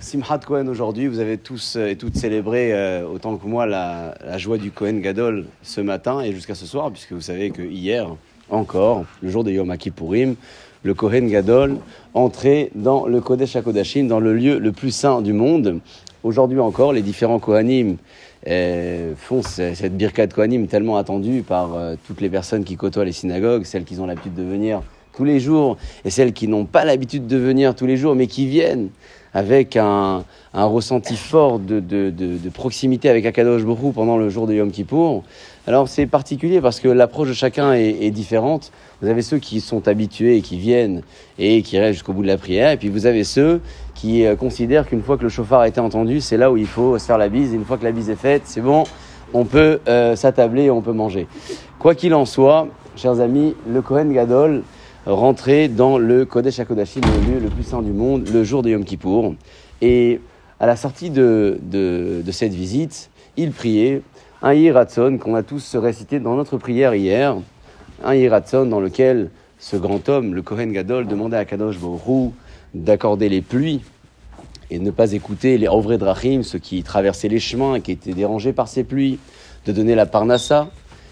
Simchat 0.00 0.38
Kohen 0.44 0.68
aujourd'hui, 0.68 1.06
vous 1.06 1.20
avez 1.20 1.38
tous 1.38 1.76
et 1.76 1.94
toutes 1.94 2.16
célébré 2.16 2.72
euh, 2.72 3.06
autant 3.06 3.36
que 3.36 3.46
moi 3.46 3.64
la, 3.64 4.16
joie 4.38 4.58
du 4.58 4.72
Kohen 4.72 5.00
Gadol 5.00 5.46
ce 5.62 5.80
matin 5.80 6.20
et 6.20 6.32
jusqu'à 6.32 6.56
ce 6.56 6.66
soir, 6.66 6.90
puisque 6.90 7.12
vous 7.12 7.20
savez 7.20 7.50
que 7.50 7.62
hier 7.62 8.08
encore, 8.50 9.04
le 9.22 9.30
jour 9.30 9.44
de 9.44 9.52
Yom 9.52 9.76
Kippourim, 9.76 10.34
le 10.82 10.94
Kohen 10.94 11.28
Gadol 11.28 11.76
entrait 12.12 12.70
dans 12.74 13.06
le 13.06 13.20
Kodesh 13.20 13.54
HaKodashim, 13.54 14.08
dans 14.08 14.18
le 14.18 14.34
lieu 14.34 14.58
le 14.58 14.72
plus 14.72 14.90
saint 14.90 15.22
du 15.22 15.32
monde. 15.32 15.78
Aujourd'hui 16.24 16.58
encore, 16.58 16.92
les 16.92 17.02
différents 17.02 17.38
Kohanim 17.38 17.98
euh, 18.48 19.12
font 19.16 19.42
ce- 19.42 19.74
cette 19.74 19.96
birkat 19.96 20.26
Kohanim 20.26 20.66
tellement 20.66 20.96
attendue 20.96 21.42
par 21.42 21.74
euh, 21.76 21.94
toutes 22.04 22.20
les 22.20 22.30
personnes 22.30 22.64
qui 22.64 22.74
côtoient 22.76 23.04
les 23.04 23.12
synagogues, 23.12 23.62
celles 23.62 23.84
qui 23.84 23.96
ont 24.00 24.06
l'habitude 24.06 24.34
de 24.34 24.42
venir 24.42 24.82
tous 25.18 25.24
les 25.24 25.40
jours 25.40 25.76
et 26.04 26.10
celles 26.10 26.32
qui 26.32 26.46
n'ont 26.46 26.64
pas 26.64 26.84
l'habitude 26.84 27.26
de 27.26 27.36
venir 27.36 27.74
tous 27.74 27.86
les 27.86 27.96
jours 27.96 28.14
mais 28.14 28.28
qui 28.28 28.46
viennent 28.46 28.88
avec 29.34 29.76
un, 29.76 30.24
ressenti 30.54 31.16
fort 31.16 31.58
de, 31.58 32.48
proximité 32.54 33.08
avec 33.08 33.26
Akadosh 33.26 33.62
Hu 33.62 33.92
pendant 33.92 34.16
le 34.16 34.28
jour 34.28 34.46
de 34.46 34.54
Yom 34.54 34.70
Kippour. 34.70 35.24
Alors 35.66 35.88
c'est 35.88 36.06
particulier 36.06 36.60
parce 36.60 36.78
que 36.78 36.86
l'approche 36.86 37.28
de 37.28 37.34
chacun 37.34 37.74
est, 37.74 38.04
est 38.04 38.10
différente. 38.10 38.70
Vous 39.02 39.08
avez 39.08 39.22
ceux 39.22 39.38
qui 39.38 39.60
sont 39.60 39.88
habitués 39.88 40.36
et 40.36 40.40
qui 40.40 40.56
viennent 40.56 41.02
et 41.36 41.62
qui 41.62 41.78
restent 41.78 41.94
jusqu'au 41.94 42.12
bout 42.12 42.22
de 42.22 42.28
la 42.28 42.38
prière, 42.38 42.70
et 42.70 42.76
puis 42.76 42.88
vous 42.88 43.06
avez 43.06 43.24
ceux 43.24 43.60
qui 43.94 44.24
euh, 44.24 44.36
considèrent 44.36 44.86
qu'une 44.86 45.02
fois 45.02 45.18
que 45.18 45.24
le 45.24 45.28
chauffard 45.28 45.60
a 45.60 45.68
été 45.68 45.80
entendu, 45.80 46.20
c'est 46.20 46.36
là 46.36 46.50
où 46.52 46.56
il 46.56 46.66
faut 46.66 46.96
se 46.98 47.04
faire 47.04 47.18
la 47.18 47.28
bise, 47.28 47.52
et 47.52 47.56
une 47.56 47.64
fois 47.64 47.76
que 47.76 47.84
la 47.84 47.92
bise 47.92 48.08
est 48.08 48.16
faite, 48.16 48.42
c'est 48.44 48.60
bon, 48.60 48.84
on 49.34 49.44
peut 49.44 49.80
euh, 49.88 50.16
s'attabler 50.16 50.64
et 50.64 50.70
on 50.70 50.80
peut 50.80 50.92
manger. 50.92 51.26
Quoi 51.78 51.94
qu'il 51.94 52.14
en 52.14 52.24
soit, 52.24 52.68
chers 52.96 53.20
amis, 53.20 53.54
le 53.68 53.82
Kohen 53.82 54.12
Gadol 54.12 54.62
rentrait 55.14 55.68
dans 55.68 55.96
le 55.98 56.24
Kodesh 56.24 56.60
HaKodashim, 56.60 57.00
le 57.00 57.32
lieu 57.32 57.40
le 57.40 57.48
plus 57.48 57.62
saint 57.62 57.82
du 57.82 57.92
monde, 57.92 58.28
le 58.28 58.44
jour 58.44 58.62
de 58.62 58.70
Yom 58.70 58.84
Kippour. 58.84 59.34
Et 59.80 60.20
à 60.60 60.66
la 60.66 60.76
sortie 60.76 61.10
de, 61.10 61.58
cette 62.30 62.52
visite, 62.52 63.10
il 63.36 63.52
priait. 63.52 64.02
Un 64.40 64.54
Yiratson 64.54 65.18
qu'on 65.18 65.34
a 65.34 65.42
tous 65.42 65.74
récité 65.74 66.20
dans 66.20 66.36
notre 66.36 66.58
prière 66.58 66.94
hier, 66.94 67.36
un 68.04 68.14
Yiratson 68.14 68.66
dans 68.66 68.78
lequel 68.78 69.30
ce 69.58 69.76
grand 69.76 70.08
homme, 70.08 70.32
le 70.32 70.42
Kohen 70.42 70.72
Gadol, 70.72 71.08
demandait 71.08 71.38
à 71.38 71.44
Kadosh 71.44 71.76
Hu 71.76 72.30
d'accorder 72.72 73.28
les 73.28 73.40
pluies 73.40 73.80
et 74.70 74.78
ne 74.78 74.92
pas 74.92 75.12
écouter 75.12 75.58
les 75.58 75.66
Ovrei 75.66 75.98
Drachim, 75.98 76.42
ceux 76.44 76.60
qui 76.60 76.84
traversaient 76.84 77.28
les 77.28 77.40
chemins 77.40 77.74
et 77.74 77.80
qui 77.80 77.90
étaient 77.90 78.12
dérangés 78.12 78.52
par 78.52 78.68
ces 78.68 78.84
pluies, 78.84 79.18
de 79.66 79.72
donner 79.72 79.96
la 79.96 80.06
Parnassa, 80.06 80.68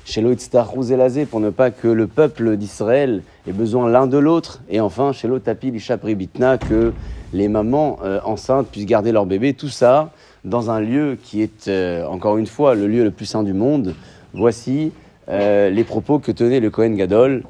chez 0.06 0.20
Loitztar 0.20 0.72
Elazé, 0.90 1.26
pour 1.26 1.40
ne 1.40 1.50
pas 1.50 1.70
que 1.70 1.88
le 1.88 2.06
peuple 2.06 2.56
d'Israël 2.56 3.22
ait 3.48 3.52
besoin 3.52 3.90
l'un 3.90 4.06
de 4.06 4.16
l'autre, 4.16 4.62
et 4.70 4.80
enfin 4.80 5.12
chez 5.12 5.26
Lotapi 5.26 5.72
Lishapri 5.72 6.14
Bitna, 6.14 6.58
que 6.58 6.92
les 7.32 7.48
mamans 7.48 7.98
euh, 8.04 8.20
enceintes 8.24 8.68
puissent 8.68 8.86
garder 8.86 9.10
leur 9.10 9.26
bébé, 9.26 9.52
tout 9.52 9.68
ça 9.68 10.12
dans 10.44 10.70
un 10.70 10.78
lieu 10.80 11.18
qui 11.20 11.42
est, 11.42 11.66
euh, 11.66 12.06
encore 12.06 12.38
une 12.38 12.46
fois, 12.46 12.76
le 12.76 12.86
lieu 12.86 13.02
le 13.02 13.10
plus 13.10 13.26
saint 13.26 13.42
du 13.42 13.52
monde. 13.52 13.94
Voici 14.32 14.92
euh, 15.28 15.70
les 15.70 15.82
propos 15.82 16.20
que 16.20 16.30
tenait 16.30 16.60
le 16.60 16.70
Kohen 16.70 16.94
Gadol 16.94 17.42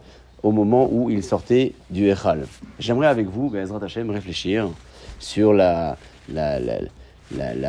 au 0.43 0.51
moment 0.51 0.89
où 0.91 1.11
il 1.11 1.23
sortait 1.23 1.75
du 1.91 2.09
Echal. 2.09 2.47
J'aimerais 2.79 3.09
avec 3.09 3.27
vous, 3.27 3.51
Bezrat 3.51 3.85
Hashem, 3.85 4.09
réfléchir 4.09 4.71
sur 5.19 5.53
la, 5.53 5.99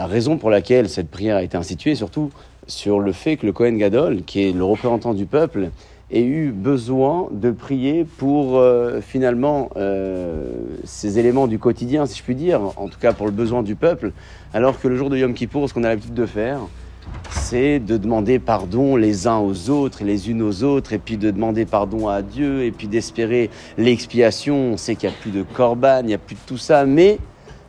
raison 0.06 0.38
pour 0.38 0.50
laquelle 0.50 0.88
cette 0.88 1.10
prière 1.10 1.36
a 1.36 1.44
été 1.44 1.58
instituée, 1.58 1.96
surtout 1.96 2.32
sur 2.68 3.00
le 3.00 3.12
fait 3.12 3.38
que 3.38 3.46
le 3.46 3.52
Kohen 3.52 3.78
Gadol, 3.78 4.24
qui 4.24 4.44
est 4.44 4.52
le 4.52 4.64
représentant 4.64 5.14
du 5.14 5.26
peuple, 5.26 5.70
ait 6.12 6.24
eu 6.24 6.52
besoin 6.52 7.28
de 7.32 7.52
prier 7.52 8.06
pour 8.06 8.58
euh, 8.58 9.02
finalement 9.02 9.70
euh, 9.76 10.52
ces 10.84 11.20
éléments 11.20 11.48
du 11.48 11.60
quotidien, 11.60 12.06
si 12.06 12.18
je 12.18 12.24
puis 12.24 12.36
dire, 12.36 12.62
en 12.78 12.88
tout 12.88 13.00
cas 13.00 13.12
pour 13.12 13.26
le 13.26 13.32
besoin 13.32 13.64
du 13.64 13.76
peuple, 13.76 14.14
alors 14.54 14.80
que 14.80 14.88
le 14.88 14.96
jour 14.96 15.10
de 15.10 15.18
Yom 15.18 15.34
Kippour, 15.34 15.68
ce 15.68 15.74
qu'on 15.74 15.84
a 15.84 15.90
l'habitude 15.90 16.14
de 16.14 16.26
faire, 16.26 16.60
c'est 17.32 17.80
de 17.80 17.98
demander 17.98 18.40
pardon 18.40 18.96
les 18.96 19.28
uns 19.28 19.40
aux 19.40 19.70
autres 19.70 20.02
et 20.02 20.06
les 20.06 20.30
unes 20.30 20.42
aux 20.42 20.64
autres, 20.64 20.94
et 20.94 20.98
puis 20.98 21.18
de 21.18 21.32
demander 21.32 21.66
pardon 21.66 22.08
à 22.08 22.22
Dieu, 22.22 22.64
et 22.64 22.72
puis 22.72 22.88
d'espérer 22.88 23.50
l'expiation. 23.78 24.74
On 24.74 24.78
sait 24.78 24.96
qu'il 24.96 25.10
n'y 25.10 25.16
a 25.16 25.18
plus 25.18 25.32
de 25.32 25.44
corban, 25.44 26.00
il 26.02 26.08
n'y 26.08 26.14
a 26.14 26.18
plus 26.18 26.36
de 26.36 26.42
tout 26.46 26.58
ça, 26.58 26.86
mais 26.86 27.18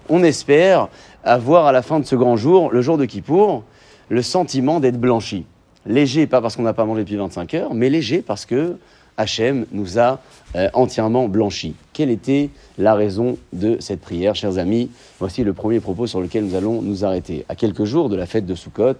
on 0.08 0.22
espère 0.22 0.88
avoir 1.25 1.66
à 1.66 1.72
la 1.72 1.82
fin 1.82 2.00
de 2.00 2.04
ce 2.04 2.14
grand 2.14 2.37
jour, 2.37 2.70
le 2.72 2.82
jour 2.82 2.98
de 2.98 3.04
Kippour, 3.04 3.64
le 4.08 4.22
sentiment 4.22 4.80
d'être 4.80 5.00
blanchi. 5.00 5.46
Léger, 5.86 6.26
pas 6.26 6.41
parce 6.41 6.56
qu'on 6.56 6.62
n'a 6.62 6.74
pas 6.74 6.84
mangé 6.84 7.02
depuis 7.02 7.16
25 7.16 7.54
heures, 7.54 7.74
mais 7.74 7.88
léger 7.88 8.22
parce 8.22 8.46
que 8.46 8.76
Hachem 9.16 9.66
nous 9.72 9.98
a 9.98 10.20
euh, 10.54 10.69
entièrement 10.74 11.28
blanchi. 11.28 11.74
Quelle 11.92 12.10
était 12.10 12.50
la 12.78 12.94
raison 12.94 13.36
de 13.52 13.76
cette 13.80 14.00
prière, 14.00 14.34
chers 14.34 14.58
amis? 14.58 14.91
Voici 15.19 15.44
le 15.44 15.52
premier 15.52 15.80
propos 15.80 16.06
sur 16.06 16.20
lequel 16.20 16.44
nous 16.44 16.54
allons 16.54 16.82
nous 16.82 17.04
arrêter. 17.04 17.44
À 17.48 17.56
quelques 17.56 17.84
jours 17.84 18.08
de 18.08 18.16
la 18.16 18.26
fête 18.26 18.46
de 18.46 18.54
Sukkot, 18.54 18.94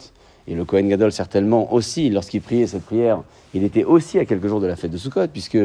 et 0.48 0.54
le 0.54 0.64
Kohen 0.64 0.88
Gadol 0.88 1.12
certainement 1.12 1.72
aussi, 1.72 2.10
lorsqu'il 2.10 2.40
priait 2.40 2.66
cette 2.66 2.84
prière, 2.84 3.22
il 3.54 3.64
était 3.64 3.84
aussi 3.84 4.19
à 4.19 4.25
quelques 4.25 4.48
jours 4.48 4.60
de 4.60 4.66
la 4.66 4.76
fête 4.76 4.90
de 4.90 4.96
Sukkot, 4.96 5.28
puisque 5.28 5.58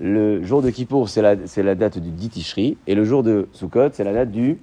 le 0.00 0.42
jour 0.42 0.62
de 0.62 0.70
Kippour, 0.70 1.08
c'est 1.08 1.22
la, 1.22 1.74
date 1.74 1.98
du 1.98 2.10
10 2.10 2.28
Tishri, 2.30 2.76
et 2.86 2.94
le 2.94 3.04
jour 3.04 3.22
de 3.22 3.48
Sukkot, 3.52 3.90
c'est 3.92 4.04
la 4.04 4.12
date 4.12 4.30
du 4.30 4.58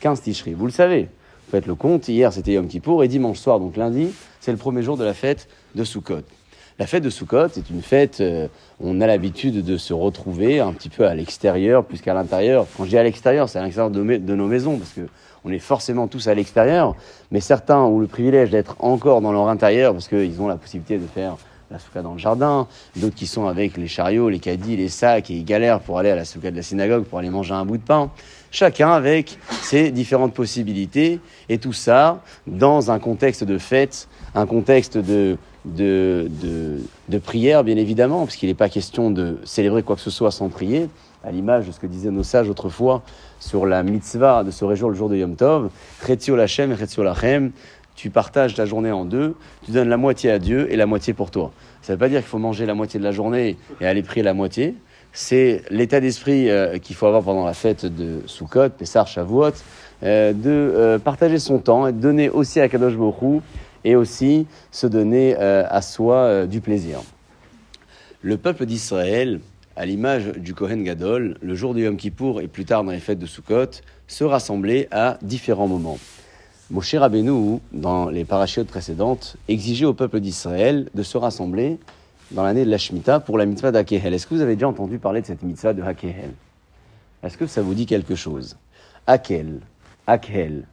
15 0.00 0.20
Tishri. 0.20 0.54
Vous 0.54 0.66
le 0.66 0.72
savez, 0.72 1.08
faites 1.52 1.66
le 1.66 1.74
compte, 1.74 2.08
hier 2.08 2.32
c'était 2.32 2.54
Yom 2.54 2.66
Kippour, 2.66 3.04
et 3.04 3.08
dimanche 3.08 3.38
soir, 3.38 3.60
donc 3.60 3.76
lundi, 3.76 4.08
c'est 4.40 4.52
le 4.52 4.56
premier 4.56 4.82
jour 4.82 4.96
de 4.96 5.04
la 5.04 5.12
fête 5.12 5.48
de 5.74 5.84
Sukkot. 5.84 6.22
La 6.78 6.86
fête 6.86 7.02
de 7.02 7.10
Sukkot 7.10 7.48
est 7.58 7.68
une 7.68 7.82
fête, 7.82 8.22
euh, 8.22 8.48
on 8.80 9.02
a 9.02 9.06
l'habitude 9.06 9.62
de 9.62 9.76
se 9.76 9.92
retrouver 9.92 10.60
un 10.60 10.72
petit 10.72 10.88
peu 10.88 11.06
à 11.06 11.14
l'extérieur 11.14 11.84
plus 11.84 12.00
qu'à 12.00 12.14
l'intérieur. 12.14 12.66
Quand 12.74 12.84
je 12.84 12.88
dis 12.88 12.96
à 12.96 13.02
l'extérieur, 13.02 13.50
c'est 13.50 13.58
à 13.58 13.64
l'extérieur 13.64 13.90
de, 13.90 14.34
nos 14.34 14.46
maisons, 14.46 14.78
parce 14.78 14.92
que 14.92 15.02
on 15.44 15.50
est 15.50 15.58
forcément 15.58 16.08
tous 16.08 16.26
à 16.26 16.34
l'extérieur, 16.34 16.96
mais 17.30 17.40
certains 17.40 17.80
ont 17.80 17.98
le 17.98 18.06
privilège 18.06 18.48
d'être 18.48 18.76
encore 18.78 19.20
dans 19.20 19.32
leur 19.32 19.48
intérieur, 19.48 19.92
parce 19.92 20.08
qu'ils 20.08 20.40
ont 20.40 20.48
la 20.48 20.56
possibilité 20.56 20.96
de 20.96 21.06
faire 21.06 21.36
la 21.72 21.78
souka 21.78 22.02
dans 22.02 22.12
le 22.12 22.18
jardin, 22.18 22.68
d'autres 22.96 23.14
qui 23.14 23.26
sont 23.26 23.46
avec 23.46 23.76
les 23.76 23.88
chariots, 23.88 24.28
les 24.28 24.38
caddies, 24.38 24.76
les 24.76 24.88
sacs, 24.88 25.30
et 25.30 25.34
ils 25.34 25.44
galèrent 25.44 25.80
pour 25.80 25.98
aller 25.98 26.10
à 26.10 26.14
la 26.14 26.24
souka 26.24 26.50
de 26.50 26.56
la 26.56 26.62
synagogue, 26.62 27.04
pour 27.04 27.18
aller 27.18 27.30
manger 27.30 27.54
un 27.54 27.64
bout 27.64 27.78
de 27.78 27.82
pain. 27.82 28.10
Chacun 28.50 28.90
avec 28.92 29.38
ses 29.62 29.90
différentes 29.90 30.34
possibilités, 30.34 31.18
et 31.48 31.58
tout 31.58 31.72
ça 31.72 32.20
dans 32.46 32.90
un 32.90 32.98
contexte 32.98 33.44
de 33.44 33.56
fête, 33.56 34.08
un 34.34 34.46
contexte 34.46 34.98
de, 34.98 35.38
de, 35.64 36.28
de, 37.08 37.18
prière, 37.18 37.64
bien 37.64 37.76
évidemment, 37.76 38.26
puisqu'il 38.26 38.48
n'est 38.48 38.54
pas 38.54 38.68
question 38.68 39.10
de 39.10 39.38
célébrer 39.44 39.82
quoi 39.82 39.96
que 39.96 40.02
ce 40.02 40.10
soit 40.10 40.30
sans 40.30 40.50
prier, 40.50 40.90
à 41.24 41.30
l'image 41.30 41.66
de 41.66 41.72
ce 41.72 41.80
que 41.80 41.86
disaient 41.86 42.10
nos 42.10 42.24
sages 42.24 42.50
autrefois 42.50 43.02
sur 43.40 43.64
la 43.64 43.82
mitzvah 43.82 44.44
de 44.44 44.50
se 44.50 44.64
réjouir 44.64 44.90
le 44.90 44.96
jour 44.96 45.08
de 45.08 45.16
Yom 45.16 45.36
Tov, 45.36 45.70
Lachem 46.28 46.76
Lachem, 46.98 47.52
tu 47.94 48.10
partages 48.10 48.54
ta 48.54 48.66
journée 48.66 48.90
en 48.90 49.04
deux, 49.04 49.34
tu 49.64 49.70
donnes 49.70 49.88
la 49.88 49.96
moitié 49.96 50.30
à 50.30 50.38
Dieu 50.38 50.72
et 50.72 50.76
la 50.76 50.86
moitié 50.86 51.12
pour 51.12 51.30
toi. 51.30 51.52
Ça 51.82 51.92
ne 51.92 51.96
veut 51.96 52.00
pas 52.00 52.08
dire 52.08 52.20
qu'il 52.20 52.28
faut 52.28 52.38
manger 52.38 52.66
la 52.66 52.74
moitié 52.74 52.98
de 52.98 53.04
la 53.04 53.12
journée 53.12 53.56
et 53.80 53.86
aller 53.86 54.02
prier 54.02 54.22
la 54.22 54.34
moitié. 54.34 54.74
C'est 55.12 55.62
l'état 55.70 56.00
d'esprit 56.00 56.48
euh, 56.48 56.78
qu'il 56.78 56.96
faut 56.96 57.06
avoir 57.06 57.22
pendant 57.22 57.44
la 57.44 57.52
fête 57.52 57.84
de 57.84 58.22
Sukkot, 58.26 58.70
Pessah, 58.70 59.04
Shavuot, 59.04 59.52
euh, 60.02 60.32
de 60.32 60.50
euh, 60.50 60.98
partager 60.98 61.38
son 61.38 61.58
temps 61.58 61.86
et 61.86 61.92
de 61.92 62.00
donner 62.00 62.30
aussi 62.30 62.60
à 62.60 62.68
Kadosh 62.68 62.94
et 63.84 63.96
aussi 63.96 64.46
se 64.70 64.86
donner 64.86 65.34
à 65.34 65.82
soi 65.82 66.46
du 66.46 66.60
plaisir. 66.60 67.00
Le 68.20 68.36
peuple 68.36 68.64
d'Israël, 68.64 69.40
à 69.74 69.86
l'image 69.86 70.28
du 70.36 70.54
Kohen 70.54 70.84
Gadol, 70.84 71.36
le 71.42 71.54
jour 71.56 71.74
de 71.74 71.80
Yom 71.80 71.96
Kippour 71.96 72.40
et 72.40 72.46
plus 72.46 72.64
tard 72.64 72.84
dans 72.84 72.92
les 72.92 73.00
fêtes 73.00 73.18
de 73.18 73.26
Sukkot, 73.26 73.80
se 74.06 74.22
rassemblait 74.22 74.86
à 74.92 75.18
différents 75.20 75.66
moments. 75.66 75.98
Moshe 76.72 76.94
Rabbeinu, 76.94 77.58
dans 77.74 78.08
les 78.08 78.24
parachutes 78.24 78.66
précédentes, 78.66 79.36
exigeait 79.46 79.84
au 79.84 79.92
peuple 79.92 80.20
d'Israël 80.20 80.88
de 80.94 81.02
se 81.02 81.18
rassembler 81.18 81.78
dans 82.30 82.44
l'année 82.44 82.64
de 82.64 82.70
la 82.70 82.78
Shemitah 82.78 83.20
pour 83.20 83.36
la 83.36 83.44
mitzvah 83.44 83.72
d'Akehel. 83.72 84.14
Est-ce 84.14 84.26
que 84.26 84.34
vous 84.34 84.40
avez 84.40 84.54
déjà 84.54 84.68
entendu 84.68 84.96
parler 84.96 85.20
de 85.20 85.26
cette 85.26 85.42
mitzvah 85.42 85.74
de 85.74 85.82
Akehel 85.82 86.30
Est-ce 87.22 87.36
que 87.36 87.46
ça 87.46 87.60
vous 87.60 87.74
dit 87.74 87.84
quelque 87.84 88.14
chose? 88.14 88.56
Akel, 89.06 89.60
Akhel. 90.06 90.66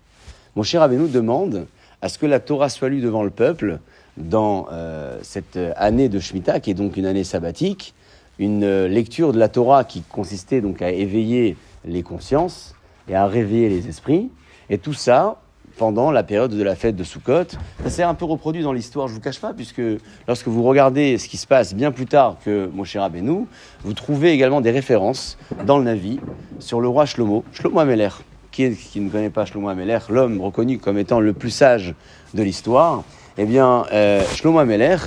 Moshe 0.56 0.74
Rabbeinu 0.74 1.10
demande 1.10 1.68
à 2.02 2.08
ce 2.08 2.18
que 2.18 2.26
la 2.26 2.40
Torah 2.40 2.70
soit 2.70 2.88
lue 2.88 3.02
devant 3.02 3.24
le 3.24 3.30
peuple 3.30 3.80
dans 4.16 4.68
euh, 4.72 5.20
cette 5.22 5.60
année 5.76 6.08
de 6.08 6.18
Shemitah, 6.22 6.62
qui 6.62 6.72
est 6.72 6.76
donc 6.76 6.96
une 6.96 7.08
année 7.08 7.26
sabbatique, 7.26 7.94
une 8.38 8.86
lecture 8.86 9.34
de 9.34 9.38
la 9.38 9.50
Torah 9.50 9.84
qui 9.84 10.04
consistait 10.04 10.62
donc 10.62 10.82
à 10.82 10.92
éveiller 10.92 11.58
les 11.84 12.04
consciences 12.04 12.74
et 13.10 13.16
à 13.16 13.28
réveiller 13.28 13.68
les 13.68 13.90
esprits, 13.90 14.30
et 14.70 14.78
tout 14.78 14.94
ça 14.94 15.42
pendant 15.80 16.12
la 16.12 16.24
période 16.24 16.52
de 16.52 16.62
la 16.62 16.76
fête 16.76 16.98
de 16.98 17.06
Sukkot. 17.06 17.46
Ça 17.84 17.90
s'est 17.90 18.04
un 18.04 18.14
peu 18.14 18.26
reproduit 18.26 18.62
dans 18.62 18.74
l'histoire, 18.74 19.08
je 19.08 19.14
vous 19.14 19.22
cache 19.22 19.40
pas, 19.40 19.54
puisque 19.54 19.82
lorsque 20.28 20.48
vous 20.48 20.62
regardez 20.62 21.18
ce 21.18 21.30
qui 21.30 21.38
se 21.38 21.48
passe 21.48 21.74
bien 21.74 21.92
plus 21.92 22.06
tard 22.06 22.36
que 22.44 22.70
Moshe 22.74 22.98
Rabbeinu, 22.98 23.46
vous 23.84 23.94
trouvez 23.94 24.32
également 24.32 24.60
des 24.60 24.72
références 24.72 25.38
dans 25.66 25.78
le 25.78 25.86
Navi 25.86 26.20
sur 26.60 26.82
le 26.82 26.90
roi 26.90 27.06
Shlomo, 27.06 27.46
Shlomo 27.54 27.80
Ameler. 27.80 28.10
Qui 28.52 29.00
ne 29.00 29.10
connaît 29.10 29.30
pas 29.30 29.46
Shlomo 29.46 29.70
Ameler, 29.70 30.00
l'homme 30.10 30.42
reconnu 30.42 30.80
comme 30.80 30.98
étant 30.98 31.22
le 31.22 31.32
plus 31.32 31.50
sage 31.50 31.96
de 32.34 32.44
l'histoire 32.44 33.04
Eh 33.38 33.46
bien, 33.46 33.86
euh, 33.94 34.22
Shlomo 34.36 34.60
Ameler 34.60 34.98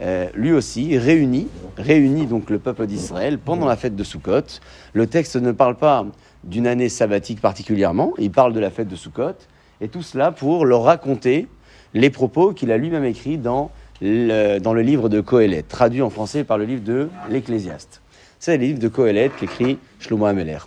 euh, 0.00 0.28
lui 0.34 0.52
aussi 0.52 0.96
réunit, 0.96 1.48
réunit 1.76 2.26
donc 2.26 2.50
le 2.50 2.60
peuple 2.60 2.86
d'Israël 2.86 3.38
pendant 3.38 3.66
la 3.66 3.74
fête 3.74 3.96
de 3.96 4.04
Sukkot. 4.04 4.60
Le 4.92 5.08
texte 5.08 5.34
ne 5.34 5.50
parle 5.50 5.74
pas 5.74 6.06
d'une 6.44 6.68
année 6.68 6.88
sabbatique 6.88 7.40
particulièrement, 7.40 8.12
il 8.18 8.30
parle 8.30 8.52
de 8.52 8.60
la 8.60 8.70
fête 8.70 8.88
de 8.88 8.96
Sukkot, 8.96 9.34
et 9.80 9.88
tout 9.88 10.02
cela 10.02 10.32
pour 10.32 10.64
leur 10.64 10.82
raconter 10.82 11.46
les 11.94 12.10
propos 12.10 12.52
qu'il 12.52 12.70
a 12.72 12.76
lui-même 12.76 13.04
écrits 13.04 13.38
dans 13.38 13.70
le, 14.00 14.58
dans 14.58 14.72
le 14.72 14.82
livre 14.82 15.08
de 15.08 15.20
Kohelet, 15.20 15.62
traduit 15.62 16.02
en 16.02 16.10
français 16.10 16.44
par 16.44 16.58
le 16.58 16.64
livre 16.64 16.82
de 16.82 17.08
l'Ecclésiaste. 17.28 18.00
C'est 18.38 18.56
le 18.56 18.64
livre 18.64 18.78
de 18.78 18.88
Kohelet 18.88 19.30
qu'écrit 19.38 19.78
Shlomo 19.98 20.26
Ameler. 20.26 20.58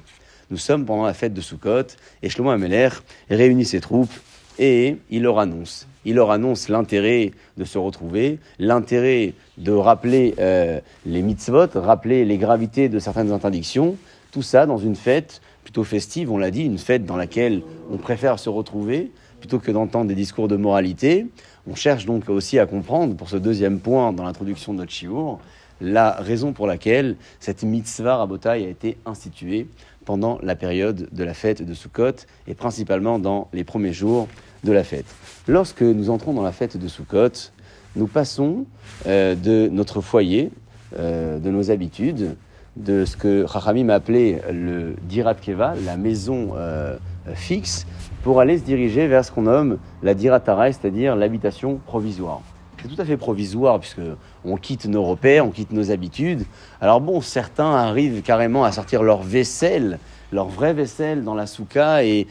Nous 0.52 0.58
sommes 0.58 0.86
pendant 0.86 1.06
la 1.06 1.14
fête 1.14 1.34
de 1.34 1.42
Sukkot, 1.42 1.96
et 2.22 2.30
Shlomo 2.30 2.52
Ameler 2.52 2.90
réunit 3.30 3.66
ses 3.66 3.80
troupes 3.80 4.14
et 4.60 4.98
il 5.10 5.24
leur 5.24 5.40
annonce. 5.40 5.88
Il 6.06 6.16
leur 6.16 6.32
annonce 6.32 6.70
l'intérêt 6.70 7.32
de 7.58 7.64
se 7.64 7.78
retrouver, 7.78 8.40
l'intérêt 8.60 9.34
de 9.58 9.72
rappeler 9.72 10.36
euh, 10.40 10.80
les 11.06 11.22
mitzvot, 11.22 11.68
rappeler 11.74 12.26
les 12.26 12.38
gravités 12.38 12.90
de 12.90 13.00
certaines 13.00 13.32
interdictions, 13.32 13.96
tout 14.32 14.42
ça 14.42 14.66
dans 14.66 14.78
une 14.78 14.96
fête 14.96 15.42
plutôt 15.64 15.84
festive, 15.84 16.32
on 16.32 16.38
l'a 16.38 16.52
dit, 16.52 16.64
une 16.64 16.78
fête 16.78 17.06
dans 17.06 17.18
laquelle 17.18 17.62
on 17.92 17.98
préfère 17.98 18.40
se 18.40 18.50
retrouver 18.50 19.12
plutôt 19.40 19.60
que 19.60 19.72
d'entendre 19.72 20.08
des 20.08 20.16
discours 20.16 20.48
de 20.48 20.56
moralité. 20.56 21.28
On 21.68 21.76
cherche 21.76 22.06
donc 22.06 22.30
aussi 22.30 22.60
à 22.60 22.66
comprendre, 22.66 23.16
pour 23.16 23.30
ce 23.30 23.38
deuxième 23.38 23.80
point 23.80 24.14
dans 24.14 24.24
l'introduction 24.24 24.74
de 24.74 24.80
notre 24.80 24.92
shiur, 24.92 25.40
la 25.82 26.12
raison 26.12 26.54
pour 26.54 26.66
laquelle 26.66 27.18
cette 27.40 27.64
mitzvah 27.64 28.18
rabotaï 28.18 28.64
a 28.64 28.70
été 28.70 28.98
instituée 29.06 29.68
pendant 30.06 30.40
la 30.44 30.56
période 30.56 31.10
de 31.12 31.24
la 31.24 31.34
fête 31.34 31.62
de 31.62 31.74
Sukkot 31.74 32.26
et 32.48 32.54
principalement 32.54 33.20
dans 33.20 33.50
les 33.54 33.64
premiers 33.64 33.94
jours 33.94 34.28
de 34.64 34.72
la 34.72 34.84
fête. 34.84 35.06
Lorsque 35.48 35.82
nous 35.82 36.10
entrons 36.10 36.34
dans 36.34 36.42
la 36.42 36.52
fête 36.52 36.78
de 36.78 36.88
Sukkot, 36.88 37.52
nous 37.96 38.08
passons 38.08 38.66
euh, 39.08 39.36
de 39.36 39.68
notre 39.72 40.02
foyer, 40.02 40.52
euh, 40.98 41.40
de 41.40 41.50
nos 41.50 41.70
habitudes, 41.70 42.36
de 42.76 43.06
ce 43.06 43.16
que 43.16 43.46
Chachamim 43.52 43.90
appelé 43.90 44.40
le 44.52 44.96
Dirat 45.04 45.36
Keva, 45.36 45.74
la 45.86 45.98
maison 45.98 46.54
euh, 46.56 46.98
fixe, 47.36 47.86
pour 48.24 48.40
aller 48.40 48.58
se 48.58 48.64
diriger 48.64 49.08
vers 49.08 49.24
ce 49.24 49.32
qu'on 49.32 49.44
nomme 49.44 49.78
la 50.02 50.14
Diratara, 50.14 50.72
c'est-à-dire 50.72 51.16
l'habitation 51.16 51.80
provisoire. 51.86 52.42
C'est 52.82 52.94
tout 52.94 53.02
à 53.02 53.06
fait 53.06 53.18
provisoire 53.18 53.80
puisque 53.80 54.02
on 54.44 54.58
quitte 54.58 54.86
nos 54.88 55.04
repères, 55.04 55.46
on 55.46 55.52
quitte 55.52 55.72
nos 55.72 55.92
habitudes. 55.92 56.44
Alors 56.82 57.00
bon, 57.00 57.22
certains 57.22 57.74
arrivent 57.74 58.22
carrément 58.22 58.66
à 58.66 58.74
sortir 58.74 59.04
leur 59.04 59.22
vaisselle 59.22 60.00
leur 60.34 60.48
vraie 60.48 60.74
vaisselle 60.74 61.24
dans 61.24 61.36
la 61.36 61.48
souka 61.48 62.04
et, 62.04 62.26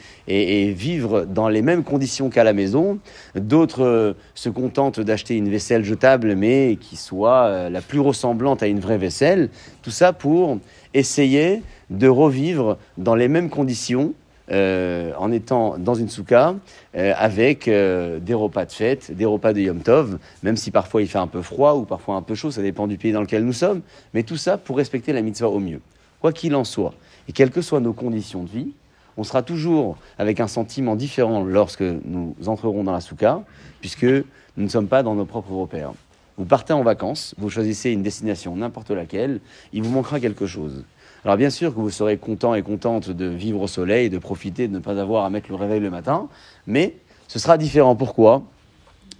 vivre 0.72 1.24
dans 1.24 1.48
les 1.48 1.62
mêmes 1.62 1.84
conditions 1.84 2.28
qu'à 2.28 2.44
la 2.44 2.52
maison. 2.52 2.98
D'autres 3.34 3.84
euh, 3.84 4.12
se 4.34 4.48
contentent 4.48 5.00
d'acheter 5.00 5.36
une 5.36 5.48
vaisselle 5.48 5.84
jetable, 5.84 6.34
mais 6.34 6.76
qui 6.80 6.96
soit 6.96 7.44
euh, 7.44 7.70
la 7.70 7.80
plus 7.80 8.00
ressemblante 8.00 8.62
à 8.62 8.66
une 8.66 8.80
vraie 8.80 8.98
vaisselle. 8.98 9.48
Tout 9.82 9.90
ça 9.90 10.12
pour 10.12 10.58
essayer 10.94 11.62
de 11.90 12.08
revivre 12.08 12.78
dans 12.98 13.14
les 13.14 13.28
mêmes 13.28 13.50
conditions 13.50 14.14
euh, 14.50 15.12
en 15.18 15.30
étant 15.30 15.78
dans 15.78 15.94
une 15.94 16.08
souka 16.08 16.54
avec 16.94 17.66
des 17.68 18.34
repas 18.34 18.66
de 18.66 18.72
fête, 18.72 19.12
des 19.16 19.24
repas 19.24 19.52
de 19.52 19.60
Yom 19.60 19.80
Tov, 19.80 20.18
même 20.42 20.56
si 20.56 20.70
parfois 20.70 21.00
il 21.00 21.08
fait 21.08 21.18
un 21.18 21.26
peu 21.26 21.40
froid 21.40 21.74
ou 21.74 21.84
parfois 21.84 22.16
un 22.16 22.22
peu 22.22 22.34
chaud, 22.34 22.50
ça 22.50 22.60
dépend 22.60 22.86
du 22.86 22.98
pays 22.98 23.12
dans 23.12 23.22
lequel 23.22 23.44
nous 23.44 23.52
sommes, 23.52 23.80
mais 24.12 24.24
tout 24.24 24.36
ça 24.36 24.58
pour 24.58 24.76
respecter 24.76 25.12
la 25.12 25.22
mitzvah 25.22 25.48
au 25.48 25.60
mieux. 25.60 25.80
Quoi 26.22 26.32
qu'il 26.32 26.54
en 26.54 26.64
soit, 26.64 26.94
et 27.28 27.32
quelles 27.32 27.50
que 27.50 27.62
soient 27.62 27.80
nos 27.80 27.92
conditions 27.92 28.42
de 28.42 28.48
vie, 28.48 28.72
on 29.16 29.24
sera 29.24 29.42
toujours 29.42 29.98
avec 30.18 30.40
un 30.40 30.48
sentiment 30.48 30.96
différent 30.96 31.44
lorsque 31.44 31.82
nous 31.82 32.34
entrerons 32.46 32.84
dans 32.84 32.92
la 32.92 33.00
souka, 33.00 33.42
puisque 33.80 34.04
nous 34.04 34.24
ne 34.64 34.68
sommes 34.68 34.88
pas 34.88 35.02
dans 35.02 35.14
nos 35.14 35.24
propres 35.26 35.52
repères. 35.52 35.92
Vous 36.38 36.46
partez 36.46 36.72
en 36.72 36.82
vacances, 36.82 37.34
vous 37.36 37.50
choisissez 37.50 37.90
une 37.90 38.02
destination, 38.02 38.56
n'importe 38.56 38.90
laquelle, 38.90 39.40
il 39.72 39.82
vous 39.82 39.90
manquera 39.90 40.18
quelque 40.18 40.46
chose. 40.46 40.84
Alors 41.24 41.36
bien 41.36 41.50
sûr 41.50 41.74
que 41.74 41.78
vous 41.78 41.90
serez 41.90 42.16
content 42.16 42.54
et 42.54 42.62
contente 42.62 43.10
de 43.10 43.26
vivre 43.26 43.60
au 43.60 43.66
soleil, 43.68 44.10
de 44.10 44.18
profiter, 44.18 44.66
de 44.66 44.72
ne 44.72 44.78
pas 44.78 44.98
avoir 44.98 45.24
à 45.24 45.30
mettre 45.30 45.50
le 45.50 45.56
réveil 45.56 45.80
le 45.80 45.90
matin, 45.90 46.28
mais 46.66 46.96
ce 47.28 47.38
sera 47.38 47.58
différent. 47.58 47.94
Pourquoi? 47.94 48.42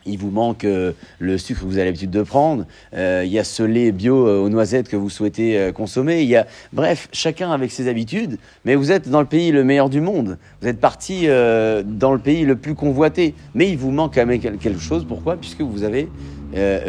Il 0.07 0.19
vous 0.19 0.31
manque 0.31 0.65
euh, 0.65 0.93
le 1.19 1.39
sucre 1.39 1.61
que 1.61 1.67
vous 1.67 1.77
avez 1.77 1.87
l'habitude 1.87 2.11
de 2.11 2.23
prendre, 2.23 2.67
euh, 2.95 3.23
il 3.25 3.33
y 3.33 3.39
a 3.39 3.45
ce 3.45 3.63
lait 3.63 3.93
bio 3.93 4.27
euh, 4.27 4.41
aux 4.41 4.49
noisettes 4.49 4.89
que 4.89 4.97
vous 4.97 5.11
souhaitez 5.11 5.71
consommer, 5.75 6.23
il 6.23 6.29
y 6.29 6.37
a, 6.37 6.47
bref, 6.73 7.09
chacun 7.13 7.51
avec 7.53 7.71
ses 7.71 7.89
habitudes, 7.89 8.39
mais 8.65 8.75
vous 8.75 8.93
êtes 8.93 9.09
dans 9.09 9.21
le 9.21 9.27
pays 9.27 9.53
le 9.53 9.65
meilleur 9.65 9.89
du 9.89 10.01
monde, 10.01 10.39
vous 10.61 10.69
êtes 10.69 10.81
parti 10.81 11.27
dans 11.27 12.13
le 12.13 12.19
pays 12.19 12.45
le 12.45 12.57
plus 12.57 12.75
convoité, 12.75 13.35
mais 13.55 13.69
il 13.69 13.77
vous 13.77 13.91
manque 13.91 14.15
quand 14.15 14.27
même 14.27 14.41
quelque 14.41 14.79
chose, 14.79 15.05
pourquoi? 15.07 15.37
Puisque 15.37 15.63
vous 15.63 15.83
avez 15.83 16.09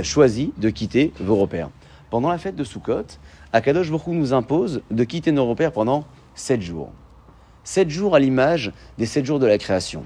choisi 0.03 0.53
de 0.57 0.69
quitter 0.69 1.11
vos 1.19 1.35
repères. 1.35 1.69
Pendant 2.09 2.29
la 2.29 2.37
fête 2.37 2.55
de 2.55 2.63
Sukkot, 2.63 3.17
Akadosh 3.53 3.89
Baruch 3.89 4.07
nous 4.07 4.33
impose 4.33 4.81
de 4.91 5.03
quitter 5.03 5.31
nos 5.31 5.47
repères 5.47 5.71
pendant 5.71 6.05
sept 6.35 6.61
jours. 6.61 6.91
Sept 7.63 7.89
jours 7.89 8.15
à 8.15 8.19
l'image 8.19 8.71
des 8.97 9.05
sept 9.05 9.25
jours 9.25 9.39
de 9.39 9.47
la 9.47 9.57
création. 9.57 10.03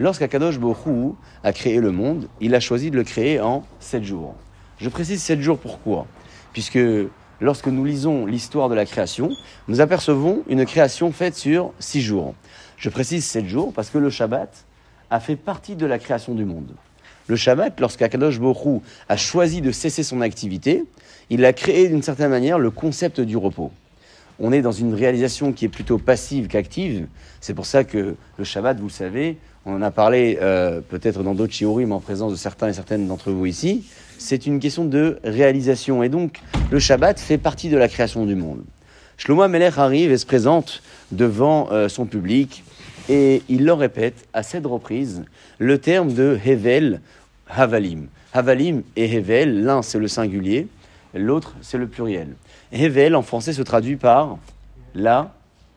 Lorsqu'Akadosh 0.00 0.58
Borou 0.58 1.14
a 1.44 1.52
créé 1.52 1.78
le 1.78 1.92
monde, 1.92 2.26
il 2.40 2.54
a 2.54 2.60
choisi 2.60 2.90
de 2.90 2.96
le 2.96 3.04
créer 3.04 3.38
en 3.38 3.64
sept 3.80 4.02
jours. 4.02 4.34
Je 4.78 4.88
précise 4.88 5.22
sept 5.22 5.42
jours 5.42 5.58
pourquoi 5.58 6.06
Puisque 6.54 6.78
lorsque 7.38 7.66
nous 7.66 7.84
lisons 7.84 8.24
l'histoire 8.24 8.70
de 8.70 8.74
la 8.74 8.86
création, 8.86 9.28
nous 9.68 9.82
apercevons 9.82 10.42
une 10.48 10.64
création 10.64 11.12
faite 11.12 11.36
sur 11.36 11.74
six 11.80 12.00
jours. 12.00 12.34
Je 12.78 12.88
précise 12.88 13.26
sept 13.26 13.46
jours 13.46 13.74
parce 13.74 13.90
que 13.90 13.98
le 13.98 14.08
Shabbat 14.08 14.64
a 15.10 15.20
fait 15.20 15.36
partie 15.36 15.76
de 15.76 15.84
la 15.84 15.98
création 15.98 16.34
du 16.34 16.46
monde. 16.46 16.72
Le 17.26 17.36
Shabbat, 17.36 17.78
lorsqu'Akadosh 17.78 18.40
Borou 18.40 18.82
a 19.10 19.18
choisi 19.18 19.60
de 19.60 19.70
cesser 19.70 20.02
son 20.02 20.22
activité, 20.22 20.82
il 21.28 21.44
a 21.44 21.52
créé 21.52 21.90
d'une 21.90 22.02
certaine 22.02 22.30
manière 22.30 22.58
le 22.58 22.70
concept 22.70 23.20
du 23.20 23.36
repos 23.36 23.70
on 24.40 24.52
est 24.52 24.62
dans 24.62 24.72
une 24.72 24.94
réalisation 24.94 25.52
qui 25.52 25.66
est 25.66 25.68
plutôt 25.68 25.98
passive 25.98 26.48
qu'active. 26.48 27.06
C'est 27.40 27.54
pour 27.54 27.66
ça 27.66 27.84
que 27.84 28.16
le 28.38 28.44
Shabbat, 28.44 28.78
vous 28.78 28.86
le 28.86 28.92
savez, 28.92 29.36
on 29.66 29.74
en 29.74 29.82
a 29.82 29.90
parlé 29.90 30.38
euh, 30.40 30.80
peut-être 30.80 31.22
dans 31.22 31.34
d'autres 31.34 31.52
shiurim 31.52 31.92
en 31.92 32.00
présence 32.00 32.32
de 32.32 32.36
certains 32.36 32.68
et 32.68 32.72
certaines 32.72 33.06
d'entre 33.06 33.30
vous 33.30 33.46
ici, 33.46 33.84
c'est 34.18 34.46
une 34.46 34.58
question 34.58 34.84
de 34.84 35.18
réalisation. 35.22 36.02
Et 36.02 36.08
donc, 36.08 36.40
le 36.70 36.78
Shabbat 36.78 37.20
fait 37.20 37.38
partie 37.38 37.68
de 37.68 37.76
la 37.76 37.88
création 37.88 38.26
du 38.26 38.34
monde. 38.34 38.62
Shlomo 39.18 39.42
Amelech 39.42 39.76
arrive 39.76 40.12
et 40.12 40.18
se 40.18 40.24
présente 40.24 40.82
devant 41.12 41.68
euh, 41.72 41.88
son 41.88 42.06
public 42.06 42.64
et 43.10 43.42
il 43.48 43.64
leur 43.64 43.78
répète 43.78 44.26
à 44.32 44.42
cette 44.42 44.64
reprise 44.64 45.24
le 45.58 45.78
terme 45.78 46.14
de 46.14 46.38
Hevel 46.44 47.00
Havalim. 47.48 48.06
Havalim 48.32 48.82
et 48.96 49.12
Hevel, 49.12 49.62
l'un 49.62 49.82
c'est 49.82 49.98
le 49.98 50.08
singulier, 50.08 50.68
l'autre 51.12 51.54
c'est 51.60 51.76
le 51.76 51.86
pluriel. 51.86 52.28
Hevel 52.72 53.14
en 53.14 53.22
français 53.22 53.52
se 53.52 53.62
traduit 53.62 53.96
par 53.96 54.38
la 54.94 55.34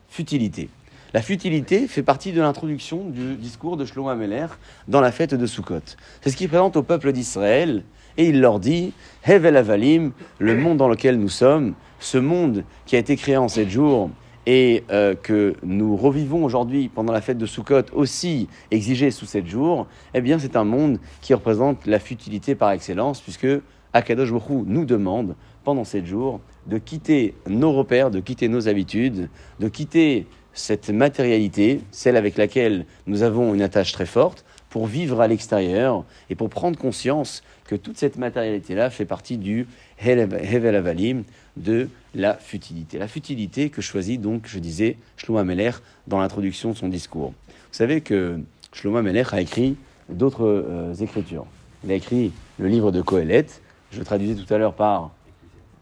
futilité. 0.08 0.70
La 1.14 1.22
futilité 1.22 1.86
fait 1.86 2.02
partie 2.02 2.32
de 2.32 2.40
l'introduction 2.40 3.08
du 3.08 3.36
discours 3.36 3.76
de 3.76 3.84
Shlomo 3.84 4.08
Ameler 4.08 4.46
dans 4.88 5.00
la 5.00 5.12
fête 5.12 5.32
de 5.32 5.46
Sukkot. 5.46 5.94
C'est 6.20 6.30
ce 6.30 6.36
qu'il 6.36 6.48
présente 6.48 6.76
au 6.76 6.82
peuple 6.82 7.12
d'Israël 7.12 7.84
et 8.16 8.26
il 8.30 8.40
leur 8.40 8.58
dit 8.58 8.92
Hevel 9.24 9.56
Avalim, 9.56 10.10
le 10.40 10.56
monde 10.56 10.76
dans 10.76 10.88
lequel 10.88 11.20
nous 11.20 11.28
sommes, 11.28 11.74
ce 12.00 12.18
monde 12.18 12.64
qui 12.84 12.96
a 12.96 12.98
été 12.98 13.14
créé 13.14 13.36
en 13.36 13.46
sept 13.46 13.70
jours 13.70 14.10
et 14.46 14.82
euh, 14.90 15.14
que 15.14 15.54
nous 15.62 15.94
revivons 15.94 16.44
aujourd'hui 16.44 16.88
pendant 16.88 17.12
la 17.12 17.20
fête 17.20 17.38
de 17.38 17.46
Sukkot 17.46 17.92
aussi 17.92 18.48
exigé 18.72 19.12
sous 19.12 19.26
sept 19.26 19.46
jours, 19.46 19.86
eh 20.14 20.20
bien 20.20 20.40
c'est 20.40 20.56
un 20.56 20.64
monde 20.64 20.98
qui 21.20 21.32
représente 21.32 21.86
la 21.86 22.00
futilité 22.00 22.56
par 22.56 22.72
excellence 22.72 23.20
puisque 23.20 23.46
Akadosh 23.92 24.32
Baruch 24.32 24.64
nous 24.66 24.84
demande 24.84 25.36
pendant 25.62 25.84
sept 25.84 26.06
jours 26.06 26.40
de 26.66 26.78
quitter 26.78 27.36
nos 27.46 27.72
repères, 27.72 28.10
de 28.10 28.18
quitter 28.18 28.48
nos 28.48 28.66
habitudes, 28.66 29.28
de 29.60 29.68
quitter 29.68 30.26
cette 30.54 30.90
matérialité, 30.90 31.80
celle 31.90 32.16
avec 32.16 32.36
laquelle 32.36 32.86
nous 33.06 33.22
avons 33.22 33.54
une 33.54 33.62
attache 33.62 33.92
très 33.92 34.06
forte, 34.06 34.44
pour 34.70 34.86
vivre 34.86 35.20
à 35.20 35.28
l'extérieur 35.28 36.04
et 36.30 36.34
pour 36.34 36.50
prendre 36.50 36.76
conscience 36.76 37.44
que 37.64 37.76
toute 37.76 37.96
cette 37.96 38.16
matérialité-là 38.16 38.90
fait 38.90 39.04
partie 39.04 39.38
du 39.38 39.68
Hevel 40.00 40.74
Avalim, 40.74 41.22
de 41.56 41.88
la 42.14 42.34
futilité. 42.34 42.98
La 42.98 43.06
futilité 43.06 43.70
que 43.70 43.80
choisit 43.80 44.20
donc, 44.20 44.46
je 44.46 44.58
disais, 44.58 44.96
Shlomo 45.16 45.38
Ameler 45.38 45.70
dans 46.08 46.18
l'introduction 46.18 46.72
de 46.72 46.76
son 46.76 46.88
discours. 46.88 47.32
Vous 47.48 47.78
savez 47.78 48.00
que 48.00 48.40
Shlomo 48.72 48.96
Ameler 48.96 49.22
a 49.30 49.40
écrit 49.40 49.76
d'autres 50.08 50.44
euh, 50.44 50.94
écritures. 50.94 51.46
Il 51.84 51.92
a 51.92 51.94
écrit 51.94 52.32
le 52.58 52.66
livre 52.66 52.90
de 52.90 53.00
Kohelet, 53.00 53.46
je 53.92 54.00
le 54.00 54.04
traduisais 54.04 54.34
tout 54.34 54.52
à 54.52 54.58
l'heure 54.58 54.74
par, 54.74 55.12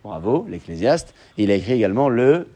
bravo, 0.05 0.47
l'Ecclésiaste, 0.51 1.15
et 1.39 1.45
il 1.45 1.51
a 1.51 1.55
écrit 1.55 1.73
également 1.73 2.11
le 2.11 2.47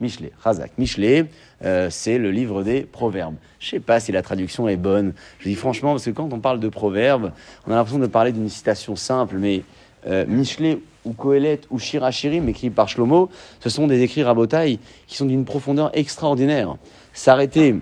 Michelet, 0.00 0.32
Razak. 0.42 0.72
Michelet, 0.76 1.26
euh, 1.64 1.88
c'est 1.90 2.18
le 2.18 2.30
livre 2.30 2.62
des 2.62 2.82
proverbes. 2.82 3.36
Je 3.60 3.66
ne 3.66 3.70
sais 3.70 3.80
pas 3.80 4.00
si 4.00 4.12
la 4.12 4.22
traduction 4.22 4.68
est 4.68 4.76
bonne. 4.76 5.14
Je 5.38 5.48
dis 5.48 5.54
franchement, 5.54 5.92
parce 5.92 6.04
que 6.04 6.10
quand 6.10 6.32
on 6.32 6.40
parle 6.40 6.60
de 6.60 6.68
proverbes, 6.68 7.32
on 7.66 7.72
a 7.72 7.76
l'impression 7.76 8.00
de 8.00 8.06
parler 8.06 8.32
d'une 8.32 8.48
citation 8.48 8.96
simple, 8.96 9.36
mais 9.38 9.62
euh, 10.06 10.26
Michelet 10.26 10.80
ou 11.04 11.12
Kohelet 11.12 11.60
ou 11.70 11.78
Shirachirim, 11.78 12.48
écrits 12.48 12.70
par 12.70 12.88
Shlomo, 12.88 13.30
ce 13.60 13.70
sont 13.70 13.86
des 13.86 14.02
écrits 14.02 14.22
rabotailles 14.22 14.78
qui 15.06 15.16
sont 15.16 15.26
d'une 15.26 15.44
profondeur 15.44 15.90
extraordinaire. 15.96 16.76
S'arrêter 17.12 17.76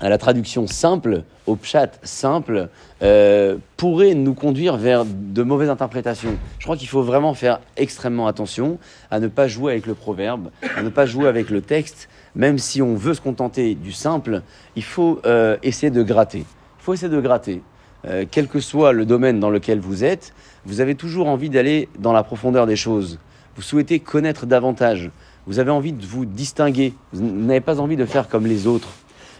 à 0.00 0.08
la 0.08 0.18
traduction 0.18 0.66
simple, 0.66 1.22
au 1.46 1.56
pshat 1.56 1.92
simple, 2.02 2.68
euh, 3.02 3.56
pourrait 3.76 4.14
nous 4.14 4.34
conduire 4.34 4.76
vers 4.76 5.04
de 5.04 5.42
mauvaises 5.42 5.70
interprétations. 5.70 6.36
Je 6.58 6.64
crois 6.64 6.76
qu'il 6.76 6.88
faut 6.88 7.02
vraiment 7.02 7.34
faire 7.34 7.60
extrêmement 7.76 8.26
attention 8.26 8.78
à 9.10 9.20
ne 9.20 9.28
pas 9.28 9.46
jouer 9.46 9.72
avec 9.72 9.86
le 9.86 9.94
proverbe, 9.94 10.50
à 10.76 10.82
ne 10.82 10.88
pas 10.88 11.06
jouer 11.06 11.28
avec 11.28 11.50
le 11.50 11.60
texte, 11.60 12.08
même 12.34 12.58
si 12.58 12.82
on 12.82 12.94
veut 12.94 13.14
se 13.14 13.20
contenter 13.20 13.74
du 13.74 13.92
simple, 13.92 14.42
il 14.74 14.84
faut 14.84 15.20
euh, 15.26 15.56
essayer 15.62 15.90
de 15.90 16.02
gratter. 16.02 16.40
Il 16.40 16.82
faut 16.82 16.94
essayer 16.94 17.12
de 17.12 17.20
gratter. 17.20 17.62
Euh, 18.06 18.24
quel 18.30 18.48
que 18.48 18.60
soit 18.60 18.92
le 18.92 19.06
domaine 19.06 19.40
dans 19.40 19.50
lequel 19.50 19.78
vous 19.78 20.04
êtes, 20.04 20.34
vous 20.66 20.80
avez 20.80 20.94
toujours 20.94 21.28
envie 21.28 21.48
d'aller 21.50 21.88
dans 21.98 22.12
la 22.12 22.22
profondeur 22.22 22.66
des 22.66 22.76
choses. 22.76 23.18
Vous 23.56 23.62
souhaitez 23.62 24.00
connaître 24.00 24.46
davantage. 24.46 25.10
Vous 25.46 25.58
avez 25.58 25.70
envie 25.70 25.92
de 25.92 26.04
vous 26.04 26.24
distinguer. 26.24 26.94
Vous 27.12 27.22
n'avez 27.22 27.60
pas 27.60 27.80
envie 27.80 27.96
de 27.96 28.04
faire 28.04 28.28
comme 28.28 28.46
les 28.46 28.66
autres 28.66 28.88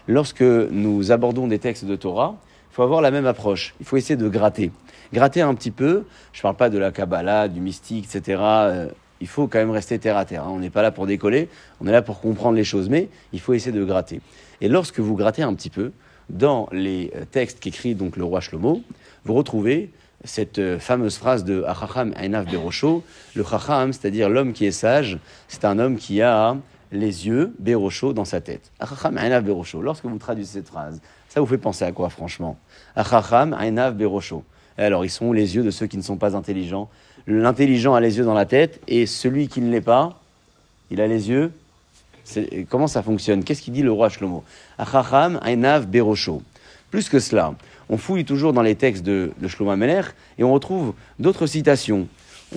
lorsque 0.07 0.41
nous 0.41 1.11
abordons 1.11 1.47
des 1.47 1.59
textes 1.59 1.85
de 1.85 1.95
Torah, 1.95 2.35
il 2.71 2.75
faut 2.75 2.83
avoir 2.83 3.01
la 3.01 3.11
même 3.11 3.25
approche. 3.25 3.73
Il 3.79 3.85
faut 3.85 3.97
essayer 3.97 4.17
de 4.17 4.27
gratter. 4.27 4.71
Gratter 5.13 5.41
un 5.41 5.53
petit 5.53 5.71
peu. 5.71 6.05
Je 6.33 6.39
ne 6.39 6.41
parle 6.41 6.55
pas 6.55 6.69
de 6.69 6.77
la 6.77 6.91
Kabbalah, 6.91 7.47
du 7.47 7.61
mystique, 7.61 8.05
etc. 8.05 8.41
Euh, 8.41 8.87
il 9.21 9.27
faut 9.27 9.47
quand 9.47 9.59
même 9.59 9.71
rester 9.71 9.97
terre 9.97 10.17
à 10.17 10.25
terre. 10.25 10.43
Hein. 10.43 10.51
On 10.51 10.59
n'est 10.59 10.69
pas 10.69 10.81
là 10.81 10.91
pour 10.91 11.07
décoller, 11.07 11.49
on 11.79 11.87
est 11.87 11.91
là 11.91 12.01
pour 12.01 12.19
comprendre 12.19 12.55
les 12.55 12.63
choses, 12.63 12.89
mais 12.89 13.09
il 13.31 13.39
faut 13.39 13.53
essayer 13.53 13.71
de 13.71 13.83
gratter. 13.83 14.19
Et 14.61 14.67
lorsque 14.67 14.99
vous 14.99 15.15
grattez 15.15 15.41
un 15.41 15.53
petit 15.53 15.69
peu, 15.69 15.91
dans 16.29 16.67
les 16.71 17.11
euh, 17.15 17.23
textes 17.29 17.59
qu'écrit 17.59 17.95
donc 17.95 18.17
le 18.17 18.23
roi 18.23 18.41
Shlomo, 18.41 18.81
vous 19.25 19.33
retrouvez 19.33 19.91
cette 20.23 20.59
euh, 20.59 20.79
fameuse 20.79 21.17
phrase 21.17 21.43
de 21.43 21.63
Achacham 21.63 22.13
Einav 22.17 22.49
Berosho. 22.49 23.03
Le 23.35 23.43
Chacham, 23.43 23.93
c'est-à-dire 23.93 24.29
l'homme 24.29 24.53
qui 24.53 24.65
est 24.65 24.71
sage, 24.71 25.19
c'est 25.47 25.65
un 25.65 25.77
homme 25.79 25.97
qui 25.97 26.21
a 26.21 26.57
les 26.95 27.27
yeux, 27.27 27.53
Bérocho, 27.59 28.13
dans 28.13 28.25
sa 28.25 28.41
tête. 28.41 28.71
Achacham 28.79 29.17
Ainav 29.17 29.43
Bérocho. 29.43 29.81
Lorsque 29.81 30.05
vous 30.05 30.17
traduisez 30.17 30.59
cette 30.59 30.67
phrase, 30.67 31.01
ça 31.29 31.39
vous 31.39 31.45
fait 31.45 31.57
penser 31.57 31.85
à 31.85 31.91
quoi, 31.91 32.09
franchement? 32.09 32.57
Achacham 32.95 33.55
Ainav 33.59 33.95
Bérocho. 33.95 34.43
Alors, 34.77 35.05
ils 35.05 35.09
sont 35.09 35.31
les 35.31 35.55
yeux 35.55 35.63
de 35.63 35.71
ceux 35.71 35.87
qui 35.87 35.97
ne 35.97 36.01
sont 36.01 36.17
pas 36.17 36.35
intelligents? 36.35 36.89
L'intelligent 37.27 37.93
a 37.93 37.99
les 37.99 38.17
yeux 38.17 38.25
dans 38.25 38.33
la 38.33 38.45
tête, 38.45 38.81
et 38.87 39.05
celui 39.05 39.47
qui 39.47 39.61
ne 39.61 39.71
l'est 39.71 39.81
pas, 39.81 40.19
il 40.91 41.01
a 41.01 41.07
les 41.07 41.29
yeux? 41.29 41.51
Comment 42.69 42.87
ça 42.87 43.03
fonctionne? 43.03 43.43
Qu'est-ce 43.43 43.61
qu'il 43.61 43.73
dit 43.73 43.83
le 43.83 43.91
roi 43.91 44.09
Shlomo? 44.09 44.43
Achacham 44.77 45.39
Ainav 45.45 45.87
Bérocho. 45.87 46.41
Plus 46.91 47.09
que 47.09 47.19
cela, 47.19 47.53
on 47.89 47.97
fouille 47.97 48.25
toujours 48.25 48.53
dans 48.53 48.61
les 48.61 48.75
textes 48.75 49.03
de, 49.03 49.31
Shlomo 49.47 49.71
Ameler, 49.71 50.01
et 50.37 50.43
on 50.43 50.53
retrouve 50.53 50.93
d'autres 51.19 51.45
citations 51.45 52.07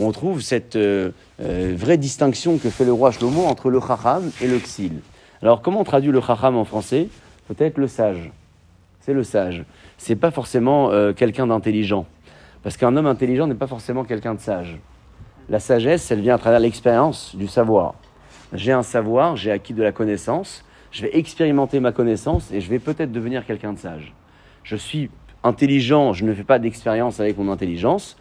on 0.01 0.13
trouve 0.13 0.41
cette 0.41 0.77
euh, 0.77 1.11
euh, 1.41 1.75
vraie 1.77 1.99
distinction 1.99 2.59
que 2.59 2.71
fait 2.71 2.85
le 2.85 2.93
roi 2.93 3.11
Shlomo 3.11 3.45
entre 3.45 3.71
le 3.71 3.81
chacham 3.81 4.31
et 4.41 4.47
le 4.47 4.59
xil. 4.59 5.01
Alors, 5.43 5.63
comment 5.63 5.81
on 5.81 5.85
traduit 5.85 6.11
le 6.11 6.21
chacham 6.21 6.57
en 6.57 6.65
français? 6.65 7.09
Peut-être 7.49 7.79
le 7.79 7.89
sage. 7.89 8.31
C'est 9.01 9.15
le 9.15 9.25
sage. 9.25 9.65
C'est 9.97 10.17
pas 10.17 10.31
forcément 10.31 10.91
euh, 10.91 11.13
quelqu'un 11.13 11.47
d'intelligent. 11.47 12.07
Parce 12.63 12.77
qu'un 12.77 12.97
homme 12.97 13.07
intelligent 13.07 13.47
n'est 13.47 13.55
pas 13.55 13.67
forcément 13.67 14.05
quelqu'un 14.05 14.35
de 14.35 14.41
sage. 14.41 14.79
La 15.49 15.61
sagesse, 15.61 16.11
elle 16.11 16.21
vient 16.21 16.35
à 16.35 16.39
travers 16.39 16.61
l'expérience 16.61 17.35
du 17.35 17.47
savoir. 17.47 17.95
J'ai 18.53 18.73
un 18.73 18.83
savoir, 18.83 19.37
j'ai 19.37 19.51
acquis 19.51 19.73
de 19.73 19.83
la 19.83 19.93
connaissance, 19.93 20.65
je 20.91 21.03
vais 21.03 21.17
expérimenter 21.17 21.81
ma 21.81 21.93
connaissance 21.93 22.51
et 22.53 22.61
je 22.61 22.69
vais 22.69 22.79
peut-être 22.79 23.13
devenir 23.13 23.47
quelqu'un 23.47 23.73
de 23.73 23.79
sage. 23.79 24.15
Je 24.65 24.77
suis 24.77 25.11
intelligent, 25.45 26.13
je 26.13 26.25
ne 26.25 26.35
fais 26.35 26.45
pas 26.45 26.59
d'expérience 26.59 27.21
avec 27.21 27.39
mon 27.39 27.51
intelligence, 27.51 28.17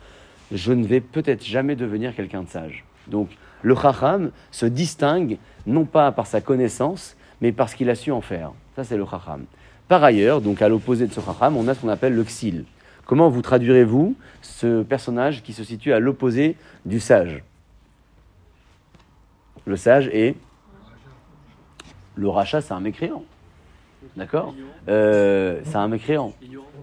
je 0.51 0.73
ne 0.73 0.85
vais 0.85 1.01
peut-être 1.01 1.43
jamais 1.43 1.75
devenir 1.75 2.15
quelqu'un 2.15 2.43
de 2.43 2.49
sage. 2.49 2.85
Donc 3.07 3.29
le 3.61 3.75
chacham 3.75 4.31
se 4.51 4.65
distingue 4.65 5.37
non 5.65 5.85
pas 5.85 6.11
par 6.11 6.27
sa 6.27 6.41
connaissance, 6.41 7.15
mais 7.41 7.51
parce 7.51 7.73
qu'il 7.73 7.89
a 7.89 7.95
su 7.95 8.11
en 8.11 8.21
faire. 8.21 8.51
Ça, 8.75 8.83
c'est 8.83 8.97
le 8.97 9.05
chacham. 9.05 9.45
Par 9.87 10.03
ailleurs, 10.03 10.41
donc 10.41 10.61
à 10.61 10.69
l'opposé 10.69 11.07
de 11.07 11.13
ce 11.13 11.21
chacham, 11.21 11.55
on 11.57 11.67
a 11.67 11.73
ce 11.73 11.81
qu'on 11.81 11.89
appelle 11.89 12.15
le 12.15 12.23
xil. 12.23 12.65
Comment 13.05 13.29
vous 13.29 13.41
traduirez-vous 13.41 14.15
ce 14.41 14.83
personnage 14.83 15.41
qui 15.43 15.53
se 15.53 15.63
situe 15.63 15.93
à 15.93 15.99
l'opposé 15.99 16.55
du 16.85 16.99
sage? 16.99 17.43
Le 19.65 19.75
sage 19.75 20.09
est 20.13 20.35
le 22.15 22.29
rachat, 22.29 22.61
c'est 22.61 22.73
un 22.73 22.79
mécréant. 22.79 23.23
D'accord? 24.15 24.53
Euh, 24.87 25.61
C'est 25.63 25.75
un 25.75 25.87
mécréant. 25.87 26.33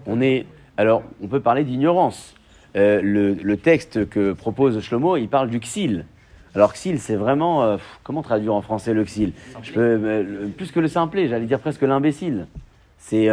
On 0.05 0.21
est 0.21 0.45
alors, 0.77 1.03
on 1.21 1.27
peut 1.27 1.39
parler 1.39 1.63
d'ignorance. 1.63 2.35
Euh, 2.75 3.01
le, 3.01 3.57
texte 3.57 4.09
que 4.09 4.33
propose 4.33 4.81
Shlomo, 4.81 5.15
il 5.17 5.29
parle 5.29 5.49
du 5.49 5.59
xil. 5.59 6.05
Alors 6.55 6.73
xil, 6.73 6.99
c'est 6.99 7.15
vraiment 7.15 7.63
euh, 7.63 7.77
comment 8.03 8.21
traduire 8.21 8.53
en 8.53 8.61
français 8.61 8.93
le 8.93 9.03
xil? 9.03 9.31
Euh, 9.77 10.47
plus 10.57 10.71
que 10.71 10.79
le 10.81 10.87
simplet, 10.87 11.27
j'allais 11.27 11.45
dire 11.45 11.59
presque 11.59 11.83
l'imbécile. 11.83 12.47
C'est 12.97 13.29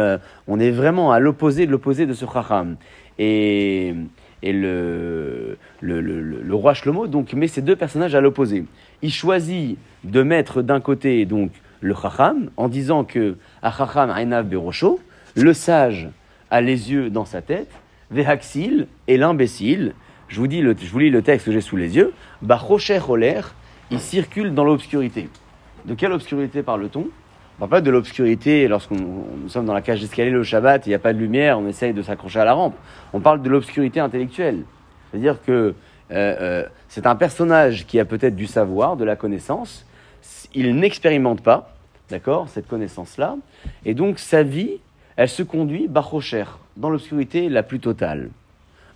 on 0.47 0.59
est 0.59 0.69
vraiment 0.69 1.11
à 1.11 1.19
l'opposé 1.19 1.65
de 1.65 1.71
l'opposé 1.71 2.05
de 2.05 2.13
ce 2.13 2.25
chacham. 2.31 2.75
Et 3.17 3.95
le, 4.43 5.57
roi 6.51 6.73
Shlomo 6.75 7.07
donc 7.07 7.33
met 7.33 7.47
ces 7.47 7.63
deux 7.63 7.75
personnages 7.75 8.13
à 8.13 8.21
l'opposé. 8.21 8.65
Il 9.01 9.11
choisit 9.11 9.79
de 10.03 10.21
mettre 10.21 10.61
d'un 10.61 10.79
côté 10.79 11.25
donc 11.25 11.51
le 11.81 11.95
chacham 11.95 12.51
en 12.55 12.69
disant 12.69 13.03
que 13.03 13.35
le 15.35 15.53
sage 15.53 16.09
a 16.51 16.61
les 16.61 16.91
yeux 16.91 17.09
dans 17.09 17.25
sa 17.25 17.41
tête, 17.41 17.71
Vehaxil 18.11 18.87
et 19.07 19.17
l'imbécile, 19.17 19.93
je 20.27 20.39
vous, 20.39 20.47
dis 20.47 20.61
je 20.61 20.91
vous 20.91 20.99
lis 20.99 21.09
le 21.09 21.21
texte 21.21 21.45
que 21.45 21.51
j'ai 21.51 21.61
sous 21.61 21.77
les 21.77 21.95
yeux, 21.95 22.13
Bachocher 22.41 22.99
il 23.91 23.99
circule 23.99 24.53
dans 24.53 24.63
l'obscurité. 24.63 25.29
De 25.85 25.93
quelle 25.93 26.13
obscurité 26.13 26.63
parle-t-on? 26.63 27.01
On 27.01 27.59
parle 27.59 27.69
pas 27.69 27.81
de 27.81 27.91
l'obscurité 27.91 28.67
lorsqu'on 28.67 28.95
nous 28.95 29.49
sommes 29.49 29.65
dans 29.65 29.73
la 29.73 29.81
cage 29.81 30.01
d'escalier 30.01 30.31
le 30.31 30.43
Shabbat, 30.43 30.87
il 30.87 30.89
n'y 30.89 30.95
a 30.95 30.99
pas 30.99 31.13
de 31.13 31.19
lumière, 31.19 31.59
on 31.59 31.67
essaye 31.67 31.93
de 31.93 32.01
s'accrocher 32.01 32.39
à 32.39 32.45
la 32.45 32.53
rampe. 32.53 32.75
On 33.13 33.19
parle 33.19 33.41
de 33.41 33.49
l'obscurité 33.49 33.99
intellectuelle. 33.99 34.63
C'est-à-dire 35.11 35.37
que 35.45 35.51
euh, 35.51 35.73
euh, 36.11 36.65
c'est 36.87 37.05
un 37.05 37.15
personnage 37.15 37.85
qui 37.85 37.99
a 37.99 38.05
peut-être 38.05 38.35
du 38.35 38.47
savoir, 38.47 38.97
de 38.97 39.03
la 39.03 39.15
connaissance, 39.15 39.85
il 40.53 40.75
n'expérimente 40.75 41.41
pas, 41.41 41.75
d'accord, 42.09 42.49
cette 42.49 42.67
connaissance-là, 42.67 43.35
et 43.85 43.93
donc 43.93 44.19
sa 44.19 44.43
vie, 44.43 44.79
elle 45.15 45.29
se 45.29 45.43
conduit 45.43 45.87
bachocher, 45.87 46.45
dans 46.77 46.89
l'obscurité 46.89 47.49
la 47.49 47.63
plus 47.63 47.79
totale. 47.79 48.29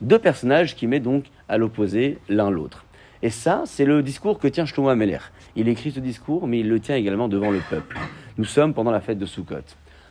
Deux 0.02 0.20
personnages 0.20 0.76
qui 0.76 0.88
mettent 0.88 1.04
donc 1.04 1.26
à 1.50 1.58
l'opposé 1.58 2.18
l'un 2.30 2.50
l'autre. 2.50 2.86
Et 3.24 3.30
ça, 3.30 3.64
c'est 3.66 3.86
le 3.86 4.04
discours 4.04 4.40
que 4.40 4.48
tient 4.48 4.66
Shlomo 4.66 4.90
Ameler. 4.90 5.18
Il 5.56 5.68
écrit 5.68 5.92
ce 5.92 6.00
discours, 6.00 6.48
mais 6.48 6.60
il 6.60 6.70
le 6.70 6.80
tient 6.80 6.96
également 6.96 7.28
devant 7.28 7.50
le 7.50 7.62
peuple. 7.70 7.98
Nous 8.38 8.46
sommes 8.46 8.74
pendant 8.74 8.92
la 8.92 9.00
fête 9.00 9.18
de 9.18 9.26
Sukkot. 9.26 9.56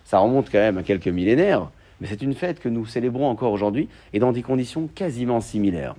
Ça 0.04 0.18
remonte 0.18 0.50
quand 0.50 0.58
même 0.58 0.78
à 0.78 0.82
quelques 0.82 1.08
millénaires, 1.08 1.70
mais 2.00 2.08
c'est 2.08 2.22
une 2.22 2.34
fête 2.34 2.60
que 2.60 2.68
nous 2.68 2.86
célébrons 2.86 3.28
encore 3.28 3.52
aujourd'hui 3.52 3.88
et 4.12 4.18
dans 4.18 4.32
des 4.32 4.42
conditions 4.42 4.88
quasiment 4.92 5.40
similaires. 5.40 5.94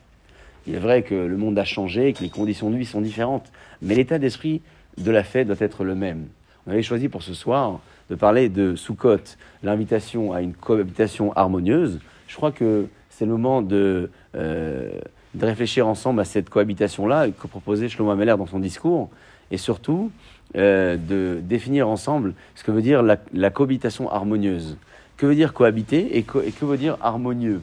Il 0.67 0.75
est 0.75 0.79
vrai 0.79 1.01
que 1.01 1.15
le 1.15 1.38
monde 1.38 1.57
a 1.57 1.63
changé, 1.63 2.12
que 2.12 2.24
les 2.24 2.29
conditions 2.29 2.69
de 2.69 2.75
vie 2.75 2.86
sont 2.86 3.00
différentes, 3.00 3.51
mais 3.81 3.95
l'état 3.95 4.19
d'esprit 4.19 4.62
de 4.97 5.12
la 5.12 5.24
fête 5.24 5.47
doit 5.47 5.55
être 5.59 5.86
le 5.86 5.95
même. 5.95 6.27
On 6.65 6.71
avait 6.71 6.83
choisi 6.83 7.07
pour 7.07 7.24
ce 7.24 7.33
soir 7.33 7.79
de 8.10 8.16
parler 8.16 8.50
de 8.50 8.76
Sukkot, 8.76 9.36
l'invitation 9.64 10.34
à 10.34 10.42
une 10.42 10.54
cohabitation 10.54 11.34
harmonieuse, 11.34 12.00
je 12.28 12.36
crois 12.36 12.52
que 12.52 12.88
c'est 13.10 13.26
le 13.26 13.32
moment 13.32 13.62
de, 13.62 14.10
euh, 14.36 15.00
réfléchir 15.40 15.88
ensemble 15.88 16.22
à 16.22 16.26
cette 16.26 16.50
cohabitation-là 16.50 17.30
que 17.30 17.48
proposait 17.48 17.90
Shlomo 17.90 18.12
Ameler 18.12 18.36
dans 18.38 18.48
son 18.48 18.60
discours, 18.60 19.10
et 19.52 19.58
surtout 19.58 20.12
euh, 20.56 20.98
de 20.98 21.40
définir 21.42 21.88
ensemble 21.88 22.34
ce 22.56 22.64
que 22.64 22.72
veut 22.72 22.82
dire 22.82 23.04
la, 23.04 23.50
cohabitation 23.50 24.10
harmonieuse. 24.12 24.78
Que 25.18 25.26
veut 25.26 25.36
dire 25.36 25.54
cohabiter 25.54 26.18
et 26.18 26.24
que 26.24 26.66
veut 26.66 26.78
dire 26.78 26.98
harmonieux? 27.02 27.62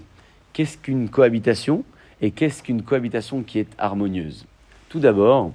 Qu'est-ce 0.53 0.79
qu'une 0.79 1.09
cohabitation 1.09 1.85
et 2.21 2.31
qu'est-ce 2.31 2.63
qu'une 2.63 2.83
cohabitation 2.83 3.43
qui 3.43 3.59
est 3.59 3.69
harmonieuse? 3.79 4.47
Tout 4.89 5.01
d'abord, 5.01 5.53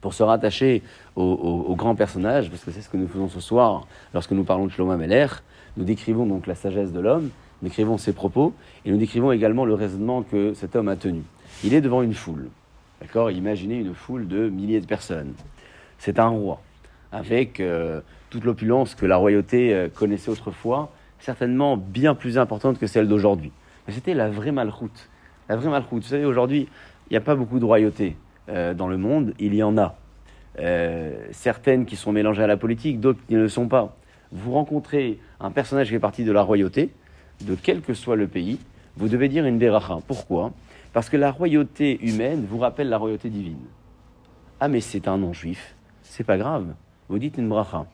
pour 0.00 0.14
se 0.14 0.22
rattacher 0.22 0.82
au, 1.16 1.74
grand 1.76 1.94
personnage, 1.94 2.50
parce 2.50 2.64
que 2.64 2.70
c'est 2.70 2.82
ce 2.82 2.88
que 2.88 2.96
nous 2.96 3.08
faisons 3.08 3.28
ce 3.28 3.40
soir 3.40 3.86
lorsque 4.14 4.32
nous 4.32 4.44
parlons 4.44 4.66
de 4.66 4.70
Shlomo 4.70 4.92
Ameler. 4.92 5.26
Nous 5.76 5.84
décrivons 5.84 6.26
donc 6.26 6.46
la 6.46 6.54
sagesse 6.54 6.92
de 6.92 7.00
l'homme, 7.00 7.30
nous 7.62 7.68
décrivons 7.68 7.98
ses 7.98 8.12
propos, 8.12 8.54
et 8.84 8.90
nous 8.90 8.98
décrivons 8.98 9.32
également 9.32 9.64
le 9.64 9.74
raisonnement 9.74 10.22
que 10.22 10.54
cet 10.54 10.76
homme 10.76 10.88
a 10.88 10.96
tenu. 10.96 11.22
Il 11.64 11.74
est 11.74 11.80
devant 11.80 12.02
une 12.02 12.14
foule, 12.14 12.48
d'accord? 13.00 13.30
Imaginez 13.30 13.76
une 13.76 13.94
foule 13.94 14.28
de 14.28 14.48
milliers 14.48 14.80
de 14.80 14.86
personnes. 14.86 15.32
C'est 15.98 16.18
un 16.18 16.28
roi, 16.28 16.60
avec 17.12 17.60
euh, 17.60 18.00
toute 18.30 18.44
l'opulence 18.44 18.94
que 18.94 19.06
la 19.06 19.16
royauté 19.16 19.74
euh, 19.74 19.88
connaissait 19.88 20.30
autrefois, 20.30 20.90
certainement 21.18 21.76
bien 21.76 22.14
plus 22.14 22.38
importante 22.38 22.78
que 22.78 22.86
celle 22.86 23.08
d'aujourd'hui. 23.08 23.52
Mais 23.86 23.94
c'était 23.94 24.14
la 24.14 24.28
vraie 24.28 24.52
malchoute. 24.52 25.08
La 25.48 25.56
vraie 25.56 25.70
malchoute. 25.70 26.02
Vous 26.02 26.08
savez, 26.08 26.26
aujourd'hui, 26.26 26.68
il 27.08 27.12
n'y 27.12 27.16
a 27.16 27.22
pas 27.22 27.36
beaucoup 27.36 27.58
de 27.58 27.64
royauté 27.64 28.16
euh, 28.48 28.74
dans 28.74 28.88
le 28.88 28.98
monde, 28.98 29.32
il 29.38 29.54
y 29.54 29.62
en 29.62 29.78
a. 29.78 29.96
Euh, 30.58 31.14
certaines 31.32 31.84
qui 31.84 31.96
sont 31.96 32.12
mélangées 32.12 32.42
à 32.42 32.46
la 32.46 32.56
politique, 32.56 33.00
d'autres 33.00 33.20
qui 33.26 33.34
ne 33.34 33.40
le 33.40 33.48
sont 33.48 33.68
pas. 33.68 33.96
Vous 34.32 34.52
rencontrez 34.52 35.18
un 35.40 35.50
personnage 35.50 35.88
qui 35.88 35.94
est 35.94 36.00
parti 36.00 36.24
de 36.24 36.32
la 36.32 36.42
royauté, 36.42 36.90
de 37.42 37.54
quel 37.54 37.82
que 37.82 37.94
soit 37.94 38.16
le 38.16 38.26
pays, 38.26 38.58
vous 38.96 39.08
devez 39.08 39.28
dire 39.28 39.44
une 39.44 39.58
beracha. 39.58 39.98
Pourquoi? 40.06 40.52
Parce 40.92 41.10
que 41.10 41.16
la 41.16 41.30
royauté 41.30 42.02
humaine 42.02 42.46
vous 42.48 42.58
rappelle 42.58 42.88
la 42.88 42.96
royauté 42.96 43.28
divine. 43.28 43.58
Ah 44.58 44.68
mais 44.68 44.80
c'est 44.80 45.08
un 45.08 45.18
non-juif, 45.18 45.74
c'est 46.02 46.24
pas 46.24 46.38
grave, 46.38 46.74
vous 47.10 47.18
dites 47.18 47.36
une 47.36 47.48
bracha. 47.48 47.84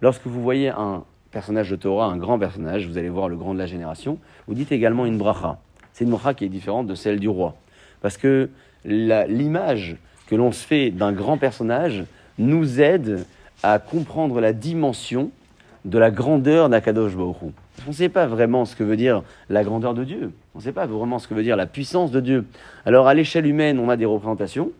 Lorsque 0.00 0.26
vous 0.26 0.40
voyez 0.40 0.68
un 0.68 1.02
personnage 1.32 1.70
de 1.70 1.76
Torah, 1.76 2.06
un 2.06 2.16
grand 2.16 2.38
personnage, 2.38 2.86
vous 2.86 2.98
allez 2.98 3.08
voir 3.08 3.28
le 3.28 3.36
grand 3.36 3.54
de 3.54 3.58
la 3.58 3.66
génération, 3.66 4.18
vous 4.46 4.54
dites 4.54 4.70
également 4.70 5.06
une 5.06 5.18
bracha. 5.18 5.58
C'est 5.92 6.04
une 6.04 6.10
bracha 6.10 6.34
qui 6.34 6.44
est 6.44 6.48
différente 6.48 6.86
de 6.86 6.94
celle 6.94 7.18
du 7.18 7.28
roi. 7.28 7.56
Parce 8.00 8.16
que 8.16 8.50
l'image 8.84 9.96
que 10.26 10.34
l'on 10.34 10.52
se 10.52 10.64
fait 10.66 10.90
d'un 10.90 11.12
grand 11.12 11.38
personnage 11.38 12.04
nous 12.38 12.80
aide 12.80 13.26
à 13.62 13.78
comprendre 13.78 14.40
la 14.40 14.52
dimension 14.52 15.30
de 15.84 15.98
la 15.98 16.10
grandeur 16.10 16.68
d'Akadosh 16.68 17.14
Baruch 17.14 17.36
On 17.86 17.90
ne 17.90 17.94
sait 17.94 18.08
pas 18.08 18.26
vraiment 18.26 18.64
ce 18.64 18.74
que 18.74 18.84
veut 18.84 18.96
dire 18.96 19.22
la 19.48 19.64
grandeur 19.64 19.94
de 19.94 20.04
Dieu. 20.04 20.32
On 20.54 20.58
ne 20.58 20.62
sait 20.62 20.72
pas 20.72 20.86
vraiment 20.86 21.18
ce 21.18 21.28
que 21.28 21.34
veut 21.34 21.42
dire 21.42 21.56
la 21.56 21.66
puissance 21.66 22.10
de 22.10 22.20
Dieu. 22.20 22.46
Alors 22.86 23.06
à 23.06 23.14
l'échelle 23.14 23.46
humaine, 23.46 23.78
on 23.78 23.88
a 23.88 23.96
des 23.96 24.04
représentations. 24.04 24.70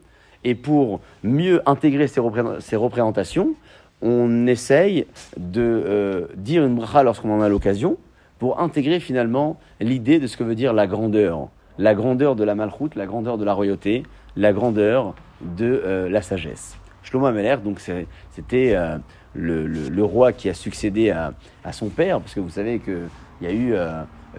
Et 0.44 0.54
pour 0.54 1.00
mieux 1.22 1.62
intégrer 1.66 2.06
ces, 2.06 2.20
représentations, 2.20 3.54
on 4.02 4.46
essaye 4.46 5.06
de 5.38 5.62
euh, 5.62 6.26
dire 6.36 6.64
une 6.64 6.74
bracha 6.74 7.02
lorsqu'on 7.02 7.32
en 7.32 7.40
a 7.40 7.48
l'occasion 7.48 7.96
pour 8.38 8.60
intégrer 8.60 9.00
finalement 9.00 9.58
l'idée 9.80 10.18
de 10.18 10.26
ce 10.26 10.36
que 10.36 10.44
veut 10.44 10.54
dire 10.54 10.72
la 10.72 10.86
grandeur. 10.86 11.48
La 11.78 11.94
grandeur 11.94 12.36
de 12.36 12.44
la 12.44 12.54
malchoute, 12.54 12.94
la 12.94 13.06
grandeur 13.06 13.38
de 13.38 13.44
la 13.44 13.54
royauté, 13.54 14.02
la 14.36 14.52
grandeur 14.52 15.14
de 15.40 15.82
euh, 15.84 16.08
la 16.08 16.22
sagesse. 16.22 16.76
Shlomo 17.02 17.26
Ameler, 17.26 17.56
donc 17.62 17.80
c'était 17.80 18.74
euh, 18.74 18.98
le, 19.34 20.02
roi 20.02 20.32
qui 20.32 20.48
a 20.48 20.54
succédé 20.54 21.10
à, 21.10 21.34
son 21.72 21.88
père, 21.88 22.20
parce 22.20 22.34
que 22.34 22.40
vous 22.40 22.50
savez 22.50 22.78
qu'il 22.78 23.08
y 23.42 23.46
a 23.46 23.52
eu 23.52 23.74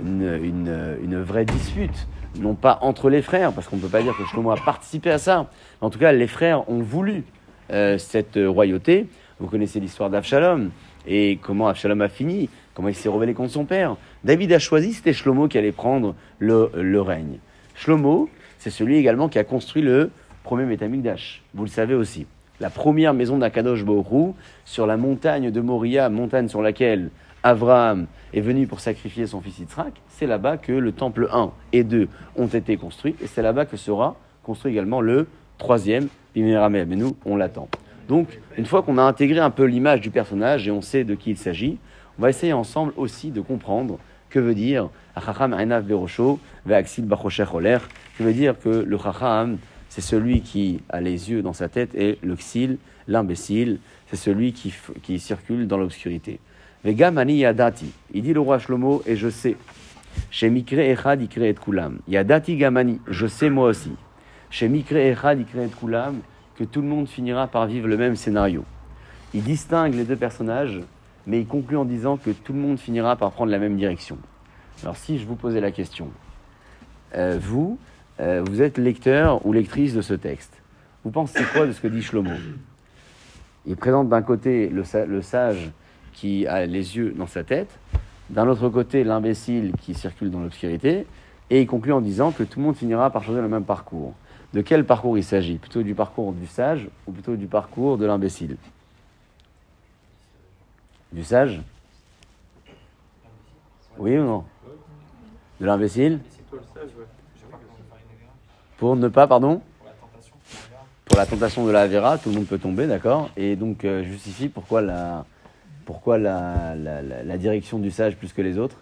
une, 0.01 1.21
vraie 1.21 1.45
dispute, 1.45 2.07
non 2.39 2.55
pas 2.55 2.79
entre 2.81 3.11
les 3.11 3.21
frères, 3.21 3.51
parce 3.51 3.67
qu'on 3.67 3.75
ne 3.75 3.81
peut 3.81 3.87
pas 3.87 4.01
dire 4.01 4.17
que 4.17 4.25
Shlomo 4.25 4.49
a 4.49 4.57
participé 4.57 5.11
à 5.11 5.19
ça, 5.19 5.47
en 5.79 5.91
tout 5.91 5.99
cas 5.99 6.11
les 6.11 6.25
frères 6.25 6.67
ont 6.67 6.81
voulu 6.81 7.23
cette 7.69 8.39
royauté, 8.43 9.07
vous 9.39 9.47
connaissez 9.47 9.79
l'histoire 9.79 10.09
d'Avshalom 10.09 10.71
et 11.07 11.37
comment 11.41 11.67
Avshalom 11.67 12.01
a 12.01 12.09
fini, 12.09 12.49
comment 12.73 12.89
il 12.89 12.95
s'est 12.95 13.09
rebellé 13.09 13.33
contre 13.33 13.51
son 13.51 13.65
père. 13.65 13.97
David 14.23 14.51
a 14.53 14.59
choisi, 14.59 14.93
c'était 14.93 15.13
Shlomo 15.13 15.47
qui 15.47 15.57
allait 15.57 15.71
prendre 15.71 16.15
le, 16.39 16.99
règne. 17.01 17.37
Shlomo, 17.75 18.29
c'est 18.59 18.69
celui 18.69 18.97
également 18.97 19.29
qui 19.29 19.39
a 19.39 19.43
construit 19.43 19.81
le 19.81 20.11
premier 20.45 20.65
Métamigdash. 20.65 21.41
Vous 21.55 21.63
le 21.63 21.69
savez 21.69 21.95
aussi. 21.95 22.27
La 22.59 22.69
première 22.69 23.15
maison 23.15 23.39
d'Akadosh 23.39 23.83
Borou 23.83 24.35
sur 24.63 24.85
la 24.85 24.95
montagne 24.95 25.49
de 25.49 25.59
Moria, 25.59 26.07
montagne 26.07 26.47
sur 26.47 26.61
laquelle 26.61 27.09
Abraham 27.41 28.05
est 28.31 28.41
venu 28.41 28.67
pour 28.67 28.79
sacrifier 28.79 29.25
son 29.25 29.41
fils 29.41 29.57
Yitzhak, 29.57 29.93
c'est 30.07 30.27
là-bas 30.27 30.57
que 30.57 30.71
le 30.71 30.91
temple 30.91 31.27
1 31.33 31.51
et 31.73 31.83
2 31.83 32.07
ont 32.37 32.45
été 32.45 32.77
construits, 32.77 33.15
et 33.21 33.27
c'est 33.27 33.41
là-bas 33.41 33.65
que 33.65 33.75
sera 33.75 34.15
construit 34.43 34.71
également 34.71 35.01
le 35.01 35.27
troisième 35.57 36.07
Biméramé. 36.35 36.85
Mais 36.85 36.95
nous, 36.95 37.17
on 37.25 37.35
l'attend. 37.35 37.67
Donc, 38.07 38.39
une 38.55 38.67
fois 38.67 38.83
qu'on 38.83 38.99
a 38.99 39.03
intégré 39.03 39.39
un 39.39 39.49
peu 39.49 39.65
l'image 39.65 39.99
du 39.99 40.11
personnage 40.11 40.67
et 40.67 40.71
on 40.71 40.81
sait 40.81 41.03
de 41.03 41.15
qui 41.15 41.31
il 41.31 41.37
s'agit, 41.37 41.79
on 42.19 42.21
va 42.21 42.29
essayer 42.29 42.53
ensemble 42.53 42.93
aussi 42.97 43.31
de 43.31 43.41
comprendre 43.41 43.97
que 44.29 44.39
veut 44.39 44.53
dire 44.53 44.89
Achacham 45.15 45.53
Einav 45.53 45.85
Berosho 45.85 46.39
Ve'aksil 46.67 47.05
Bachocher 47.05 47.45
que 48.17 48.23
veut 48.23 48.33
dire 48.33 48.59
que 48.59 48.69
le 48.69 48.97
Chacham, 48.97 49.57
c'est 49.95 50.01
celui 50.01 50.41
qui 50.41 50.81
a 50.89 50.99
les 50.99 51.31
yeux 51.31 51.41
dans 51.41 51.53
sa 51.53 51.69
tête 51.69 51.95
et 51.95 52.19
le 52.21 52.35
Xil, 52.35 52.79
l'imbécile, 53.07 53.79
c'est 54.07 54.17
celui 54.17 54.51
qui, 54.51 54.73
qui 55.01 55.19
circule 55.19 55.67
dans 55.67 55.77
l'obscurité. 55.77 56.41
Vegamani 56.83 57.37
Yadati, 57.37 57.93
il 58.13 58.23
dit 58.23 58.33
le 58.33 58.41
roi 58.41 58.59
Shlomo, 58.59 59.03
et 59.05 59.15
je 59.15 59.29
sais. 59.29 59.55
Chez 60.31 60.49
Mikre 60.49 60.79
Echad 60.79 61.21
Ikre 61.21 61.43
et 61.43 61.53
Kulam. 61.53 61.99
Yadati 62.09 62.57
Gamani, 62.57 62.99
je 63.07 63.25
sais 63.25 63.49
moi 63.49 63.69
aussi. 63.69 63.93
Chez 64.49 64.67
Mikre 64.67 64.97
Echad 64.97 65.39
Ikre 65.39 65.59
et 65.59 65.69
Kulam, 65.69 66.19
que 66.57 66.65
tout 66.65 66.81
le 66.81 66.87
monde 66.89 67.07
finira 67.07 67.47
par 67.47 67.65
vivre 67.65 67.87
le 67.87 67.95
même 67.95 68.17
scénario. 68.17 68.65
Il 69.33 69.43
distingue 69.43 69.93
les 69.93 70.03
deux 70.03 70.17
personnages, 70.17 70.81
mais 71.25 71.39
il 71.39 71.47
conclut 71.47 71.77
en 71.77 71.85
disant 71.85 72.17
que 72.17 72.31
tout 72.31 72.51
le 72.51 72.59
monde 72.59 72.79
finira 72.79 73.15
par 73.15 73.31
prendre 73.31 73.49
la 73.49 73.59
même 73.59 73.77
direction. 73.77 74.17
Alors 74.83 74.97
si 74.97 75.19
je 75.19 75.25
vous 75.25 75.35
posais 75.35 75.61
la 75.61 75.71
question, 75.71 76.09
euh, 77.15 77.39
vous, 77.41 77.79
euh, 78.19 78.43
vous 78.47 78.61
êtes 78.61 78.77
lecteur 78.77 79.45
ou 79.45 79.53
lectrice 79.53 79.93
de 79.93 80.01
ce 80.01 80.13
texte, 80.13 80.61
vous 81.03 81.11
pensez 81.11 81.43
quoi 81.53 81.67
de 81.67 81.71
ce 81.71 81.81
que 81.81 81.87
dit 81.87 82.01
Shlomo? 82.01 82.31
Il 83.65 83.75
présente 83.75 84.09
d'un 84.09 84.21
côté 84.21 84.69
le, 84.69 84.83
le 85.05 85.21
sage 85.21 85.71
qui 86.13 86.47
a 86.47 86.65
les 86.65 86.97
yeux 86.97 87.13
dans 87.17 87.27
sa 87.27 87.43
tête, 87.43 87.77
d'un 88.29 88.47
autre 88.47 88.69
côté 88.69 89.03
l'imbécile 89.03 89.73
qui 89.79 89.93
circule 89.93 90.31
dans 90.31 90.39
l'obscurité, 90.39 91.05
et 91.49 91.61
il 91.61 91.67
conclut 91.67 91.93
en 91.93 92.01
disant 92.01 92.31
que 92.31 92.43
tout 92.43 92.59
le 92.59 92.65
monde 92.65 92.75
finira 92.75 93.11
par 93.11 93.23
changer 93.23 93.41
le 93.41 93.47
même 93.47 93.65
parcours. 93.65 94.13
De 94.53 94.61
quel 94.61 94.85
parcours 94.85 95.17
il 95.17 95.23
s'agit? 95.23 95.57
Plutôt 95.57 95.83
du 95.83 95.93
parcours 95.93 96.31
du 96.31 96.47
sage 96.47 96.87
ou 97.05 97.11
plutôt 97.11 97.35
du 97.35 97.47
parcours 97.47 97.97
de 97.97 98.05
l'imbécile? 98.05 98.57
Du 101.11 101.23
sage? 101.23 101.61
Oui 103.97 104.17
ou 104.17 104.23
non? 104.23 104.43
De 105.59 105.65
l'imbécile? 105.65 106.19
Pour 108.77 108.95
ne 108.95 109.07
pas, 109.07 109.27
pardon 109.27 109.61
Pour 111.05 111.17
la 111.17 111.25
tentation 111.25 111.65
de 111.65 111.71
la 111.71 111.81
Avera, 111.81 112.17
tout 112.17 112.29
le 112.29 112.35
monde 112.35 112.45
peut 112.45 112.57
tomber, 112.57 112.87
d'accord 112.87 113.29
Et 113.37 113.55
donc 113.55 113.85
euh, 113.85 114.03
justifie 114.03 114.49
pourquoi 114.49 114.81
la, 114.81 115.25
pourquoi 115.85 116.17
la, 116.17 116.75
la, 116.75 117.37
direction 117.37 117.79
du 117.79 117.91
sage 117.91 118.15
plus 118.15 118.33
que 118.33 118.41
les 118.41 118.57
autres 118.57 118.77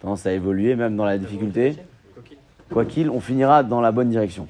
Tendance 0.00 0.26
à 0.26 0.32
évoluer 0.32 0.74
même 0.74 0.96
dans 0.96 1.04
la 1.04 1.18
difficulté 1.18 1.76
quoi 2.72 2.84
qu'il, 2.84 3.10
on 3.10 3.20
finira 3.20 3.62
dans 3.62 3.80
la 3.80 3.92
bonne 3.92 4.08
direction. 4.08 4.48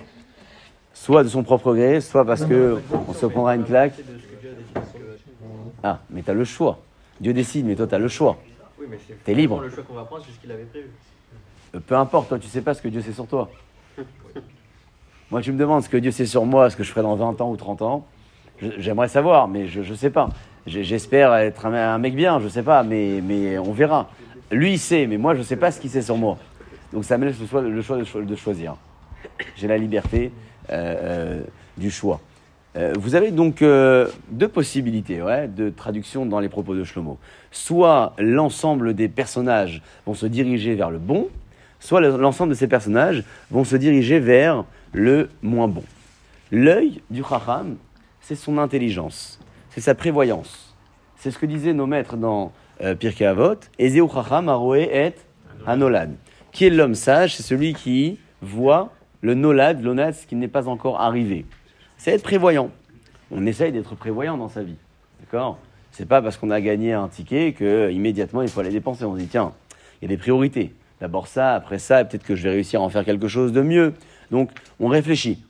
Soit 0.95 1.25
de 1.25 1.29
son 1.29 1.43
propre 1.43 1.75
gré, 1.75 2.01
soit 2.01 2.25
parce 2.25 2.45
que 2.45 2.79
on 3.09 3.13
se 3.13 3.27
prendra 3.27 3.57
une 3.57 3.65
claque. 3.65 3.95
Ah, 5.83 5.99
mais 6.11 6.23
tu 6.23 6.31
as 6.31 6.35
le 6.35 6.45
choix. 6.45 6.79
Dieu 7.21 7.33
décide, 7.33 7.67
mais 7.67 7.75
toi, 7.75 7.87
tu 7.87 7.95
as 7.95 7.99
le 7.99 8.09
choix. 8.09 8.39
Oui, 8.79 8.87
mais 8.89 8.99
c'est 9.25 9.35
libre. 9.35 9.61
le 9.61 9.71
choix 9.71 9.83
qu'on 9.83 9.95
va 9.95 10.05
prendre, 10.05 10.25
c'est 10.25 10.33
ce 10.33 10.39
qu'il 10.39 10.51
avait 10.53 10.65
prévu. 10.65 10.89
Peu 11.87 11.97
importe, 11.97 12.29
toi, 12.29 12.39
tu 12.39 12.49
sais 12.49 12.61
pas 12.61 12.75
ce 12.75 12.83
que 12.83 12.89
Dieu 12.89 13.01
sait 13.01 13.13
sur 13.13 13.27
toi. 13.27 13.51
moi, 15.31 15.41
tu 15.41 15.53
me 15.53 15.59
demandes 15.59 15.83
ce 15.83 15.89
que 15.89 15.97
Dieu 15.97 16.11
sait 16.11 16.27
sur 16.27 16.45
moi, 16.45 16.69
ce 16.69 16.77
que 16.77 16.83
je 16.83 16.91
ferai 16.91 17.03
dans 17.03 17.17
20 17.17 17.41
ans 17.41 17.51
ou 17.51 17.57
30 17.57 17.83
ans. 17.83 18.07
J'aimerais 18.79 19.09
savoir, 19.09 19.49
mais 19.49 19.67
je 19.67 19.81
ne 19.81 19.97
sais 19.97 20.11
pas. 20.11 20.29
J'espère 20.67 21.35
être 21.35 21.67
un, 21.67 21.99
mec 21.99 22.15
bien, 22.15 22.39
je 22.39 22.45
ne 22.45 22.49
sais 22.51 22.63
pas, 22.63 22.83
mais, 22.85 23.59
on 23.59 23.73
verra. 23.73 24.09
Lui, 24.51 24.75
il 24.75 24.79
sait, 24.79 25.07
mais 25.07 25.17
moi, 25.17 25.35
je 25.35 25.41
ne 25.41 25.45
sais 25.45 25.57
pas 25.57 25.71
ce 25.71 25.81
qu'il 25.81 25.91
sait 25.91 26.03
sur 26.03 26.17
moi. 26.17 26.39
Donc 26.93 27.05
ça 27.05 27.17
me 27.17 27.25
laisse 27.25 27.41
le 27.41 27.47
choix, 27.47 27.63
de, 27.63 28.37
choisir. 28.37 28.77
J'ai 29.57 29.67
la 29.67 29.79
liberté 29.79 30.31
euh, 30.71 30.95
euh, 30.99 31.43
du 31.79 31.91
choix. 31.91 32.21
Euh, 32.77 32.93
vous 32.99 33.15
avez 33.15 33.31
donc 33.31 33.63
deux 33.63 34.49
possibilités 34.49 35.21
de 35.49 35.71
traduction 35.71 36.27
dans 36.27 36.39
les 36.39 36.51
propos 36.51 36.75
de 36.75 36.85
Shlomo. 36.85 37.19
Soit 37.51 38.13
l'ensemble 38.19 38.95
des 38.95 39.09
personnages 39.09 39.83
vont 40.07 40.15
se 40.15 40.27
diriger 40.27 40.75
vers 40.75 40.91
le 40.91 40.99
bon, 40.99 41.29
soit 41.83 42.01
l'ensemble 42.01 42.51
de 42.51 42.55
ces 42.55 42.69
personnages 42.69 43.25
vont 43.51 43.65
se 43.65 43.75
diriger 43.75 44.21
vers 44.21 44.65
le 44.93 45.29
moins 45.43 45.67
bon. 45.67 45.83
L'œil 46.53 47.03
du 47.11 47.25
Chacham, 47.25 47.77
c'est 48.21 48.37
son 48.37 48.57
intelligence, 48.59 49.41
c'est 49.71 49.81
sa 49.81 49.95
prévoyance. 49.95 50.77
C'est 51.17 51.33
ce 51.33 51.39
que 51.39 51.47
disaient 51.47 51.73
nos 51.73 51.87
maîtres 51.87 52.17
dans 52.17 52.53
Pirkei 53.01 53.27
Avot, 53.27 53.57
Ezeu 53.79 54.07
Chacham 54.13 54.49
aroe 54.49 54.79
et 54.79 55.15
Anolad. 55.67 56.15
Qui 56.53 56.67
est 56.67 56.71
l'homme 56.71 56.95
sage? 56.95 57.37
C'est 57.37 57.43
celui 57.43 57.75
qui 57.75 58.19
voit 58.43 58.93
le 59.21 59.35
nolad, 59.35 59.83
l'onad, 59.83 60.15
ce 60.15 60.27
qui 60.27 60.37
n'est 60.37 60.49
pas 60.49 60.69
encore 60.69 61.01
arrivé. 61.01 61.47
C'est 61.97 62.13
être 62.13 62.23
prévoyant. 62.23 62.71
On 63.31 63.45
essaye 63.47 63.73
d'être 63.73 63.95
prévoyant 63.97 64.37
dans 64.37 64.49
sa 64.49 64.63
vie. 64.63 64.77
D'accord? 65.21 65.59
C'est 65.91 66.07
pas 66.07 66.23
parce 66.23 66.37
qu'on 66.37 66.51
a 66.51 66.61
gagné 66.61 66.93
un 66.93 67.09
ticket 67.09 67.55
que 67.55 67.91
immédiatement 67.91 68.43
il 68.43 68.49
faut 68.49 68.61
aller 68.61 68.71
dépenser. 68.71 69.05
On 69.05 69.15
se 69.15 69.21
dit 69.21 69.27
tiens, 69.27 69.53
il 70.01 70.05
y 70.05 70.07
a 70.07 70.09
des 70.09 70.21
priorités. 70.21 70.75
D'abord 71.03 71.27
ça, 71.27 71.55
après 71.55 71.81
ça, 71.81 72.05
peut-être 72.05 72.23
que 72.23 72.37
je 72.37 72.45
vais 72.45 72.51
réussir 72.51 72.81
à 72.81 72.85
en 72.85 72.89
faire 72.89 73.05
quelque 73.05 73.27
chose 73.27 73.53
de 73.53 73.61
mieux. 73.61 73.93
Donc 74.31 74.51
on 74.79 74.87
réfléchit. 74.87 75.43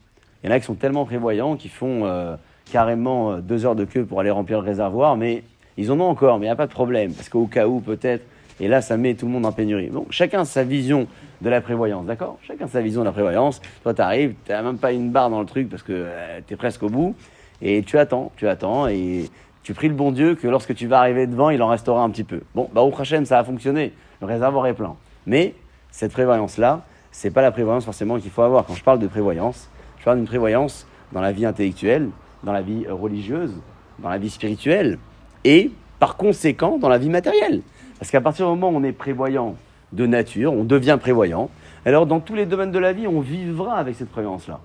Il 0.42 0.48
y 0.48 0.50
en 0.50 0.56
a 0.56 0.58
qui 0.58 0.64
sont 0.64 0.76
tellement 0.76 1.04
prévoyants 1.04 1.56
qu'ils 1.56 1.70
font 1.70 2.06
euh, 2.06 2.36
carrément 2.72 3.32
euh, 3.32 3.40
deux 3.40 3.66
heures 3.66 3.76
de 3.76 3.84
queue 3.84 4.06
pour 4.06 4.18
aller 4.20 4.30
remplir 4.30 4.62
le 4.62 4.66
réservoir, 4.66 5.14
mais 5.14 5.42
ils 5.76 5.92
en 5.92 6.00
ont 6.00 6.08
encore, 6.08 6.38
mais 6.38 6.46
il 6.46 6.48
n'y 6.48 6.54
a 6.54 6.56
pas 6.56 6.66
de 6.66 6.72
problème. 6.72 7.12
Parce 7.12 7.28
qu'au 7.28 7.46
cas 7.48 7.66
où, 7.66 7.80
peut-être, 7.80 8.24
et 8.60 8.68
là, 8.68 8.80
ça 8.80 8.96
met 8.96 9.12
tout 9.12 9.26
le 9.26 9.32
monde 9.32 9.44
en 9.44 9.52
pénurie. 9.52 9.88
Donc, 9.88 10.06
chacun 10.08 10.46
sa 10.46 10.64
vision 10.64 11.06
de 11.42 11.50
la 11.50 11.60
prévoyance, 11.60 12.06
d'accord? 12.06 12.38
Chacun 12.46 12.66
sa 12.66 12.80
vision 12.80 13.02
de 13.02 13.06
la 13.06 13.12
prévoyance. 13.12 13.60
Toi, 13.82 13.92
tu 13.92 14.00
arrives, 14.00 14.32
tu 14.46 14.52
n'as 14.52 14.62
même 14.62 14.78
pas 14.78 14.92
une 14.92 15.10
barre 15.10 15.28
dans 15.28 15.40
le 15.40 15.46
truc 15.46 15.68
parce 15.68 15.82
que 15.82 15.92
euh, 15.92 16.40
tu 16.46 16.54
es 16.54 16.56
presque 16.56 16.82
au 16.82 16.88
bout. 16.88 17.14
Et 17.60 17.82
tu 17.82 17.98
attends, 17.98 18.32
tu 18.38 18.48
attends. 18.48 18.88
Et 18.88 19.28
tu 19.64 19.74
pries 19.74 19.88
le 19.88 19.94
bon 19.94 20.12
Dieu 20.12 20.34
que 20.34 20.48
lorsque 20.48 20.74
tu 20.74 20.86
vas 20.86 21.00
arriver 21.00 21.26
devant, 21.26 21.50
il 21.50 21.62
en 21.62 21.68
restera 21.68 22.02
un 22.02 22.08
petit 22.08 22.24
peu. 22.24 22.40
Bon, 22.54 22.70
bah, 22.72 22.80
au 22.80 22.92
Hachem, 22.98 23.26
ça 23.26 23.38
a 23.38 23.44
fonctionné. 23.44 23.92
Le 24.22 24.26
réservoir 24.26 24.66
est 24.66 24.74
plein. 24.74 24.96
Mais 25.26 25.54
cette 25.90 26.12
prévoyance-là, 26.12 26.85
c'est 27.11 27.30
pas 27.30 27.42
la 27.42 27.50
prévoyance 27.50 27.85
forcément 27.85 28.18
qu'il 28.18 28.30
faut 28.30 28.42
avoir. 28.42 28.64
Quand 28.64 28.74
je 28.74 28.82
parle 28.82 28.98
de 28.98 29.06
prévoyance, 29.06 29.68
je 29.98 30.04
parle 30.04 30.16
d'une 30.16 30.26
prévoyance 30.26 30.87
dans 31.12 31.20
la 31.20 31.32
vie 31.32 31.46
intellectuelle, 31.46 32.08
dans 32.42 32.52
la 32.52 32.62
vie 32.62 32.87
religieuse, 32.88 33.54
dans 33.98 34.08
la 34.08 34.18
vie 34.18 34.30
spirituelle 34.30 34.98
et 35.44 35.70
par 35.98 36.16
conséquent 36.16 36.78
dans 36.78 36.88
la 36.88 36.98
vie 36.98 37.11
matérielle. 37.11 37.62
Parce 37.98 38.11
qu'à 38.11 38.20
partir 38.20 38.46
du 38.46 38.58
moment 38.58 38.70
où 38.76 38.80
on 38.80 38.85
est 38.85 38.92
prévoyant 38.92 39.56
de 39.92 40.06
nature, 40.06 40.52
on 40.52 40.64
devient 40.64 40.98
prévoyant, 41.00 41.50
alors 41.85 42.06
dans 42.06 42.20
tous 42.20 42.35
les 42.35 42.46
domaines 42.46 42.72
de 42.72 42.78
la 42.78 42.92
vie, 42.92 43.06
on 43.06 43.20
vivra 43.20 43.76
avec 43.76 43.94
cette 43.94 44.11
prévoyance-là. 44.11 44.61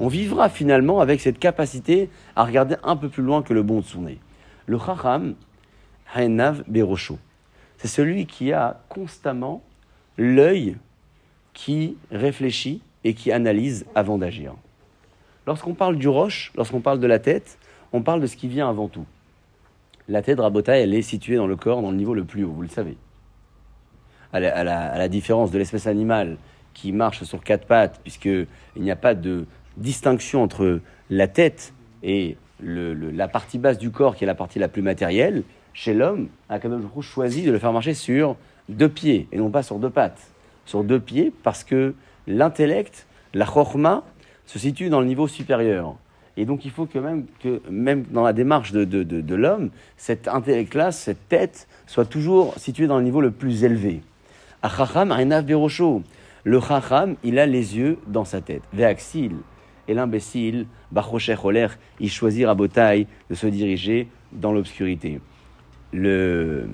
On 0.00 0.08
vivra 0.08 0.48
finalement 0.48 1.00
avec 1.00 1.20
cette 1.20 1.38
capacité 1.38 2.10
à 2.34 2.44
regarder 2.44 2.76
un 2.82 2.96
peu 2.96 3.08
plus 3.08 3.22
loin 3.22 3.42
que 3.42 3.54
le 3.54 3.62
bon 3.62 3.80
de 3.80 3.84
son 3.84 4.02
nez. 4.02 4.18
Le 4.66 4.78
chacham, 4.78 5.34
Haenav 6.14 6.64
Berosho. 6.66 7.18
C'est 7.78 7.88
celui 7.88 8.26
qui 8.26 8.52
a 8.52 8.80
constamment 8.88 9.62
l'œil 10.16 10.76
qui 11.52 11.96
réfléchit 12.10 12.82
et 13.04 13.14
qui 13.14 13.32
analyse 13.32 13.86
avant 13.94 14.18
d'agir. 14.18 14.54
Lorsqu'on 15.46 15.74
parle 15.74 15.96
du 15.96 16.08
roche, 16.08 16.52
lorsqu'on 16.56 16.80
parle 16.80 17.00
de 17.00 17.06
la 17.06 17.18
tête, 17.18 17.58
on 17.92 18.02
parle 18.02 18.20
de 18.20 18.26
ce 18.26 18.36
qui 18.36 18.48
vient 18.48 18.68
avant 18.68 18.88
tout. 18.88 19.04
La 20.08 20.22
tête 20.22 20.40
rabota, 20.40 20.76
elle 20.76 20.94
est 20.94 21.02
située 21.02 21.36
dans 21.36 21.46
le 21.46 21.56
corps, 21.56 21.82
dans 21.82 21.90
le 21.90 21.96
niveau 21.96 22.14
le 22.14 22.24
plus 22.24 22.44
haut, 22.44 22.52
vous 22.52 22.62
le 22.62 22.68
savez. 22.68 22.96
À 24.32 24.40
la, 24.40 25.08
différence 25.08 25.50
de 25.50 25.58
l'espèce 25.58 25.86
animale 25.86 26.38
qui 26.72 26.90
marche 26.90 27.22
sur 27.24 27.44
quatre 27.44 27.66
pattes, 27.66 28.00
puisqu'il 28.02 28.46
n'y 28.76 28.90
a 28.90 28.96
pas 28.96 29.14
de 29.14 29.44
distinction 29.76 30.42
entre 30.42 30.80
la 31.10 31.28
tête 31.28 31.74
et 32.02 32.38
la 32.62 33.28
partie 33.28 33.58
basse 33.58 33.76
du 33.76 33.90
corps, 33.90 34.16
qui 34.16 34.24
est 34.24 34.26
la 34.26 34.34
partie 34.34 34.58
la 34.58 34.68
plus 34.68 34.80
matérielle, 34.80 35.42
chez 35.74 35.92
l'homme, 35.92 36.28
Akadosh 36.48 36.82
choisit 37.00 37.44
de 37.44 37.50
le 37.50 37.58
faire 37.58 37.72
marcher 37.72 37.94
sur 37.94 38.36
deux 38.68 38.88
pieds 38.88 39.28
et 39.32 39.38
non 39.38 39.50
pas 39.50 39.62
sur 39.62 39.78
deux 39.78 39.90
pattes. 39.90 40.20
Sur 40.64 40.84
deux 40.84 41.00
pieds 41.00 41.32
parce 41.42 41.64
que 41.64 41.94
l'intellect, 42.26 43.06
la 43.34 43.46
chorma, 43.46 44.04
se 44.46 44.58
situe 44.58 44.88
dans 44.88 45.00
le 45.00 45.06
niveau 45.06 45.28
supérieur. 45.28 45.96
Et 46.36 46.44
donc 46.44 46.64
il 46.64 46.70
faut 46.70 46.86
que 46.86 46.98
même, 46.98 47.26
que 47.42 47.60
même 47.70 48.04
dans 48.10 48.22
la 48.22 48.32
démarche 48.32 48.72
de, 48.72 48.84
de, 48.84 49.02
de, 49.02 49.34
l'homme, 49.34 49.70
cet 49.96 50.28
intellect-là, 50.28 50.92
cette 50.92 51.28
tête, 51.28 51.68
soit 51.86 52.06
toujours 52.06 52.54
située 52.56 52.86
dans 52.86 52.98
le 52.98 53.04
niveau 53.04 53.20
le 53.20 53.30
plus 53.30 53.64
élevé. 53.64 54.02
Achacham 54.62 55.12
Berosho. 55.42 56.02
Le 56.44 56.60
chacham, 56.60 57.16
il 57.22 57.38
a 57.38 57.46
les 57.46 57.76
yeux 57.76 57.98
dans 58.06 58.24
sa 58.24 58.40
tête. 58.40 58.62
Veaxil. 58.72 59.36
Et 59.88 59.94
l'imbécile, 59.94 60.66
Bachocher 60.90 61.36
Oler, 61.42 61.68
il 62.00 62.10
choisit 62.10 62.46
à 62.46 62.54
de 62.54 63.34
se 63.34 63.46
diriger 63.46 64.08
dans 64.32 64.52
l'obscurité. 64.52 65.20
Le, 65.92 66.68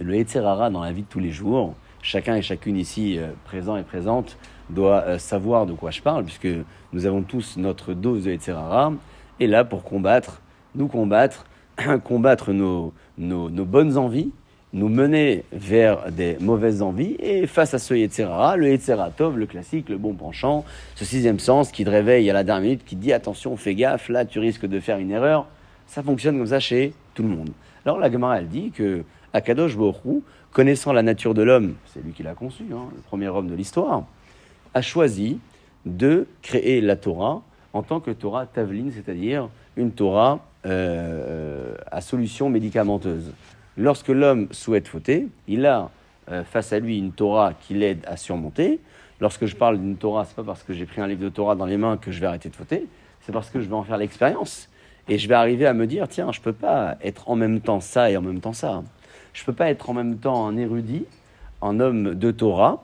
le 0.00 0.70
dans 0.70 0.82
la 0.82 0.92
vie 0.92 1.02
de 1.02 1.06
tous 1.08 1.20
les 1.20 1.30
jours, 1.30 1.74
chacun 2.02 2.36
et 2.36 2.42
chacune 2.42 2.76
ici 2.76 3.18
euh, 3.18 3.28
présent 3.44 3.76
et 3.76 3.82
présente 3.82 4.36
doit 4.70 5.04
euh, 5.06 5.18
savoir 5.18 5.66
de 5.66 5.72
quoi 5.72 5.90
je 5.90 6.00
parle, 6.00 6.24
puisque 6.24 6.48
nous 6.92 7.06
avons 7.06 7.22
tous 7.22 7.56
notre 7.56 7.94
dose 7.94 8.24
de 8.24 8.32
Etzerara, 8.32 8.92
et 9.40 9.46
là 9.46 9.64
pour 9.64 9.84
combattre, 9.84 10.40
nous 10.74 10.88
combattre, 10.88 11.46
combattre 12.04 12.52
nos, 12.52 12.92
bonnes 13.18 13.98
envies, 13.98 14.30
nous 14.72 14.88
mener 14.88 15.44
vers 15.52 16.10
des 16.10 16.38
mauvaises 16.40 16.80
envies, 16.80 17.16
et 17.18 17.46
face 17.46 17.74
à 17.74 17.78
ce 17.78 17.94
Yetzerara, 17.94 18.56
le 18.56 18.76
Tov, 19.14 19.38
le 19.38 19.46
classique, 19.46 19.88
le 19.88 19.98
bon 19.98 20.14
penchant, 20.14 20.64
ce 20.94 21.04
sixième 21.04 21.38
sens 21.38 21.70
qui 21.70 21.84
te 21.84 21.90
réveille 21.90 22.28
à 22.30 22.32
la 22.32 22.44
dernière 22.44 22.62
minute, 22.62 22.84
qui 22.84 22.96
te 22.96 23.02
dit 23.02 23.12
attention, 23.12 23.56
fais 23.56 23.74
gaffe, 23.74 24.08
là 24.08 24.24
tu 24.24 24.38
risques 24.38 24.66
de 24.66 24.80
faire 24.80 24.98
une 24.98 25.10
erreur, 25.10 25.46
ça 25.86 26.02
fonctionne 26.02 26.38
comme 26.38 26.46
ça 26.46 26.60
chez 26.60 26.94
tout 27.14 27.22
le 27.22 27.28
monde. 27.28 27.50
Alors 27.84 27.98
la 27.98 28.10
Gemara, 28.10 28.38
elle 28.38 28.48
dit 28.48 28.70
que 28.70 29.04
Akadosh 29.32 29.76
Borou, 29.76 30.22
connaissant 30.52 30.92
la 30.92 31.02
nature 31.02 31.34
de 31.34 31.42
l'homme, 31.42 31.74
c'est 31.86 32.04
lui 32.04 32.12
qui 32.12 32.22
l'a 32.22 32.34
conçu, 32.34 32.64
hein, 32.72 32.88
le 32.94 33.00
premier 33.02 33.28
homme 33.28 33.48
de 33.48 33.54
l'histoire, 33.54 34.04
a 34.74 34.82
choisi 34.82 35.38
de 35.86 36.26
créer 36.42 36.80
la 36.80 36.96
Torah 36.96 37.42
en 37.72 37.82
tant 37.82 38.00
que 38.00 38.10
Torah 38.10 38.46
Tavline, 38.46 38.92
c'est-à-dire 38.92 39.48
une 39.76 39.92
Torah 39.92 40.40
euh, 40.66 41.74
à 41.90 42.00
solution 42.00 42.50
médicamenteuse. 42.50 43.32
Lorsque 43.76 44.08
l'homme 44.08 44.48
souhaite 44.50 44.86
fauter, 44.86 45.28
il 45.48 45.64
a 45.66 45.90
euh, 46.30 46.44
face 46.44 46.72
à 46.72 46.78
lui 46.78 46.98
une 46.98 47.12
Torah 47.12 47.54
qui 47.54 47.74
l'aide 47.74 48.04
à 48.06 48.16
surmonter. 48.16 48.80
Lorsque 49.20 49.46
je 49.46 49.56
parle 49.56 49.78
d'une 49.78 49.96
Torah, 49.96 50.24
c'est 50.26 50.36
pas 50.36 50.44
parce 50.44 50.62
que 50.62 50.74
j'ai 50.74 50.84
pris 50.84 51.00
un 51.00 51.06
livre 51.06 51.22
de 51.22 51.28
Torah 51.30 51.54
dans 51.54 51.66
les 51.66 51.78
mains 51.78 51.96
que 51.96 52.12
je 52.12 52.20
vais 52.20 52.26
arrêter 52.26 52.50
de 52.50 52.56
fauter, 52.56 52.86
c'est 53.22 53.32
parce 53.32 53.50
que 53.50 53.60
je 53.60 53.68
vais 53.68 53.74
en 53.74 53.82
faire 53.82 53.96
l'expérience. 53.96 54.68
Et 55.08 55.18
je 55.18 55.28
vais 55.28 55.34
arriver 55.34 55.66
à 55.66 55.74
me 55.74 55.86
dire, 55.86 56.06
tiens, 56.08 56.30
je 56.32 56.38
ne 56.38 56.44
peux 56.44 56.52
pas 56.52 56.96
être 57.02 57.28
en 57.28 57.34
même 57.34 57.60
temps 57.60 57.80
ça 57.80 58.10
et 58.10 58.16
en 58.16 58.22
même 58.22 58.40
temps 58.40 58.52
ça. 58.52 58.82
Je 59.32 59.42
ne 59.42 59.46
peux 59.46 59.52
pas 59.52 59.70
être 59.70 59.90
en 59.90 59.94
même 59.94 60.16
temps 60.16 60.46
un 60.46 60.56
érudit, 60.56 61.06
un 61.60 61.80
homme 61.80 62.14
de 62.14 62.30
Torah, 62.30 62.82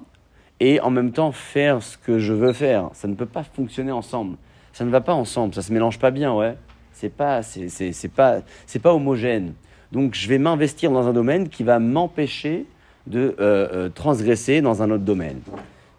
et 0.60 0.80
en 0.80 0.90
même 0.90 1.12
temps 1.12 1.32
faire 1.32 1.82
ce 1.82 1.96
que 1.96 2.18
je 2.18 2.32
veux 2.32 2.52
faire. 2.52 2.90
Ça 2.92 3.08
ne 3.08 3.14
peut 3.14 3.26
pas 3.26 3.42
fonctionner 3.42 3.92
ensemble. 3.92 4.36
Ça 4.72 4.84
ne 4.84 4.90
va 4.90 5.00
pas 5.00 5.14
ensemble, 5.14 5.54
ça 5.54 5.62
se 5.62 5.72
mélange 5.72 5.98
pas 5.98 6.10
bien, 6.10 6.34
ouais. 6.34 6.56
C'est 6.92 7.10
pas, 7.10 7.42
c'est, 7.42 8.08
pas, 8.08 8.38
c'est 8.66 8.78
pas 8.80 8.92
homogène. 8.92 9.54
Donc 9.92 10.14
je 10.14 10.28
vais 10.28 10.38
m'investir 10.38 10.90
dans 10.90 11.06
un 11.06 11.12
domaine 11.12 11.48
qui 11.48 11.62
va 11.62 11.78
m'empêcher 11.78 12.66
de 13.06 13.36
euh, 13.40 13.68
euh, 13.72 13.88
transgresser 13.88 14.60
dans 14.60 14.82
un 14.82 14.90
autre 14.90 15.04
domaine. 15.04 15.40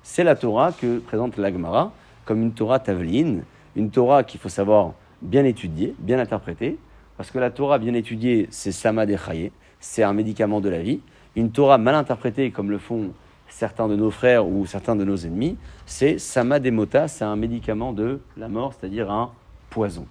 C'est 0.04 0.24
la 0.24 0.36
Torah 0.36 0.72
que 0.72 1.00
présente 1.00 1.38
l'Agmara 1.38 1.94
comme 2.26 2.42
une 2.42 2.52
Torah 2.52 2.80
taveline, 2.80 3.44
une 3.76 3.90
Torah 3.90 4.24
qu'il 4.24 4.40
faut 4.40 4.50
savoir 4.50 4.94
bien 5.22 5.46
étudiée, 5.46 5.96
bien 6.00 6.20
interprétée, 6.20 6.78
parce 7.18 7.32
que 7.32 7.40
la 7.40 7.50
Torah 7.50 7.80
bien 7.80 7.94
étudiée, 7.94 8.48
c'est 8.52 8.72
Sama 8.72 9.08
Chaye, 9.08 9.52
c'est 9.80 10.04
un 10.04 10.14
médicament 10.14 10.62
de 10.62 10.70
la 10.70 10.82
vie. 10.82 11.00
Une 11.36 11.52
Torah 11.52 11.78
mal 11.78 11.96
interprétée, 11.96 12.52
comme 12.52 12.72
le 12.72 12.78
font 12.78 13.12
certains 13.48 13.88
de 13.88 13.96
nos 13.96 14.12
frères 14.12 14.48
ou 14.48 14.66
certains 14.66 14.96
de 14.96 15.04
nos 15.04 15.18
ennemis, 15.18 15.58
c'est 15.86 16.20
Sama 16.20 16.60
Demota, 16.60 17.08
c'est 17.08 17.26
un 17.26 17.36
médicament 17.36 17.94
de 17.94 18.20
la 18.38 18.48
mort, 18.48 18.74
c'est-à-dire 18.74 19.12
un 19.12 19.32
poison. 19.70 20.06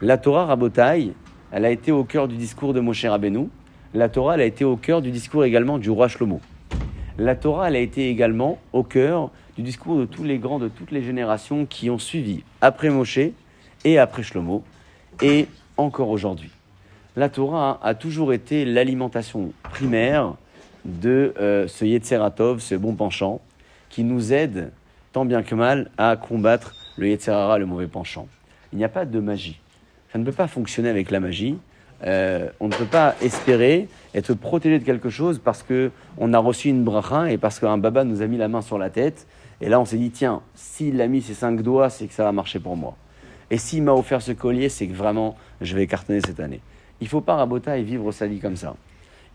La 0.00 0.18
Torah 0.18 0.46
Rabotai, 0.46 1.12
elle 1.50 1.64
a 1.64 1.70
été 1.70 1.92
au 1.92 2.04
cœur 2.04 2.28
du 2.28 2.36
discours 2.36 2.72
de 2.72 2.80
Moshe 2.80 3.04
Rabbeinu. 3.04 3.48
La 3.92 4.08
Torah, 4.08 4.34
elle 4.34 4.40
a 4.40 4.44
été 4.44 4.64
au 4.64 4.76
cœur 4.76 5.02
du 5.02 5.10
discours 5.10 5.44
également 5.44 5.78
du 5.78 5.90
roi 5.90 6.08
Shlomo. 6.08 6.40
La 7.18 7.36
Torah, 7.36 7.68
elle 7.68 7.76
a 7.76 7.80
été 7.80 8.08
également 8.08 8.58
au 8.72 8.82
cœur 8.82 9.30
du 9.56 9.62
discours 9.62 9.98
de 9.98 10.04
tous 10.04 10.24
les 10.24 10.38
grands 10.38 10.58
de 10.58 10.68
toutes 10.68 10.90
les 10.90 11.02
générations 11.02 11.64
qui 11.64 11.90
ont 11.90 11.98
suivi 11.98 12.42
après 12.60 12.90
Moshe 12.90 13.20
et 13.84 13.98
après 13.98 14.22
Shlomo, 14.22 14.64
et 15.22 15.46
encore 15.76 16.08
aujourd'hui. 16.08 16.50
La 17.16 17.28
Torah 17.28 17.78
a 17.80 17.94
toujours 17.94 18.32
été 18.32 18.64
l'alimentation 18.64 19.52
primaire 19.62 20.34
de 20.84 21.32
euh, 21.38 21.68
ce 21.68 21.84
Yetzeratov, 21.84 22.58
ce 22.58 22.74
bon 22.74 22.96
penchant, 22.96 23.40
qui 23.88 24.02
nous 24.02 24.32
aide 24.32 24.72
tant 25.12 25.24
bien 25.24 25.44
que 25.44 25.54
mal 25.54 25.92
à 25.96 26.16
combattre 26.16 26.74
le 26.96 27.06
Yetzerara, 27.06 27.58
le 27.58 27.66
mauvais 27.66 27.86
penchant. 27.86 28.26
Il 28.72 28.78
n'y 28.78 28.84
a 28.84 28.88
pas 28.88 29.04
de 29.04 29.20
magie. 29.20 29.60
Ça 30.12 30.18
ne 30.18 30.24
peut 30.24 30.32
pas 30.32 30.48
fonctionner 30.48 30.88
avec 30.88 31.12
la 31.12 31.20
magie. 31.20 31.56
Euh, 32.04 32.50
on 32.58 32.66
ne 32.66 32.74
peut 32.74 32.84
pas 32.84 33.14
espérer 33.22 33.86
être 34.12 34.34
protégé 34.34 34.80
de 34.80 34.84
quelque 34.84 35.08
chose 35.08 35.38
parce 35.38 35.62
que 35.62 35.92
on 36.18 36.32
a 36.32 36.38
reçu 36.40 36.68
une 36.68 36.82
bracha 36.82 37.30
et 37.30 37.38
parce 37.38 37.60
qu'un 37.60 37.78
baba 37.78 38.02
nous 38.02 38.22
a 38.22 38.26
mis 38.26 38.38
la 38.38 38.48
main 38.48 38.60
sur 38.60 38.76
la 38.76 38.90
tête. 38.90 39.28
Et 39.60 39.68
là, 39.68 39.78
on 39.78 39.84
s'est 39.84 39.98
dit, 39.98 40.10
tiens, 40.10 40.42
s'il 40.56 41.00
a 41.00 41.06
mis 41.06 41.22
ses 41.22 41.34
cinq 41.34 41.62
doigts, 41.62 41.90
c'est 41.90 42.08
que 42.08 42.12
ça 42.12 42.24
va 42.24 42.32
marcher 42.32 42.58
pour 42.58 42.76
moi. 42.76 42.96
Et 43.52 43.58
s'il 43.58 43.84
m'a 43.84 43.92
offert 43.92 44.20
ce 44.20 44.32
collier, 44.32 44.68
c'est 44.68 44.88
que 44.88 44.94
vraiment, 44.94 45.36
je 45.60 45.76
vais 45.76 45.86
cartonner 45.86 46.20
cette 46.20 46.40
année. 46.40 46.60
Il 47.04 47.08
faut 47.08 47.20
pas 47.20 47.34
rabota 47.34 47.76
et 47.76 47.82
vivre 47.82 48.12
sa 48.12 48.26
vie 48.26 48.40
comme 48.40 48.56
ça. 48.56 48.76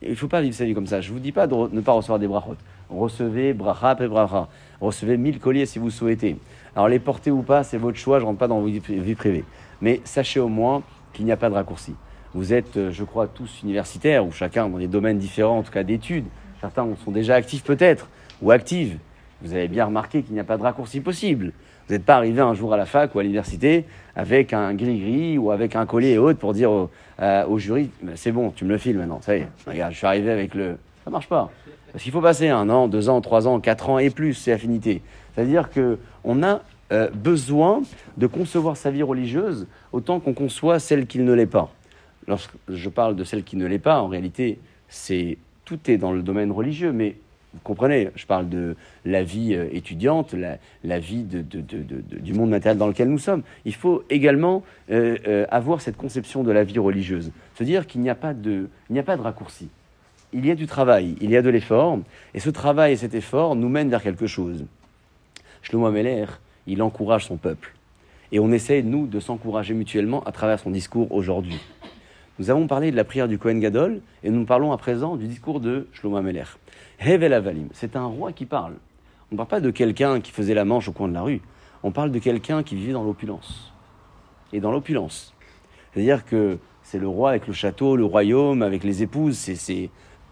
Il 0.01 0.15
faut 0.15 0.27
pas 0.27 0.41
vivre 0.41 0.55
sa 0.55 0.65
vie 0.65 0.73
comme 0.73 0.87
ça. 0.87 1.01
Je 1.01 1.09
ne 1.09 1.13
vous 1.13 1.19
dis 1.19 1.31
pas 1.31 1.45
de 1.45 1.53
ne 1.71 1.81
pas 1.81 1.91
recevoir 1.91 2.17
des 2.17 2.27
brachot. 2.27 2.55
Recevez 2.89 3.53
bracha 3.53 3.91
après 3.91 4.07
bracha. 4.07 4.47
Recevez 4.81 5.17
mille 5.17 5.37
colliers 5.37 5.67
si 5.67 5.77
vous 5.77 5.91
souhaitez. 5.91 6.37
Alors 6.75 6.87
les 6.87 6.97
porter 6.97 7.29
ou 7.29 7.43
pas, 7.43 7.63
c'est 7.63 7.77
votre 7.77 7.99
choix, 7.99 8.19
je 8.19 8.25
rentre 8.25 8.39
pas 8.39 8.47
dans 8.47 8.59
vos 8.59 8.65
vies 8.65 8.79
privées. 9.13 9.45
Mais 9.81 10.01
sachez 10.03 10.39
au 10.39 10.47
moins 10.47 10.81
qu'il 11.13 11.25
n'y 11.25 11.31
a 11.31 11.37
pas 11.37 11.47
de 11.47 11.53
raccourci. 11.53 11.93
Vous 12.33 12.53
êtes, 12.53 12.75
euh, 12.75 12.91
je 12.91 13.03
crois, 13.03 13.27
tous 13.27 13.61
universitaires, 13.61 14.25
ou 14.25 14.31
chacun 14.31 14.67
dans 14.67 14.79
des 14.79 14.87
domaines 14.87 15.19
différents, 15.19 15.59
en 15.59 15.61
tout 15.61 15.71
cas 15.71 15.83
d'études. 15.83 16.25
Certains 16.61 16.87
sont 17.05 17.11
déjà 17.11 17.35
actifs 17.35 17.63
peut-être, 17.63 18.09
ou 18.41 18.49
actives. 18.49 18.97
Vous 19.41 19.53
avez 19.53 19.67
bien 19.67 19.85
remarqué 19.85 20.21
qu'il 20.21 20.33
n'y 20.33 20.39
a 20.39 20.43
pas 20.43 20.57
de 20.57 20.63
raccourci 20.63 20.99
possible. 20.99 21.53
Vous 21.87 21.93
n'êtes 21.93 22.05
pas 22.05 22.15
arrivé 22.15 22.41
un 22.41 22.53
jour 22.53 22.73
à 22.73 22.77
la 22.77 22.85
fac 22.85 23.15
ou 23.15 23.19
à 23.19 23.23
l'université 23.23 23.85
avec 24.15 24.53
un 24.53 24.73
gris-gris 24.73 25.37
ou 25.37 25.51
avec 25.51 25.75
un 25.75 25.85
collier 25.85 26.11
et 26.11 26.17
autres 26.17 26.37
pour 26.37 26.53
dire 26.53 26.71
au, 26.71 26.89
euh, 27.21 27.57
jury 27.57 27.89
c'est 28.15 28.31
bon, 28.31 28.51
tu 28.51 28.65
me 28.65 28.69
le 28.69 28.77
files 28.77 28.97
maintenant. 28.97 29.21
Ça 29.21 29.37
y 29.37 29.41
est, 29.41 29.47
regarde, 29.65 29.93
je 29.93 29.97
suis 29.97 30.07
arrivé 30.07 30.29
avec 30.31 30.53
le. 30.53 30.77
Ça 31.03 31.09
marche 31.09 31.27
pas. 31.27 31.49
Parce 31.91 32.03
qu'il 32.03 32.11
faut 32.11 32.21
passer 32.21 32.49
un 32.49 32.69
an, 32.69 32.87
deux 32.87 33.09
ans, 33.09 33.21
trois 33.21 33.47
ans, 33.47 33.59
quatre 33.59 33.89
ans 33.89 33.97
et 33.97 34.09
plus, 34.09 34.33
c'est 34.33 34.51
affinité. 34.51 35.01
C'est-à-dire 35.33 35.69
qu'on 35.71 36.43
a 36.43 36.61
euh, 36.91 37.09
besoin 37.13 37.81
de 38.17 38.27
concevoir 38.27 38.77
sa 38.77 38.91
vie 38.91 39.03
religieuse 39.03 39.67
autant 39.91 40.19
qu'on 40.19 40.33
conçoit 40.33 40.79
celle 40.79 41.07
qui 41.07 41.19
ne 41.19 41.33
l'est 41.33 41.45
pas. 41.45 41.71
Lorsque 42.27 42.53
je 42.67 42.89
parle 42.89 43.15
de 43.15 43.23
celle 43.23 43.43
qui 43.43 43.55
ne 43.55 43.65
l'est 43.65 43.79
pas, 43.79 44.01
en 44.01 44.07
réalité, 44.07 44.59
c'est 44.87 45.37
tout 45.65 45.79
est 45.89 45.97
dans 45.97 46.11
le 46.11 46.21
domaine 46.21 46.51
religieux, 46.51 46.91
mais 46.91 47.15
vous 47.53 47.59
comprenez, 47.63 48.09
je 48.15 48.25
parle 48.27 48.47
de 48.47 48.75
la 49.05 49.23
vie 49.23 49.55
euh, 49.55 49.67
étudiante, 49.71 50.35
la, 50.83 50.99
vie 50.99 51.23
du 51.23 52.33
monde 52.33 52.51
matériel 52.51 52.77
dans 52.77 52.87
lequel 52.87 53.09
nous 53.09 53.17
sommes. 53.17 53.41
Il 53.65 53.73
faut 53.73 54.03
également 54.09 54.63
euh, 54.91 55.17
euh, 55.27 55.45
avoir 55.49 55.81
cette 55.81 55.97
conception 55.97 56.43
de 56.43 56.51
la 56.51 56.63
vie 56.63 56.77
religieuse. 56.77 57.31
Se 57.55 57.63
dire 57.63 57.87
qu'il 57.87 58.01
n'y 58.01 58.09
a, 58.09 58.15
pas 58.15 58.35
de, 58.35 58.69
n'y 58.91 58.99
a 58.99 59.03
pas 59.03 59.17
de 59.17 59.21
raccourci. 59.21 59.69
Il 60.31 60.45
y 60.45 60.51
a 60.51 60.55
du 60.55 60.67
travail, 60.67 61.15
il 61.21 61.31
y 61.31 61.37
a 61.37 61.41
de 61.41 61.49
l'effort, 61.49 61.97
et 62.35 62.39
ce 62.39 62.51
travail 62.51 62.93
et 62.93 62.97
cet 62.97 63.15
effort 63.15 63.55
nous 63.55 63.69
mènent 63.69 63.89
vers 63.89 64.03
quelque 64.03 64.27
chose. 64.27 64.65
Shlomo 65.63 65.87
Ameler, 65.87 66.25
il 66.67 66.83
encourage 66.83 67.25
son 67.25 67.37
peuple. 67.37 67.73
Et 68.31 68.39
on 68.39 68.51
essaie, 68.51 68.83
nous, 68.83 69.07
de 69.07 69.19
s'encourager 69.19 69.73
mutuellement 69.73 70.23
à 70.25 70.31
travers 70.31 70.59
son 70.59 70.69
discours 70.69 71.11
aujourd'hui. 71.11 71.59
Nous 72.37 72.51
avons 72.51 72.67
parlé 72.67 72.91
de 72.91 72.95
la 72.95 73.03
prière 73.03 73.27
du 73.27 73.39
Kohen 73.39 73.59
Gadol, 73.59 74.01
et 74.23 74.29
nous 74.29 74.45
parlons 74.45 74.71
à 74.71 74.77
présent 74.77 75.15
du 75.15 75.25
discours 75.25 75.59
de 75.59 75.87
Shlomo 75.93 76.17
Ameler. 76.17 76.43
Hevel 76.99 77.33
Avalim, 77.33 77.69
c'est 77.71 77.95
un 77.95 78.05
roi 78.05 78.33
qui 78.33 78.45
parle. 78.45 78.73
On 79.31 79.35
ne 79.35 79.37
parle 79.37 79.47
pas 79.47 79.61
de 79.61 79.71
quelqu'un 79.71 80.19
qui 80.19 80.31
faisait 80.31 80.53
la 80.53 80.65
manche 80.65 80.89
au 80.89 80.91
coin 80.91 81.07
de 81.07 81.13
la 81.13 81.21
rue. 81.21 81.41
On 81.83 81.91
parle 81.91 82.11
de 82.11 82.19
quelqu'un 82.19 82.61
qui 82.61 82.75
vivait 82.75 82.93
dans 82.93 83.03
l'opulence. 83.03 83.71
Et 84.51 84.59
dans 84.59 84.71
l'opulence. 84.71 85.33
C'est-à-dire 85.91 86.25
que 86.25 86.57
c'est 86.83 86.99
le 86.99 87.07
roi 87.07 87.29
avec 87.29 87.47
le 87.47 87.53
château, 87.53 87.95
le 87.95 88.03
royaume, 88.03 88.61
avec 88.61 88.83
les 88.83 89.01
épouses. 89.01 89.37
C'est 89.37 89.89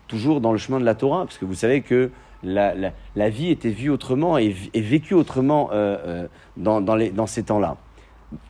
toujours 0.08 0.42
dans 0.42 0.52
le 0.52 0.58
chemin 0.58 0.80
de 0.80 0.86
la 0.86 0.96
Torah, 0.96 1.24
parce 1.24 1.38
que 1.38 1.46
vous 1.46 1.54
savez 1.54 1.82
que 1.82 2.10
la, 2.44 3.30
vie 3.30 3.50
était 3.50 3.70
vue 3.70 3.90
autrement 3.90 4.38
et, 4.38 4.50
vécue 4.74 5.14
autrement 5.14 5.70
euh, 5.72 6.28
dans, 6.58 6.82
dans, 6.82 7.28
ces 7.28 7.44
temps-là. 7.44 7.78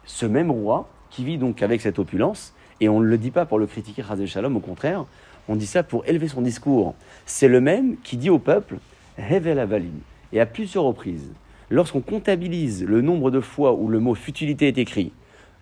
Ce 0.06 0.26
même 0.26 0.50
roi, 0.50 0.90
qui 1.10 1.24
vit 1.24 1.38
donc 1.38 1.62
avec 1.62 1.82
cette 1.82 2.00
opulence, 2.00 2.56
et 2.80 2.90
on 2.90 3.00
ne 3.00 3.06
le 3.06 3.18
dit 3.18 3.32
pas 3.32 3.46
pour 3.46 3.60
le 3.60 3.68
critiquer, 3.68 4.04
Shalom, 4.26 4.56
au 4.56 4.60
contraire, 4.60 5.06
on 5.48 5.56
dit 5.56 5.66
ça 5.66 5.84
pour 5.84 6.06
élever 6.06 6.28
son 6.28 6.42
discours. 6.42 6.96
C'est 7.26 7.48
le 7.48 7.62
même 7.62 7.98
qui 8.04 8.18
dit 8.18 8.30
au 8.30 8.40
peuple, 8.40 8.78
Hevel 9.18 9.60
Avalim. 9.60 10.00
Et 10.34 10.40
à 10.40 10.46
plusieurs 10.46 10.84
reprises, 10.84 11.32
lorsqu'on 11.70 12.02
comptabilise 12.02 12.84
le 12.84 13.02
nombre 13.02 13.32
de 13.32 13.40
fois 13.40 13.74
où 13.74 13.88
le 13.88 14.00
mot 14.00 14.16
futilité 14.16 14.68
est 14.68 14.78
écrit, 14.78 15.12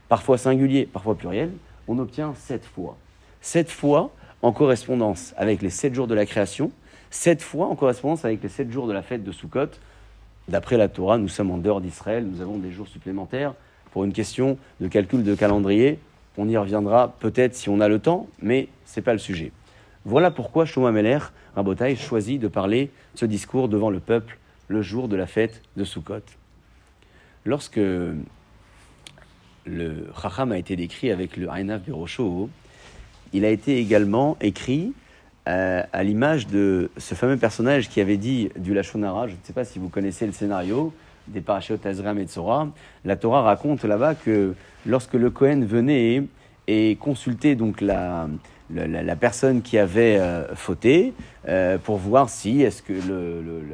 parfois 0.09 0.37
singulier, 0.37 0.87
parfois 0.91 1.15
pluriel, 1.15 1.51
on 1.87 1.99
obtient 1.99 2.33
sept 2.35 2.65
fois. 2.65 2.97
Sept 3.41 3.69
fois 3.69 4.11
en 4.41 4.51
correspondance 4.51 5.33
avec 5.37 5.61
les 5.61 5.69
sept 5.69 5.93
jours 5.93 6.07
de 6.07 6.15
la 6.15 6.25
création, 6.25 6.71
sept 7.11 7.41
fois 7.41 7.67
en 7.67 7.75
correspondance 7.75 8.25
avec 8.25 8.41
les 8.41 8.49
sept 8.49 8.71
jours 8.71 8.87
de 8.87 8.93
la 8.93 9.03
fête 9.03 9.23
de 9.23 9.31
Sukkot. 9.31 9.69
D'après 10.47 10.77
la 10.77 10.87
Torah, 10.87 11.17
nous 11.17 11.27
sommes 11.27 11.51
en 11.51 11.57
dehors 11.57 11.81
d'Israël, 11.81 12.25
nous 12.25 12.41
avons 12.41 12.57
des 12.57 12.71
jours 12.71 12.87
supplémentaires. 12.87 13.53
Pour 13.91 14.03
une 14.03 14.13
question 14.13 14.57
de 14.81 14.87
calcul 14.87 15.23
de 15.23 15.35
calendrier, 15.35 15.99
on 16.37 16.49
y 16.49 16.57
reviendra 16.57 17.15
peut-être 17.19 17.55
si 17.55 17.69
on 17.69 17.79
a 17.79 17.87
le 17.87 17.99
temps, 17.99 18.27
mais 18.41 18.67
ce 18.85 18.99
n'est 18.99 19.03
pas 19.03 19.13
le 19.13 19.19
sujet. 19.19 19.51
Voilà 20.07 20.29
pourquoi 20.29 20.65
Shlomo 20.65 20.91
Meller, 20.91 21.17
Rabotai, 21.55 21.95
choisit 21.95 22.39
de 22.39 22.47
parler 22.47 22.91
ce 23.15 23.25
discours 23.25 23.67
devant 23.67 23.89
le 23.89 23.99
peuple 23.99 24.37
le 24.67 24.83
jour 24.83 25.07
de 25.07 25.15
la 25.15 25.25
fête 25.25 25.63
de 25.77 25.83
Sukkot. 25.83 26.21
Lorsque 27.43 27.79
le 29.65 30.07
Chacham 30.21 30.51
a 30.51 30.59
été 30.59 30.75
décrit 30.75 31.09
avec 31.09 31.37
le 31.37 31.47
Ainav 31.47 31.81
Berosho, 31.81 32.51
il 33.33 33.45
a 33.45 33.49
été 33.49 33.79
également 33.79 34.37
écrit 34.41 34.93
euh, 35.47 35.81
à 35.91 36.03
l'image 36.03 36.45
de 36.45 36.91
ce 36.97 37.15
fameux 37.15 37.37
personnage 37.37 37.89
qui 37.89 37.99
avait 37.99 38.17
dit 38.17 38.49
du 38.57 38.75
Lachonara, 38.75 39.27
je 39.27 39.33
ne 39.33 39.39
sais 39.41 39.53
pas 39.53 39.65
si 39.65 39.79
vous 39.79 39.89
connaissez 39.89 40.27
le 40.27 40.33
scénario, 40.33 40.93
des 41.27 41.41
Parashot 41.41 41.79
Azram 41.83 42.19
et 42.19 42.27
Tzora, 42.27 42.67
la 43.05 43.15
Torah 43.15 43.41
raconte 43.41 43.83
là-bas 43.83 44.13
que 44.13 44.53
lorsque 44.85 45.15
le 45.15 45.31
Kohen 45.31 45.65
venait 45.65 46.23
et 46.67 46.95
consultait 46.99 47.55
donc 47.55 47.81
la, 47.81 48.27
la, 48.73 49.15
personne 49.15 49.61
qui 49.61 49.77
avait 49.77 50.17
euh, 50.17 50.55
fauté 50.55 51.13
euh, 51.47 51.77
pour 51.77 51.97
voir 51.97 52.29
si 52.29 52.61
est-ce 52.61 52.81
que 52.81 52.93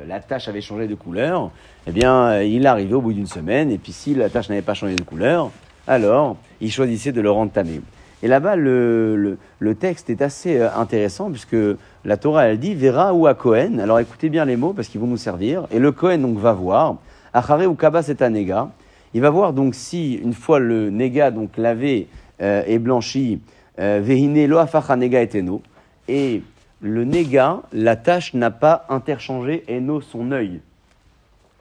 la 0.07 0.19
tâche 0.19 0.47
avait 0.47 0.61
changé 0.61 0.87
de 0.87 0.95
couleur. 0.95 1.51
Eh 1.87 1.91
bien, 1.91 2.25
euh, 2.25 2.43
il 2.43 2.67
arrivait 2.67 2.93
au 2.93 3.01
bout 3.01 3.13
d'une 3.13 3.27
semaine, 3.27 3.71
et 3.71 3.77
puis 3.77 3.93
si 3.93 4.13
la 4.13 4.29
tâche 4.29 4.49
n'avait 4.49 4.61
pas 4.61 4.73
changé 4.73 4.95
de 4.95 5.03
couleur, 5.03 5.51
alors 5.87 6.35
il 6.59 6.71
choisissait 6.71 7.11
de 7.11 7.21
le 7.21 7.31
rendre 7.31 7.51
tamé. 7.51 7.81
Et 8.23 8.27
là-bas, 8.27 8.55
le, 8.55 9.37
texte 9.79 10.09
est 10.11 10.21
assez 10.21 10.61
intéressant, 10.61 11.31
puisque 11.31 11.57
la 12.05 12.17
Torah, 12.17 12.47
elle 12.47 12.59
dit 12.59 12.75
Vera 12.75 13.13
ou 13.13 13.25
à 13.25 13.33
Cohen. 13.33 13.79
Alors 13.79 13.99
écoutez 13.99 14.29
bien 14.29 14.45
les 14.45 14.57
mots, 14.57 14.73
parce 14.73 14.89
qu'ils 14.89 15.01
vont 15.01 15.07
nous 15.07 15.17
servir. 15.17 15.65
Et 15.71 15.79
le 15.79 15.91
Cohen, 15.91 16.19
donc, 16.19 16.37
va 16.37 16.53
voir. 16.53 16.97
Achare 17.33 17.65
ou 17.67 17.73
Kaba, 17.73 18.03
c'est 18.03 18.21
un 18.21 18.29
néga. 18.29 18.69
Il 19.13 19.21
va 19.21 19.31
voir 19.31 19.53
donc 19.53 19.73
si, 19.73 20.15
une 20.15 20.33
fois 20.33 20.59
le 20.59 20.91
néga, 20.91 21.31
donc 21.31 21.57
lavé 21.57 22.07
et 22.39 22.79
blanchi, 22.79 23.39
euh, 23.43 23.60
Vehine 23.77 24.47
lo 24.47 24.59
nega 24.97 25.21
eteno. 25.21 25.61
Et 26.07 26.41
le 26.81 27.03
nega, 27.03 27.61
la 27.71 27.95
tâche 27.95 28.33
n'a 28.33 28.51
pas 28.51 28.85
interchangé 28.89 29.63
eno 29.69 30.01
son 30.01 30.31
œil. 30.31 30.61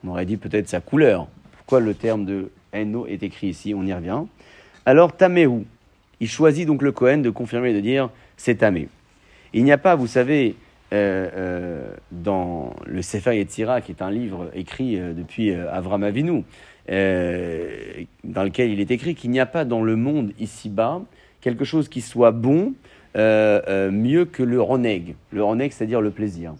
On 0.03 0.09
aurait 0.09 0.25
dit 0.25 0.37
peut-être 0.37 0.67
sa 0.67 0.81
couleur. 0.81 1.27
Pourquoi 1.57 1.79
le 1.79 1.93
terme 1.93 2.25
de 2.25 2.51
eno 2.73 3.05
est 3.05 3.23
écrit 3.23 3.47
ici? 3.47 3.73
On 3.75 3.85
y 3.85 3.93
revient. 3.93 4.23
Alors 4.85 5.15
tamehu, 5.15 5.63
il 6.19 6.27
choisit 6.27 6.67
donc 6.67 6.81
le 6.81 6.91
Cohen 6.91 7.19
de 7.19 7.29
confirmer 7.29 7.69
et 7.69 7.73
de 7.73 7.79
dire 7.79 8.09
c'est 8.35 8.55
tamé. 8.55 8.89
Il 9.53 9.63
n'y 9.63 9.71
a 9.71 9.77
pas, 9.77 9.95
vous 9.95 10.07
savez, 10.07 10.55
euh, 10.91 11.29
euh, 11.35 11.93
dans 12.11 12.73
le 12.87 13.01
Sefer 13.01 13.35
Yetzira, 13.35 13.81
qui 13.81 13.91
est 13.91 14.01
un 14.01 14.09
livre 14.09 14.49
écrit 14.55 14.97
depuis 14.97 15.53
Avram 15.53 16.03
Avinu, 16.03 16.43
dans 16.87 18.43
lequel 18.43 18.71
il 18.71 18.79
est 18.79 18.91
écrit 18.91 19.13
qu'il 19.13 19.29
n'y 19.29 19.39
a 19.39 19.45
pas 19.45 19.65
dans 19.65 19.83
le 19.83 19.95
monde 19.95 20.33
ici-bas 20.39 21.01
quelque 21.41 21.65
chose 21.65 21.89
qui 21.89 22.01
soit 22.01 22.31
bon 22.31 22.73
euh, 23.17 23.61
euh, 23.67 23.91
mieux 23.91 24.25
que 24.25 24.43
le 24.43 24.61
roneg. 24.61 25.15
Le 25.31 25.43
roneg, 25.43 25.71
c'est-à-dire 25.71 26.01
le 26.01 26.11
plaisir. 26.11 26.53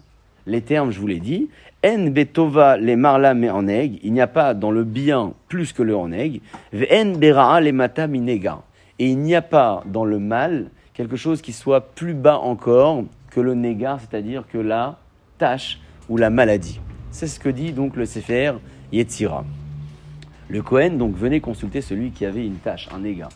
Les 0.46 0.60
termes, 0.60 0.90
je 0.90 1.00
vous 1.00 1.06
l'ai 1.06 1.20
dit. 1.20 1.48
En 1.84 2.06
betova 2.08 2.76
le 2.76 2.96
marla 2.96 3.34
me 3.34 3.50
oneg. 3.50 3.98
Il 4.02 4.12
n'y 4.12 4.20
a 4.20 4.26
pas 4.26 4.54
dans 4.54 4.70
le 4.70 4.84
bien 4.84 5.32
plus 5.48 5.72
que 5.72 5.82
le 5.82 5.96
roneg. 5.96 6.40
En 6.74 7.12
beraa 7.12 7.60
le 7.60 7.72
mata 7.72 8.06
minega. 8.06 8.60
Et 8.98 9.06
il 9.06 9.18
n'y 9.18 9.34
a 9.34 9.42
pas 9.42 9.82
dans 9.86 10.04
le 10.04 10.18
mal 10.18 10.66
quelque 10.94 11.16
chose 11.16 11.40
qui 11.40 11.52
soit 11.52 11.94
plus 11.94 12.14
bas 12.14 12.38
encore 12.38 13.04
que 13.30 13.40
le 13.40 13.54
négar, 13.54 13.98
c'est-à-dire 14.00 14.44
que 14.46 14.58
la 14.58 14.98
tâche 15.38 15.80
ou 16.08 16.16
la 16.16 16.28
maladie. 16.28 16.80
C'est 17.10 17.26
ce 17.26 17.40
que 17.40 17.48
dit 17.48 17.72
donc 17.72 17.96
le 17.96 18.04
Sefer 18.04 18.52
Yetzira. 18.92 19.44
Le 20.48 20.62
Kohen 20.62 20.98
donc 20.98 21.16
venait 21.16 21.40
consulter 21.40 21.80
celui 21.80 22.10
qui 22.10 22.26
avait 22.26 22.44
une 22.44 22.56
tâche, 22.56 22.88
un 22.94 23.00
négat. 23.00 23.30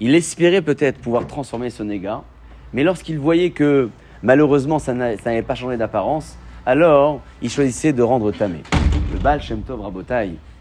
Il 0.00 0.14
espérait 0.16 0.62
peut-être 0.62 0.98
pouvoir 0.98 1.26
transformer 1.28 1.70
ce 1.70 1.84
négat, 1.84 2.24
mais 2.72 2.82
lorsqu'il 2.82 3.16
voyait 3.16 3.50
que 3.50 3.88
malheureusement 4.24 4.80
ça 4.80 4.92
n'avait 4.92 5.42
pas 5.42 5.54
changé 5.54 5.76
d'apparence, 5.76 6.36
alors 6.66 7.20
il 7.42 7.48
choisissait 7.48 7.92
de 7.92 8.02
rendre 8.02 8.32
tamé. 8.32 8.62
Le 9.12 9.20
Baal 9.20 9.40
Shem 9.40 9.62
Tov 9.62 9.80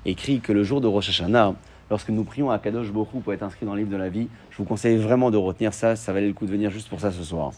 écrit 0.05 0.39
que 0.39 0.53
le 0.53 0.63
jour 0.63 0.81
de 0.81 0.87
Rosh 0.87 1.09
Hashanah, 1.09 1.55
lorsque 1.89 2.09
nous 2.09 2.23
prions 2.23 2.51
à 2.51 2.59
Kadosh 2.59 2.91
Borou 2.91 3.21
pour 3.21 3.33
être 3.33 3.41
inscrit 3.41 3.65
dans 3.65 3.73
le 3.73 3.79
livre 3.79 3.91
de 3.91 3.97
la 3.97 4.09
vie, 4.09 4.27
je 4.51 4.57
vous 4.57 4.65
conseille 4.65 4.97
vraiment 4.97 5.31
de 5.31 5.37
retenir 5.37 5.73
ça, 5.73 5.95
ça 5.95 6.13
valait 6.13 6.27
le 6.27 6.33
coup 6.33 6.45
de 6.45 6.51
venir 6.51 6.69
juste 6.69 6.87
pour 6.87 6.99
ça 6.99 7.11
ce 7.11 7.23
soir. 7.23 7.53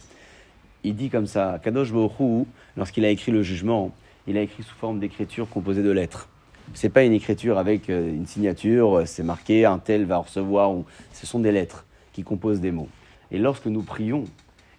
Il 0.86 0.96
dit 0.96 1.10
comme 1.10 1.28
ça, 1.28 1.60
Kadosh 1.62 1.92
Borou, 1.92 2.48
lorsqu'il 2.78 3.04
a 3.04 3.10
écrit 3.10 3.34
le 3.34 3.44
jugement, 3.44 3.92
il 4.28 4.38
a 4.38 4.42
écrit 4.42 4.64
sous 4.64 4.76
forme 4.76 5.00
d'écriture 5.00 5.50
composée 5.50 5.84
de 5.84 5.92
lettres 5.92 6.30
c'est 6.74 6.90
pas 6.90 7.04
une 7.04 7.14
écriture 7.14 7.58
avec 7.58 7.90
euh, 7.90 8.10
une 8.10 8.26
signature, 8.26 8.98
euh, 9.00 9.06
c'est 9.06 9.24
marqué 9.24 9.66
un 9.66 9.78
tel 9.78 10.06
va 10.06 10.18
recevoir, 10.18 10.72
ou 10.72 10.86
ce 11.14 11.26
sont 11.26 11.40
des 11.40 11.52
lettres 11.52 11.86
qui 12.14 12.24
composent 12.24 12.60
des 12.62 12.72
mots. 12.72 12.90
Et 13.32 13.38
lorsque 13.38 13.66
nous 13.68 13.84
prions, 13.84 14.26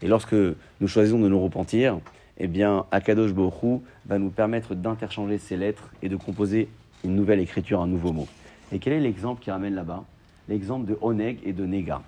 et 0.03 0.09
lorsque 0.09 0.35
nous 0.35 0.89
choisissons 0.89 1.19
de 1.19 1.29
nous 1.29 1.41
repentir, 1.41 1.99
eh 2.39 2.47
bien, 2.49 2.85
Akadosh 2.91 3.33
Borou 3.33 3.83
va 4.07 4.19
nous 4.19 4.31
permettre 4.31 4.75
d'interchanger 4.75 5.39
ces 5.39 5.57
lettres 5.57 5.91
et 6.03 6.09
de 6.09 6.17
composer 6.17 6.69
une 7.05 7.15
nouvelle 7.15 7.41
écriture, 7.41 7.81
un 7.81 7.87
nouveau 7.87 8.13
mot. 8.13 8.29
Et 8.73 8.79
quel 8.79 8.93
est 8.93 9.01
l'exemple 9.01 9.43
qui 9.43 9.51
ramène 9.51 9.75
là-bas? 9.75 10.05
L'exemple 10.49 10.87
de 10.87 10.99
Oneg 11.01 11.39
et 11.45 11.53
de 11.53 11.65
Nega. 11.65 12.03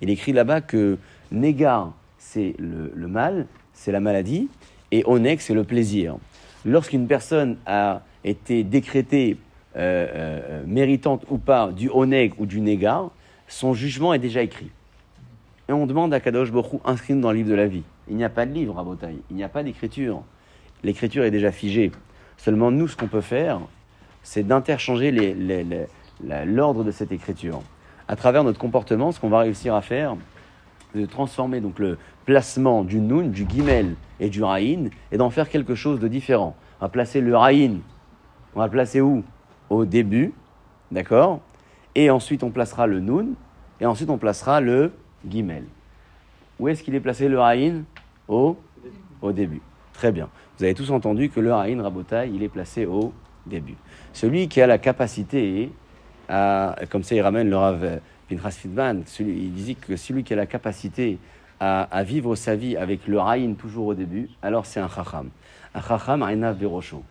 Il 0.00 0.10
écrit 0.10 0.32
là-bas 0.32 0.60
que 0.60 0.98
Nega, 1.30 1.92
c'est 2.18 2.54
le, 2.58 2.92
le 2.94 3.08
mal, 3.08 3.46
c'est 3.74 3.92
la 3.92 4.00
maladie, 4.00 4.48
et 4.92 5.02
Oneg, 5.06 5.40
c'est 5.40 5.54
le 5.54 5.64
plaisir. 5.64 6.16
Lorsqu'une 6.64 7.06
personne 7.06 7.56
a 7.66 8.02
été 8.26 8.64
décrétée 8.64 9.38
euh, 9.76 10.06
euh, 10.14 10.62
méritante 10.66 11.24
ou 11.30 11.38
pas 11.38 11.70
du 11.70 11.88
oneg 11.88 12.32
ou 12.38 12.46
du 12.46 12.60
négar, 12.60 13.10
son 13.48 13.72
jugement 13.72 14.12
est 14.12 14.18
déjà 14.18 14.42
écrit. 14.42 14.70
Et 15.68 15.72
on 15.72 15.86
demande 15.86 16.12
à 16.12 16.20
Kadosh 16.20 16.50
Borou 16.50 16.80
inscrit 16.84 17.14
dans 17.14 17.30
le 17.30 17.38
livre 17.38 17.50
de 17.50 17.54
la 17.54 17.66
vie. 17.66 17.82
Il 18.08 18.16
n'y 18.16 18.24
a 18.24 18.28
pas 18.28 18.46
de 18.46 18.52
livre 18.52 18.78
à 18.78 18.84
Botaï, 18.84 19.16
il 19.30 19.36
n'y 19.36 19.44
a 19.44 19.48
pas 19.48 19.62
d'écriture. 19.62 20.22
L'écriture 20.82 21.24
est 21.24 21.30
déjà 21.30 21.50
figée. 21.52 21.90
Seulement 22.36 22.70
nous, 22.70 22.88
ce 22.88 22.96
qu'on 22.96 23.08
peut 23.08 23.20
faire, 23.20 23.60
c'est 24.22 24.46
d'interchanger 24.46 25.34
l'ordre 26.44 26.84
de 26.84 26.90
cette 26.90 27.12
écriture. 27.12 27.62
À 28.08 28.16
travers 28.16 28.44
notre 28.44 28.58
comportement, 28.58 29.10
ce 29.12 29.20
qu'on 29.20 29.28
va 29.28 29.40
réussir 29.40 29.74
à 29.74 29.82
faire, 29.82 30.16
c'est 30.92 31.00
de 31.00 31.06
transformer 31.06 31.60
donc 31.60 31.78
le 31.78 31.98
placement 32.24 32.84
du 32.84 33.00
nun, 33.00 33.28
du 33.28 33.44
guimel 33.44 33.94
et 34.20 34.28
du 34.28 34.42
raïn, 34.42 34.90
et 35.12 35.16
d'en 35.16 35.30
faire 35.30 35.48
quelque 35.48 35.74
chose 35.74 35.98
de 36.00 36.08
différent. 36.08 36.56
Va 36.80 36.88
placer 36.88 37.20
le 37.20 37.36
raïn 37.36 37.80
on 38.56 38.58
va 38.58 38.68
placer 38.68 39.00
où? 39.00 39.22
Au 39.68 39.84
début, 39.84 40.32
d'accord? 40.90 41.40
Et 41.94 42.10
ensuite, 42.10 42.42
on 42.42 42.50
placera 42.50 42.86
le 42.86 43.00
nun, 43.00 43.34
et 43.80 43.86
ensuite, 43.86 44.10
on 44.10 44.18
placera 44.18 44.60
le 44.60 44.92
guimel. 45.24 45.64
Où 46.58 46.68
est-ce 46.68 46.82
qu'il 46.82 46.94
est 46.94 47.00
placé 47.00 47.28
le 47.28 47.38
raïn 47.38 47.84
au, 48.28 48.56
au 49.20 49.32
début. 49.32 49.60
Très 49.92 50.10
bien. 50.10 50.28
Vous 50.56 50.64
avez 50.64 50.74
tous 50.74 50.90
entendu 50.90 51.28
que 51.28 51.40
le 51.40 51.52
raïn 51.52 51.80
rabotaï, 51.82 52.32
il 52.34 52.42
est 52.42 52.48
placé 52.48 52.86
au 52.86 53.12
début. 53.44 53.76
Celui 54.12 54.48
qui 54.48 54.60
a 54.60 54.66
la 54.66 54.78
capacité 54.78 55.70
à, 56.28 56.76
comme 56.90 57.02
ça 57.02 57.14
il 57.14 57.20
ramène 57.20 57.48
le 57.48 57.56
Rav 57.56 58.00
Pinchas 58.28 58.66
il 59.20 59.52
disait 59.52 59.74
que 59.74 59.94
celui 59.96 60.24
qui 60.24 60.32
a 60.32 60.36
la 60.36 60.46
capacité 60.46 61.18
à, 61.60 62.02
vivre 62.02 62.34
sa 62.34 62.56
vie 62.56 62.76
avec 62.76 63.06
le 63.06 63.18
raïn 63.18 63.54
toujours 63.54 63.86
au 63.86 63.94
début, 63.94 64.28
alors 64.42 64.66
c'est 64.66 64.80
un 64.80 64.88
chacham. 64.88 65.30
Un 65.74 65.80
chacham, 65.80 66.22
un 66.22 66.52
berosho. 66.52 67.02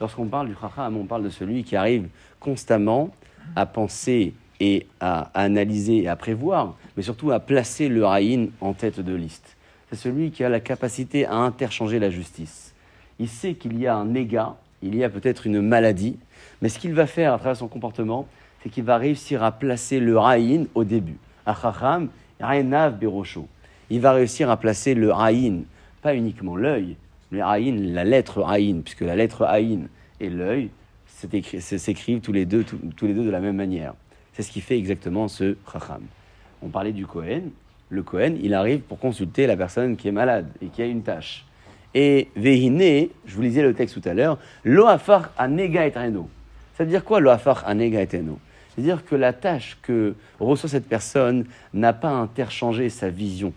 Lorsqu'on 0.00 0.26
parle 0.26 0.48
du 0.48 0.54
chacham, 0.58 0.96
on 0.96 1.04
parle 1.04 1.24
de 1.24 1.28
celui 1.28 1.62
qui 1.62 1.76
arrive 1.76 2.08
constamment 2.40 3.10
à 3.54 3.66
penser 3.66 4.34
et 4.58 4.86
à, 5.00 5.30
analyser 5.34 6.02
et 6.02 6.08
à 6.08 6.16
prévoir, 6.16 6.76
mais 6.96 7.02
surtout 7.02 7.30
à 7.32 7.40
placer 7.40 7.88
le 7.88 8.04
raïn 8.04 8.48
en 8.60 8.72
tête 8.72 9.00
de 9.00 9.14
liste. 9.14 9.56
C'est 9.90 9.96
celui 9.96 10.30
qui 10.30 10.44
a 10.44 10.48
la 10.48 10.60
capacité 10.60 11.26
à 11.26 11.34
interchanger 11.34 11.98
la 11.98 12.10
justice. 12.10 12.74
Il 13.18 13.28
sait 13.28 13.54
qu'il 13.54 13.78
y 13.78 13.86
a 13.86 13.96
un 13.96 14.06
négat, 14.06 14.56
il 14.82 14.94
y 14.94 15.04
a 15.04 15.10
peut-être 15.10 15.46
une 15.46 15.60
maladie, 15.60 16.16
mais 16.62 16.68
ce 16.68 16.78
qu'il 16.78 16.94
va 16.94 17.06
faire 17.06 17.34
à 17.34 17.38
travers 17.38 17.56
son 17.56 17.68
comportement, 17.68 18.26
c'est 18.62 18.70
qu'il 18.70 18.84
va 18.84 18.96
réussir 18.96 19.42
à 19.42 19.52
placer 19.52 20.00
le 20.00 20.16
raïn 20.18 20.66
au 20.74 20.84
début. 20.84 21.18
Il 23.90 24.00
va 24.00 24.12
réussir 24.12 24.50
à 24.50 24.56
placer 24.56 24.94
le 24.94 25.12
Aïn, 25.12 25.64
pas 26.02 26.14
uniquement 26.14 26.56
l'œil, 26.56 26.96
mais 27.30 27.40
Aïn, 27.40 27.92
la 27.92 28.04
lettre 28.04 28.44
Aïn, 28.44 28.82
puisque 28.82 29.02
la 29.02 29.16
lettre 29.16 29.44
Aïn 29.44 29.88
et 30.20 30.28
l'œil 30.28 30.70
s'écrivent 31.06 32.20
tous 32.20 32.32
les 32.32 32.46
deux, 32.46 32.64
tous 32.64 33.06
les 33.06 33.14
deux 33.14 33.24
de 33.24 33.30
la 33.30 33.40
même 33.40 33.56
manière. 33.56 33.94
C'est 34.32 34.42
ce 34.42 34.50
qui 34.50 34.60
fait 34.60 34.78
exactement 34.78 35.28
ce 35.28 35.56
Chacham. 35.70 36.02
On 36.62 36.68
parlait 36.68 36.92
du 36.92 37.06
Kohen. 37.06 37.50
Le 37.88 38.02
Kohen, 38.02 38.38
il 38.40 38.54
arrive 38.54 38.80
pour 38.80 38.98
consulter 38.98 39.46
la 39.46 39.56
personne 39.56 39.96
qui 39.96 40.08
est 40.08 40.12
malade 40.12 40.46
et 40.62 40.66
qui 40.66 40.80
a 40.82 40.86
une 40.86 41.02
tâche. 41.02 41.44
Et 41.94 42.28
Vehine, 42.36 43.08
je 43.26 43.34
vous 43.34 43.42
lisais 43.42 43.62
le 43.62 43.74
texte 43.74 44.00
tout 44.00 44.08
à 44.08 44.14
l'heure, 44.14 44.38
Loafar 44.64 45.32
anega 45.36 45.86
eteno. 45.86 46.28
Ça 46.76 46.84
veut 46.84 46.90
dire 46.90 47.04
quoi 47.04 47.18
Loafar 47.18 47.66
anega 47.66 48.00
eteno 48.00 48.38
C'est-à-dire 48.72 49.04
que 49.04 49.16
la 49.16 49.32
tâche 49.32 49.76
que 49.82 50.14
reçoit 50.38 50.70
cette 50.70 50.88
personne 50.88 51.46
n'a 51.74 51.92
pas 51.92 52.10
interchangé 52.10 52.88
sa 52.90 53.10
vision, 53.10 53.52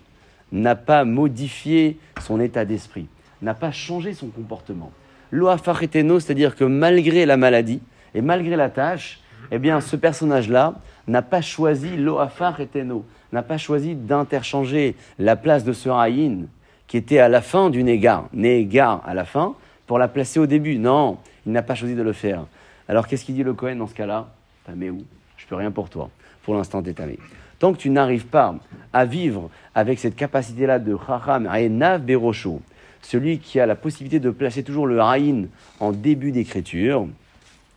n'a 0.51 0.75
pas 0.75 1.05
modifié 1.05 1.99
son 2.21 2.39
état 2.39 2.65
d'esprit, 2.65 3.07
n'a 3.43 3.53
pas 3.53 3.71
changé 3.71 4.13
son 4.13 4.27
comportement. 4.27 4.91
Loafar 5.32 5.82
eteno, 5.84 6.19
c'est-à-dire 6.19 6.56
que 6.56 6.63
malgré 6.63 7.25
la 7.25 7.38
maladie 7.38 7.82
et 8.15 8.21
malgré 8.21 8.56
la 8.56 8.69
tâche, 8.69 9.19
eh 9.51 9.60
bien, 9.60 9.82
ce 9.82 9.95
personnage-là 9.95 10.75
n'a 11.08 11.21
pas 11.21 11.41
choisi 11.41 11.97
Loafar 11.97 12.60
eteno, 12.60 13.06
n'a 13.32 13.43
pas 13.43 13.58
choisi 13.58 13.95
d'interchanger 13.95 14.95
la 15.19 15.36
place 15.36 15.63
de 15.63 15.73
ce 15.73 15.89
Haïn 15.89 16.45
qui 16.88 16.97
était 16.97 17.19
à 17.19 17.29
la 17.29 17.41
fin 17.41 17.69
du 17.69 17.84
Négar, 17.84 18.29
Négar 18.34 19.01
à 19.06 19.13
la 19.13 19.25
fin, 19.25 19.56
pour 19.88 19.97
la 19.97 20.08
placer 20.08 20.39
au 20.39 20.45
début. 20.45 20.77
Non, 20.77 21.17
il 21.45 21.51
n'a 21.51 21.63
pas 21.63 21.75
choisi 21.75 21.95
de 21.95 22.03
le 22.03 22.13
faire. 22.13 22.45
Alors 22.88 23.08
qu'est-ce 23.08 23.25
qu'il 23.25 23.36
dit 23.36 23.43
le 23.43 23.53
Cohen 23.53 23.75
dans 23.75 23.88
ce 23.88 23.95
cas-là? 23.95 24.27
Mais 24.75 24.89
où? 24.89 25.03
Je 25.38 25.45
peux 25.47 25.56
rien 25.56 25.71
pour 25.71 25.89
toi. 25.89 26.10
Pour 26.43 26.53
l'instant, 26.56 26.82
t'es 26.82 26.93
tamé. 26.93 27.17
Tant 27.60 27.73
que 27.73 27.77
tu 27.77 27.89
n'arrives 27.89 28.25
pas 28.25 28.56
à 28.91 29.06
vivre 29.06 29.49
avec 29.73 29.99
cette 29.99 30.15
capacité-là 30.15 30.79
de 30.79 30.97
Chacham 31.08 31.49
Nav 31.71 32.01
Berosho, 32.01 32.62
celui 33.04 33.39
qui 33.39 33.60
a 33.60 33.66
la 33.66 33.76
possibilité 33.76 34.20
de 34.20 34.32
placer 34.32 34.63
toujours 34.63 34.88
le 34.88 35.00
Haïn 35.00 35.48
en 35.80 35.92
début 35.92 36.32
d'écriture, 36.32 37.08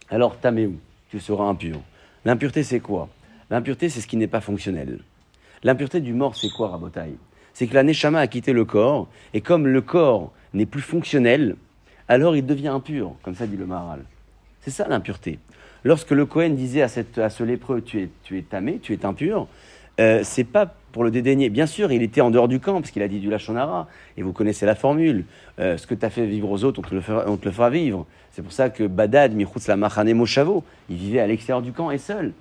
alors 0.08 0.36
où 0.36 0.72
tu 1.10 1.20
seras 1.20 1.44
impur. 1.44 1.80
L'impureté, 2.24 2.62
c'est 2.62 2.80
quoi? 2.80 3.08
L'impureté, 3.50 3.88
c'est 3.88 4.00
ce 4.00 4.06
qui 4.06 4.16
n'est 4.16 4.26
pas 4.26 4.40
fonctionnel. 4.40 5.00
L'impureté 5.62 6.00
du 6.00 6.12
mort, 6.12 6.34
c'est 6.36 6.50
quoi, 6.50 6.68
Rabotai 6.68 7.16
c'est 7.56 7.66
que 7.66 7.74
la 7.74 7.84
Neshama 7.84 8.20
a 8.20 8.26
quitté 8.26 8.52
le 8.52 8.66
corps, 8.66 9.08
et 9.32 9.40
comme 9.40 9.66
le 9.66 9.80
corps 9.80 10.30
n'est 10.52 10.66
plus 10.66 10.82
fonctionnel, 10.82 11.56
alors 12.06 12.36
il 12.36 12.44
devient 12.44 12.68
impur, 12.68 13.14
comme 13.22 13.34
ça 13.34 13.46
dit 13.46 13.56
le 13.56 13.64
Maharal. 13.64 14.04
C'est 14.60 14.70
ça 14.70 14.86
l'impureté. 14.86 15.38
Lorsque 15.82 16.10
le 16.10 16.26
Cohen 16.26 16.50
disait 16.50 16.82
à, 16.82 16.88
ce 17.30 17.42
lépreux, 17.44 17.80
tu 17.80 18.02
es, 18.02 18.10
tu 18.24 18.36
es 18.36 18.42
tamé, 18.42 18.78
tu 18.78 18.92
es 18.92 19.06
impur, 19.06 19.48
euh, 20.00 20.20
c'est 20.22 20.44
pas 20.44 20.74
pour 20.96 21.04
le 21.04 21.10
dédaigner. 21.10 21.50
Bien 21.50 21.66
sûr, 21.66 21.92
il 21.92 22.02
était 22.02 22.22
en 22.22 22.30
dehors 22.30 22.48
du 22.48 22.58
camp, 22.58 22.80
parce 22.80 22.90
qu'il 22.90 23.02
a 23.02 23.08
dit 23.08 23.20
du 23.20 23.28
Lachonara, 23.28 23.86
et 24.16 24.22
vous 24.22 24.32
connaissez 24.32 24.64
la 24.64 24.74
formule. 24.74 25.26
Euh, 25.58 25.76
ce 25.76 25.86
que 25.86 25.94
tu 25.94 26.06
as 26.06 26.08
fait 26.08 26.24
vivre 26.24 26.50
aux 26.50 26.64
autres, 26.64 26.80
on 26.80 27.36
te 27.36 27.44
le 27.44 27.50
fera, 27.50 27.68
vivre. 27.68 28.06
C'est 28.30 28.40
pour 28.40 28.52
ça 28.52 28.70
que 28.70 28.84
Badad, 28.84 29.34
Michutz 29.34 29.68
la 29.68 29.76
Machane 29.76 30.14
Moshavo, 30.14 30.64
il 30.88 30.96
vivait 30.96 31.20
à 31.20 31.26
l'extérieur 31.26 31.60
du 31.60 31.72
camp 31.72 31.90
et 31.90 31.98
seul. 31.98 32.32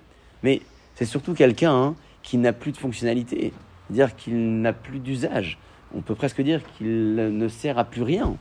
Mais 0.42 0.62
c'est 0.94 1.04
surtout 1.04 1.34
quelqu'un 1.34 1.70
hein, 1.70 1.94
qui 2.22 2.38
n'a 2.38 2.54
plus 2.54 2.72
de 2.72 2.78
fonctionnalité 2.78 3.52
dire 3.90 4.16
qu'il 4.16 4.62
n'a 4.62 4.72
plus 4.72 5.00
d'usage. 5.00 5.58
On 5.94 6.00
peut 6.00 6.14
presque 6.14 6.40
dire 6.40 6.62
qu'il 6.78 7.14
ne 7.14 7.48
sert 7.48 7.78
à 7.78 7.84
plus 7.84 8.04
rien. 8.04 8.38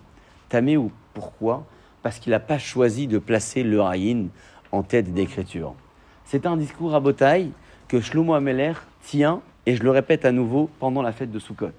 ou 0.78 0.92
pourquoi? 1.14 1.66
Parce 2.04 2.20
qu'il 2.20 2.32
n'a 2.32 2.40
pas 2.40 2.58
choisi 2.58 3.08
de 3.08 3.18
placer 3.18 3.64
le 3.64 3.82
Raïn 3.82 4.28
en 4.72 4.82
tête 4.82 5.14
d'écriture. 5.14 5.76
C'est 6.24 6.46
un 6.46 6.56
discours 6.56 6.96
à 6.96 7.02
Botaï 7.02 7.52
que 7.90 8.00
Shlomo 8.00 8.34
Ameler 8.34 8.76
tient, 9.04 9.42
et 9.66 9.76
je 9.76 9.84
le 9.84 9.92
répète 9.92 10.26
à 10.26 10.32
nouveau, 10.32 10.70
pendant 10.80 11.02
la 11.02 11.12
fête 11.12 11.32
de 11.32 11.40
Sukkot. 11.40 11.72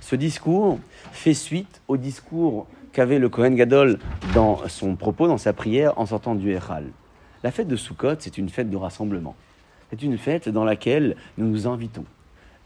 Ce 0.00 0.16
discours 0.16 0.78
fait 1.12 1.34
suite 1.34 1.80
au 1.88 1.96
discours 1.96 2.66
qu'avait 2.92 3.18
le 3.18 3.28
Kohen 3.28 3.54
Gadol 3.54 3.98
dans 4.34 4.66
son 4.68 4.96
propos, 4.96 5.28
dans 5.28 5.38
sa 5.38 5.52
prière, 5.52 5.98
en 5.98 6.06
sortant 6.06 6.34
du 6.34 6.52
Echal. 6.52 6.86
La 7.42 7.50
fête 7.50 7.68
de 7.68 7.76
Sukkot, 7.76 8.16
c'est 8.18 8.38
une 8.38 8.48
fête 8.48 8.70
de 8.70 8.76
rassemblement. 8.76 9.36
C'est 9.90 10.02
une 10.02 10.18
fête 10.18 10.48
dans 10.48 10.64
laquelle 10.64 11.16
nous 11.36 11.46
nous 11.46 11.66
invitons 11.66 12.04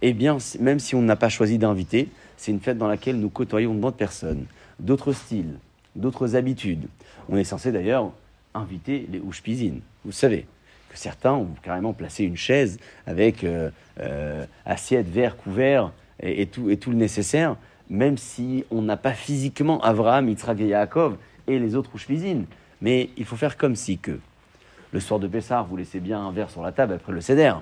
eh 0.03 0.13
bien, 0.13 0.37
même 0.59 0.81
si 0.81 0.95
on 0.97 1.03
n'a 1.03 1.17
pas 1.17 1.29
choisi 1.29 1.59
d'inviter, 1.59 2.09
c'est 2.37 2.51
une 2.51 2.61
fête 2.61 2.77
dans 2.77 2.89
laquelle 2.89 3.21
nous 3.21 3.31
côtoyons 3.31 3.75
d'autres 3.75 3.97
personnes, 3.97 4.47
d'autres 4.81 5.13
styles, 5.13 5.59
d'autres 5.95 6.35
habitudes. 6.35 6.89
On 7.29 7.37
est 7.37 7.45
censé 7.45 7.71
d'ailleurs 7.71 8.11
inviter 8.53 9.07
les 9.11 9.21
ouchpizines. 9.21 9.81
Vous 10.05 10.13
savez 10.13 10.47
certains 10.99 11.33
ont 11.33 11.49
carrément 11.63 11.93
placé 11.93 12.25
une 12.25 12.37
chaise 12.37 12.79
avec 13.07 13.45
euh, 13.45 13.71
euh, 14.01 14.45
assiette, 14.65 15.09
verre, 15.09 15.37
couvert 15.37 15.93
et, 16.21 16.47
tout, 16.47 16.71
et 16.71 16.79
le 16.87 16.95
nécessaire, 16.95 17.57
même 17.91 18.17
si 18.17 18.65
on 18.71 18.83
n'a 18.83 18.97
pas 18.97 19.13
physiquement 19.13 19.81
Avraham, 19.83 20.29
Yitzhak 20.29 20.61
et 20.61 20.69
Yaakov 20.69 21.17
et 21.47 21.59
les 21.59 21.75
autres 21.75 21.91
ouchpizines. 21.95 22.47
Mais 22.81 23.11
il 23.17 23.25
faut 23.25 23.37
faire 23.37 23.57
comme 23.57 23.77
si 23.77 23.99
que 23.99 24.19
le 24.93 25.01
soir 25.01 25.21
de 25.21 25.27
Pessah, 25.27 25.67
vous 25.69 25.77
laissez 25.77 26.01
bien 26.01 26.21
un 26.21 26.33
verre 26.33 26.51
sur 26.51 26.63
la 26.63 26.73
table 26.73 26.95
après 26.95 27.13
le 27.13 27.21
céder. 27.21 27.53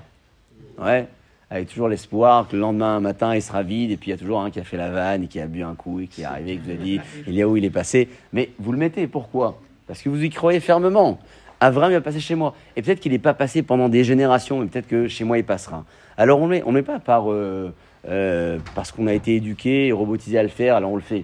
Ouais, 0.77 1.07
avec 1.49 1.67
toujours 1.67 1.87
l'espoir 1.87 2.47
que 2.47 2.55
le 2.55 2.61
lendemain 2.61 2.99
matin, 2.99 3.35
il 3.35 3.41
sera 3.41 3.61
vide, 3.61 3.91
et 3.91 3.97
puis 3.97 4.09
il 4.09 4.11
y 4.11 4.13
a 4.13 4.17
toujours 4.17 4.41
un 4.41 4.51
qui 4.51 4.59
a 4.59 4.63
fait 4.63 4.77
la 4.77 4.89
vanne, 4.89 5.23
et 5.23 5.27
qui 5.27 5.39
a 5.39 5.47
bu 5.47 5.63
un 5.63 5.75
coup, 5.75 5.99
et 5.99 6.07
qui 6.07 6.21
est 6.21 6.25
arrivé, 6.25 6.53
et 6.53 6.57
qui 6.57 6.63
vous 6.63 6.71
a 6.71 6.75
dit, 6.75 6.99
il 7.27 7.33
y 7.33 7.41
a 7.41 7.47
où 7.47 7.57
il 7.57 7.65
est 7.65 7.69
passé. 7.69 8.09
Mais 8.31 8.51
vous 8.59 8.71
le 8.71 8.77
mettez, 8.77 9.07
pourquoi? 9.07 9.59
Parce 9.87 10.01
que 10.01 10.09
vous 10.09 10.23
y 10.23 10.29
croyez 10.29 10.59
fermement. 10.59 11.19
Avram, 11.61 11.91
il 11.91 11.93
va 11.93 12.01
passer 12.01 12.19
chez 12.19 12.33
moi. 12.33 12.55
Et 12.75 12.81
peut-être 12.81 12.99
qu'il 12.99 13.11
n'est 13.11 13.19
pas 13.19 13.35
passé 13.35 13.61
pendant 13.61 13.87
des 13.87 14.03
générations, 14.03 14.59
mais 14.59 14.65
peut-être 14.65 14.87
que 14.87 15.07
chez 15.07 15.23
moi, 15.23 15.37
il 15.37 15.45
passera. 15.45 15.85
Alors 16.17 16.41
on 16.41 16.47
ne 16.47 16.59
on 16.65 16.71
met 16.71 16.81
pas 16.81 16.99
par, 16.99 17.31
euh, 17.31 17.71
euh, 18.09 18.57
parce 18.73 18.91
qu'on 18.91 19.05
a 19.05 19.13
été 19.13 19.35
éduqué 19.35 19.87
et 19.87 19.91
robotisé 19.91 20.39
à 20.39 20.43
le 20.43 20.49
faire, 20.49 20.75
alors 20.75 20.91
on 20.91 20.95
le 20.95 21.01
fait. 21.01 21.23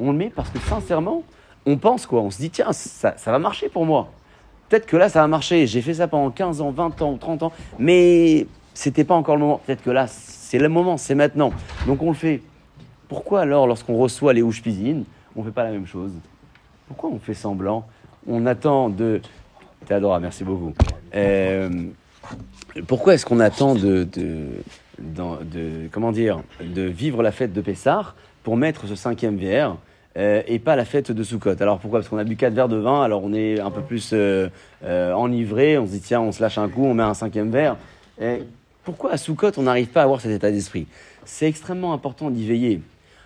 On 0.00 0.10
le 0.10 0.16
met 0.16 0.30
parce 0.30 0.48
que 0.48 0.58
sincèrement, 0.58 1.22
on 1.66 1.76
pense 1.76 2.06
quoi 2.06 2.22
On 2.22 2.30
se 2.30 2.38
dit, 2.38 2.48
tiens, 2.48 2.72
ça, 2.72 3.14
va 3.26 3.38
marcher 3.38 3.68
pour 3.68 3.84
moi. 3.84 4.08
Peut-être 4.70 4.86
que 4.86 4.96
là, 4.96 5.10
ça 5.10 5.20
va 5.20 5.28
marcher. 5.28 5.66
J'ai 5.66 5.82
fait 5.82 5.94
ça 5.94 6.08
pendant 6.08 6.30
15 6.30 6.62
ans, 6.62 6.70
20 6.70 7.02
ans, 7.02 7.16
30 7.18 7.42
ans, 7.42 7.52
mais 7.78 8.46
c'était 8.72 9.04
pas 9.04 9.14
encore 9.14 9.36
le 9.36 9.42
moment. 9.42 9.60
Peut-être 9.66 9.82
que 9.82 9.90
là, 9.90 10.06
c'est 10.08 10.58
le 10.58 10.70
moment, 10.70 10.96
c'est 10.96 11.14
maintenant. 11.14 11.52
Donc 11.86 12.02
on 12.02 12.08
le 12.08 12.14
fait. 12.14 12.40
Pourquoi 13.08 13.42
alors, 13.42 13.66
lorsqu'on 13.66 13.98
reçoit 13.98 14.32
les 14.32 14.40
houches 14.40 14.62
piscines, 14.62 15.04
on 15.36 15.40
ne 15.40 15.44
fait 15.44 15.52
pas 15.52 15.64
la 15.64 15.72
même 15.72 15.86
chose? 15.86 16.12
Pourquoi 16.88 17.10
on 17.10 17.18
fait 17.18 17.34
semblant? 17.34 17.86
On 18.26 18.46
attend 18.46 18.88
de. 18.88 19.20
Théodora, 19.84 20.20
merci 20.20 20.44
beaucoup. 20.44 20.72
Euh, 21.14 21.68
pourquoi 22.86 23.14
est-ce 23.14 23.26
qu'on 23.26 23.40
attend 23.40 23.74
de, 23.74 24.04
de, 24.04 25.88
comment 25.92 26.12
dire, 26.12 26.40
de 26.60 26.82
vivre 26.82 27.22
la 27.22 27.32
fête 27.32 27.52
de 27.52 27.60
Pessah 27.60 28.14
pour 28.42 28.56
mettre 28.56 28.86
ce 28.86 28.94
cinquième 28.94 29.36
verre 29.36 29.76
euh, 30.16 30.42
et 30.46 30.58
pas 30.58 30.76
la 30.76 30.84
fête 30.84 31.10
de 31.10 31.22
Soukot. 31.22 31.60
Alors 31.60 31.78
pourquoi? 31.78 32.00
Parce 32.00 32.08
qu'on 32.08 32.18
a 32.18 32.24
bu 32.24 32.36
quatre 32.36 32.54
verres 32.54 32.68
de 32.68 32.76
vin, 32.76 33.02
alors 33.02 33.24
on 33.24 33.32
est 33.32 33.60
un 33.60 33.70
peu 33.70 33.82
plus 33.82 34.10
euh, 34.12 34.48
enivré, 34.82 35.76
on 35.76 35.86
se 35.86 35.92
dit 35.92 36.00
tiens, 36.00 36.20
on 36.20 36.32
se 36.32 36.40
lâche 36.40 36.58
un 36.58 36.68
coup, 36.68 36.84
on 36.84 36.94
met 36.94 37.02
un 37.02 37.14
cinquième 37.14 37.50
verre. 37.50 37.76
Pourquoi 38.84 39.12
à 39.12 39.16
Soukot, 39.16 39.50
on 39.56 39.62
n'arrive 39.62 39.88
pas 39.88 40.00
à 40.00 40.04
avoir 40.04 40.20
cet 40.20 40.30
état 40.30 40.50
d'esprit? 40.50 40.86
C'est 41.24 41.48
extrêmement 41.48 41.92
important 41.92 42.30
d'y 42.30 42.46
veiller, 42.46 42.80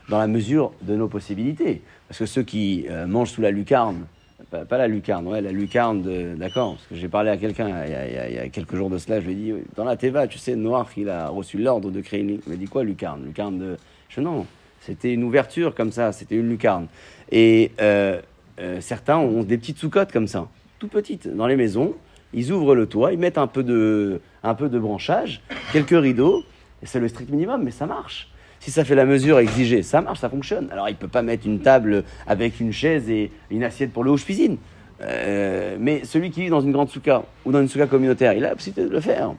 dans 0.09 0.19
la 0.19 0.29
mesure 0.29 0.73
de 0.83 0.97
nos 0.97 1.09
possibilités. 1.09 1.83
Parce 2.09 2.21
que 2.21 2.27
ceux 2.27 2.43
qui 2.43 2.87
mangent 3.07 3.33
sous 3.33 3.43
la 3.43 3.51
lucarne, 3.51 4.07
pas, 4.51 4.79
la 4.79 4.89
lucarne, 4.89 5.27
ouais, 5.27 5.41
la 5.41 5.53
lucarne, 5.53 6.03
d'accord 6.37 6.75
Parce 6.75 6.87
que 6.87 6.95
j'ai 6.95 7.09
parlé 7.09 7.31
à 7.31 7.37
quelqu'un 7.37 7.85
il, 7.85 8.35
y 8.35 8.39
a 8.39 8.49
quelques 8.49 8.75
jours 8.75 8.91
de 8.91 8.99
cela, 8.99 9.21
je 9.21 9.27
lui 9.27 9.33
ai 9.33 9.37
dit, 9.37 9.53
dans 9.77 9.85
la 9.85 9.97
Teva, 9.97 10.27
tu 10.27 10.39
sais, 10.39 10.57
Noir, 10.57 10.89
il 10.97 11.09
a 11.09 11.29
reçu 11.29 11.59
l'ordre 11.59 11.91
de 11.91 12.01
créer 12.01 12.21
une... 12.21 12.41
Il 12.47 12.51
m'a 12.51 12.57
dit 12.57 12.67
quoi, 12.67 12.85
lucarne? 12.85 13.25
Lucarne 13.25 13.59
de... 13.59 13.77
Je 14.09 14.21
non, 14.21 14.47
c'était 14.81 15.13
une 15.13 15.25
ouverture 15.25 15.75
comme 15.75 15.93
ça, 15.93 16.13
c'était 16.13 16.37
une 16.37 16.49
lucarne. 16.49 16.87
Et 17.31 17.73
euh, 17.81 18.21
euh, 18.61 18.81
certains 18.81 19.19
ont 19.19 19.43
des 19.43 19.59
petites 19.59 19.79
sous-cotes 19.79 20.13
comme 20.13 20.27
ça, 20.27 20.49
tout 20.79 20.89
petites, 20.89 21.29
dans 21.29 21.47
les 21.47 21.57
maisons. 21.57 21.95
Ils 22.33 22.53
ouvrent 22.53 22.75
le 22.75 22.87
toit, 22.87 23.13
ils 23.13 23.19
mettent 23.19 23.39
un 23.39 23.47
peu 23.47 23.63
de, 23.63 24.21
un 24.43 24.55
peu 24.55 24.69
de 24.69 24.79
branchage, 24.79 25.43
quelques 25.73 25.99
rideaux, 25.99 26.43
et 26.83 26.87
c'est 26.87 27.01
le 27.01 27.09
strict 27.09 27.31
minimum, 27.31 27.63
mais 27.63 27.71
ça 27.71 27.87
marche. 27.87 28.31
Si 28.69 28.75
ça 28.75 28.85
fait 28.85 28.95
la 28.95 29.07
mesure 29.07 29.39
exigée, 29.39 29.83
ça 29.83 30.03
marche, 30.03 30.19
ça 30.19 30.29
fonctionne. 30.29 30.69
Alors 30.71 30.91
il 30.91 30.93
ne 30.93 30.99
peut 30.99 31.09
pas 31.09 31.23
mettre 31.23 31.47
une 31.47 31.61
table 31.61 32.05
avec 32.27 32.61
une 32.61 32.71
chaise 32.71 33.09
et 33.09 33.31
une 33.49 33.65
assiette 33.65 33.95
pour 33.95 34.05
le 34.05 34.11
haut 34.11 34.17
cuisine. 34.17 34.59
Euh, 35.01 35.79
mais 35.81 36.05
celui 36.05 36.31
qui 36.31 36.43
vit 36.43 36.51
dans 36.51 36.61
une 36.61 36.73
grande 36.73 36.91
souka 36.91 37.23
ou 37.47 37.51
dans 37.51 37.63
une 37.63 37.69
souka 37.69 37.87
communautaire, 37.87 38.35
il 38.35 38.45
a 38.45 38.51
la 38.51 38.55
possibilité 38.55 38.85
de 38.85 38.91
le 38.91 39.01
faire. 39.01 39.33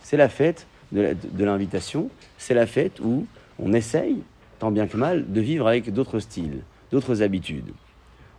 C'est 0.00 0.16
la 0.16 0.30
fête 0.30 0.66
de 0.92 1.44
l'invitation, 1.44 2.08
c'est 2.38 2.54
la 2.54 2.64
fête 2.64 3.00
où 3.00 3.26
on 3.58 3.74
essaye, 3.74 4.22
tant 4.58 4.70
bien 4.70 4.86
que 4.86 4.96
mal, 4.96 5.30
de 5.30 5.40
vivre 5.42 5.68
avec 5.68 5.92
d'autres 5.92 6.18
styles, 6.18 6.62
d'autres 6.90 7.20
habitudes. 7.20 7.74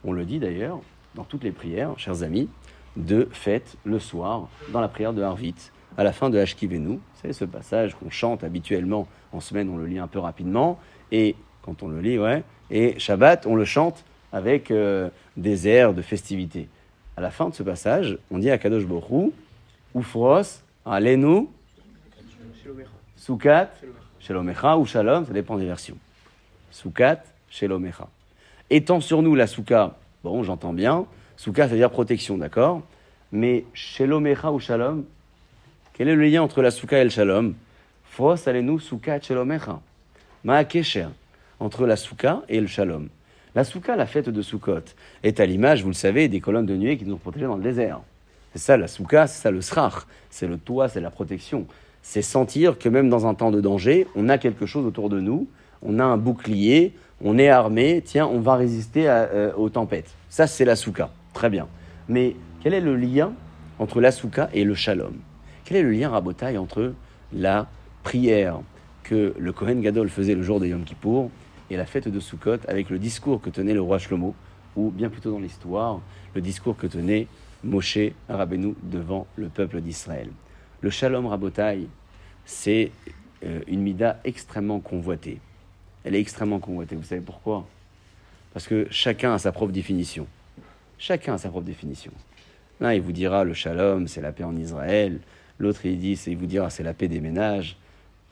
On 0.04 0.12
le 0.12 0.26
dit 0.26 0.40
d'ailleurs 0.40 0.80
dans 1.14 1.24
toutes 1.24 1.44
les 1.44 1.52
prières, 1.52 1.94
chers 1.98 2.24
amis, 2.24 2.50
de 2.98 3.30
fête 3.32 3.78
le 3.84 4.00
soir 4.00 4.50
dans 4.74 4.82
la 4.82 4.88
prière 4.88 5.14
de 5.14 5.22
Harvit, 5.22 5.70
à 5.98 6.04
la 6.04 6.12
fin 6.12 6.30
de 6.30 6.38
Hashkivenu. 6.38 7.00
C'est 7.22 7.34
ce 7.34 7.46
passage 7.46 7.96
qu'on 7.96 8.10
chante 8.10 8.44
habituellement 8.44 9.08
en 9.32 9.40
semaine, 9.40 9.70
on 9.70 9.78
le 9.78 9.86
lit 9.86 10.00
un 10.00 10.08
peu 10.08 10.20
rapidement, 10.20 10.80
et 11.12 11.36
quand 11.62 11.84
on 11.84 11.88
le 11.88 12.00
lit, 12.00 12.18
ouais, 12.18 12.44
et 12.72 12.98
Shabbat, 13.00 13.46
on 13.46 13.56
le 13.56 13.66
chante 13.66 14.04
avec 14.32 14.72
euh, 14.72 15.10
des 15.38 15.68
airs 15.68 15.94
de 15.94 16.02
festivité. 16.02 16.68
À 17.18 17.22
la 17.22 17.32
fin 17.32 17.50
de 17.50 17.54
ce 17.54 17.64
passage, 17.64 18.18
on 18.32 18.38
dit 18.38 18.50
à 18.50 18.58
Kadosh 18.58 18.86
Borou, 18.86 19.34
Ufros, 19.96 20.62
Alenu, 20.86 21.48
Soukat, 23.16 23.70
Shelomecha 24.20 24.78
ou 24.78 24.86
Shalom, 24.86 25.26
ça 25.26 25.34
dépend 25.34 25.58
des 25.58 25.66
versions. 25.66 25.98
Soukat, 26.72 27.24
Shelomecha. 27.50 28.08
Étant 28.70 29.02
sur 29.02 29.22
nous 29.22 29.36
la 29.36 29.48
Souka, 29.48 29.98
bon, 30.24 30.44
j'entends 30.44 30.74
bien. 30.74 31.06
Souka, 31.36 31.64
ça 31.64 31.70
veut 31.70 31.78
dire 31.78 31.90
protection, 31.90 32.38
d'accord? 32.38 32.82
Mais 33.32 33.66
Shelomecha 33.74 34.52
ou 34.52 34.60
Shalom, 34.60 35.06
quel 36.00 36.08
est 36.08 36.16
le 36.16 36.24
lien 36.24 36.42
entre 36.42 36.62
la 36.62 36.72
Souka 36.72 36.98
et 36.98 37.04
le 37.04 37.10
Shalom 37.10 37.56
Soukat 38.80 39.20
Shelomecha. 39.20 39.82
Ma'akesher, 40.46 41.08
entre 41.60 41.86
la 41.86 41.98
Souka 41.98 42.42
et 42.48 42.62
le 42.62 42.68
Shalom. 42.68 43.10
La 43.54 43.66
Souka, 43.66 43.98
la 43.98 44.06
fête 44.06 44.30
de 44.30 44.42
Sukkot, 44.42 44.96
est 45.24 45.42
à 45.42 45.46
l'image, 45.46 45.84
vous 45.84 45.90
le 45.90 45.94
savez, 45.94 46.30
des 46.30 46.40
colonnes 46.40 46.66
de 46.66 46.78
nuée 46.78 46.96
qui 46.96 47.04
nous 47.04 47.16
ont 47.16 47.18
protégés 47.18 47.48
dans 47.48 47.58
le 47.58 47.64
désert. 47.64 48.00
C'est 48.54 48.60
ça 48.60 48.78
la 48.78 48.88
Souka, 48.88 49.28
c'est 49.28 49.42
ça 49.42 49.52
le 49.52 49.60
Srach. 49.60 50.06
C'est 50.30 50.48
le 50.48 50.58
toit, 50.58 50.88
c'est 50.88 51.02
la 51.02 51.10
protection. 51.10 51.66
C'est 52.02 52.22
sentir 52.22 52.80
que 52.80 52.88
même 52.88 53.10
dans 53.10 53.28
un 53.28 53.34
temps 53.34 53.52
de 53.52 53.60
danger, 53.60 54.08
on 54.16 54.30
a 54.30 54.38
quelque 54.38 54.66
chose 54.66 54.86
autour 54.86 55.10
de 55.10 55.20
nous, 55.20 55.50
on 55.82 56.00
a 56.00 56.06
un 56.06 56.16
bouclier, 56.16 56.94
on 57.22 57.38
est 57.38 57.50
armé, 57.50 58.02
tiens, 58.06 58.26
on 58.26 58.40
va 58.40 58.56
résister 58.56 59.10
euh, 59.10 59.52
aux 59.58 59.68
tempêtes. 59.68 60.16
Ça, 60.30 60.48
c'est 60.48 60.64
la 60.64 60.78
Souka. 60.78 61.10
Très 61.34 61.50
bien. 61.50 61.68
Mais 62.08 62.38
quel 62.64 62.74
est 62.74 62.80
le 62.80 62.96
lien 62.96 63.34
entre 63.80 64.00
la 64.00 64.14
Souka 64.14 64.50
et 64.54 64.64
le 64.64 64.76
Shalom? 64.76 65.16
Quel 65.70 65.78
est 65.78 65.84
le 65.84 65.92
lien, 65.92 66.10
Rabotaille, 66.10 66.58
entre 66.58 66.96
la 67.32 67.68
prière 68.02 68.60
que 69.04 69.36
le 69.38 69.54
Kohen 69.54 69.82
Gadol 69.82 70.10
faisait 70.10 70.34
le 70.34 70.42
jour 70.42 70.60
de 70.60 70.66
Yom 70.66 70.84
Kippour 70.84 71.30
et 71.70 71.78
la 71.78 71.86
fête 71.86 72.08
de 72.08 72.20
Sukkot 72.20 72.58
avec 72.68 72.90
le 72.90 72.98
discours 72.98 73.40
que 73.40 73.52
tenait 73.52 73.76
le 73.76 73.82
roi 73.82 74.00
Shlomo, 74.00 74.34
ou 74.76 74.90
bien 74.90 75.10
plutôt 75.10 75.30
dans 75.30 75.38
l'histoire, 75.38 76.02
le 76.34 76.42
discours 76.42 76.76
que 76.76 76.88
tenait 76.88 77.28
Moshe 77.64 78.00
Rabbeinu 78.30 78.74
devant 78.82 79.28
le 79.36 79.48
peuple 79.48 79.80
d'Israël. 79.82 80.30
Le 80.82 80.90
Shalom 80.90 81.28
Rabotai, 81.28 81.86
c'est 82.46 82.92
euh, 83.46 83.62
une 83.68 83.84
mida 83.84 84.20
extrêmement 84.24 84.80
convoitée. 84.80 85.40
Elle 86.04 86.16
est 86.16 86.20
extrêmement 86.20 86.58
convoitée. 86.58 86.96
Vous 86.96 87.04
savez 87.04 87.22
pourquoi? 87.22 87.68
Parce 88.54 88.68
que 88.68 88.88
chacun 88.90 89.36
a 89.36 89.38
sa 89.38 89.52
propre 89.52 89.72
définition. 89.72 90.26
Chacun 90.98 91.36
a 91.36 91.38
sa 91.38 91.50
propre 91.50 91.68
définition. 91.68 92.12
L'un, 92.80 92.92
il 92.94 93.02
vous 93.02 93.12
dira 93.12 93.44
le 93.44 93.54
Shalom, 93.54 94.08
c'est 94.08 94.22
la 94.22 94.32
paix 94.32 94.46
en 94.46 94.56
Israël. 94.56 95.20
L'autre, 95.60 95.86
il 95.86 96.00
dit, 96.00 96.14
il 96.26 96.38
vous 96.38 96.46
dira, 96.46 96.70
c'est 96.70 96.84
la 96.84 96.94
paix 96.94 97.08
des 97.08 97.20
ménages. 97.20 97.78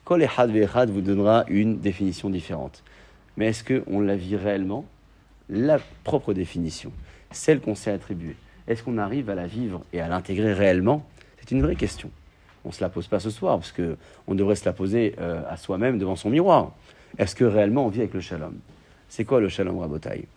Kol 0.05 0.23
Echad 0.23 0.89
vous 0.89 1.01
donnera 1.01 1.43
une 1.49 1.79
définition 1.79 2.29
différente. 2.29 2.83
Mais 3.35 3.47
est-ce 3.47 3.63
qu'on 3.63 3.99
la 3.99 4.15
vit 4.15 4.37
réellement? 4.37 4.85
La 5.49 5.79
propre 6.03 6.33
définition, 6.33 6.91
celle 7.31 7.59
qu'on 7.59 7.75
s'est 7.75 7.91
attribuée, 7.91 8.35
est-ce 8.67 8.83
qu'on 8.83 8.97
arrive 8.97 9.29
à 9.29 9.35
la 9.35 9.47
vivre 9.47 9.83
et 9.93 10.01
à 10.01 10.07
l'intégrer 10.07 10.53
réellement? 10.53 11.05
C'est 11.39 11.51
une 11.51 11.61
vraie 11.61 11.75
question. 11.75 12.09
On 12.65 12.69
ne 12.69 12.73
se 12.73 12.81
la 12.81 12.89
pose 12.89 13.07
pas 13.07 13.19
ce 13.19 13.29
soir, 13.29 13.57
parce 13.57 13.73
qu'on 13.73 14.35
devrait 14.35 14.55
se 14.55 14.65
la 14.65 14.73
poser 14.73 15.15
euh, 15.19 15.41
à 15.49 15.55
soi-même 15.55 15.97
devant 15.97 16.15
son 16.15 16.29
miroir. 16.29 16.73
Est-ce 17.17 17.35
que 17.35 17.45
réellement 17.45 17.85
on 17.85 17.89
vit 17.89 17.99
avec 17.99 18.13
le 18.13 18.19
shalom? 18.19 18.55
C'est 19.07 19.23
quoi 19.23 19.39
le 19.39 19.47
shalom 19.47 19.79
rabotai? 19.79 20.27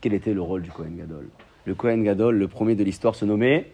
Quel 0.00 0.12
était 0.12 0.34
le 0.34 0.42
rôle 0.42 0.62
du 0.62 0.70
Kohen 0.70 0.96
Gadol? 0.96 1.26
Le 1.64 1.74
Kohen 1.74 2.04
Gadol, 2.04 2.36
le 2.36 2.48
premier 2.48 2.74
de 2.74 2.84
l'histoire, 2.84 3.14
se 3.14 3.24
nommait 3.24 3.70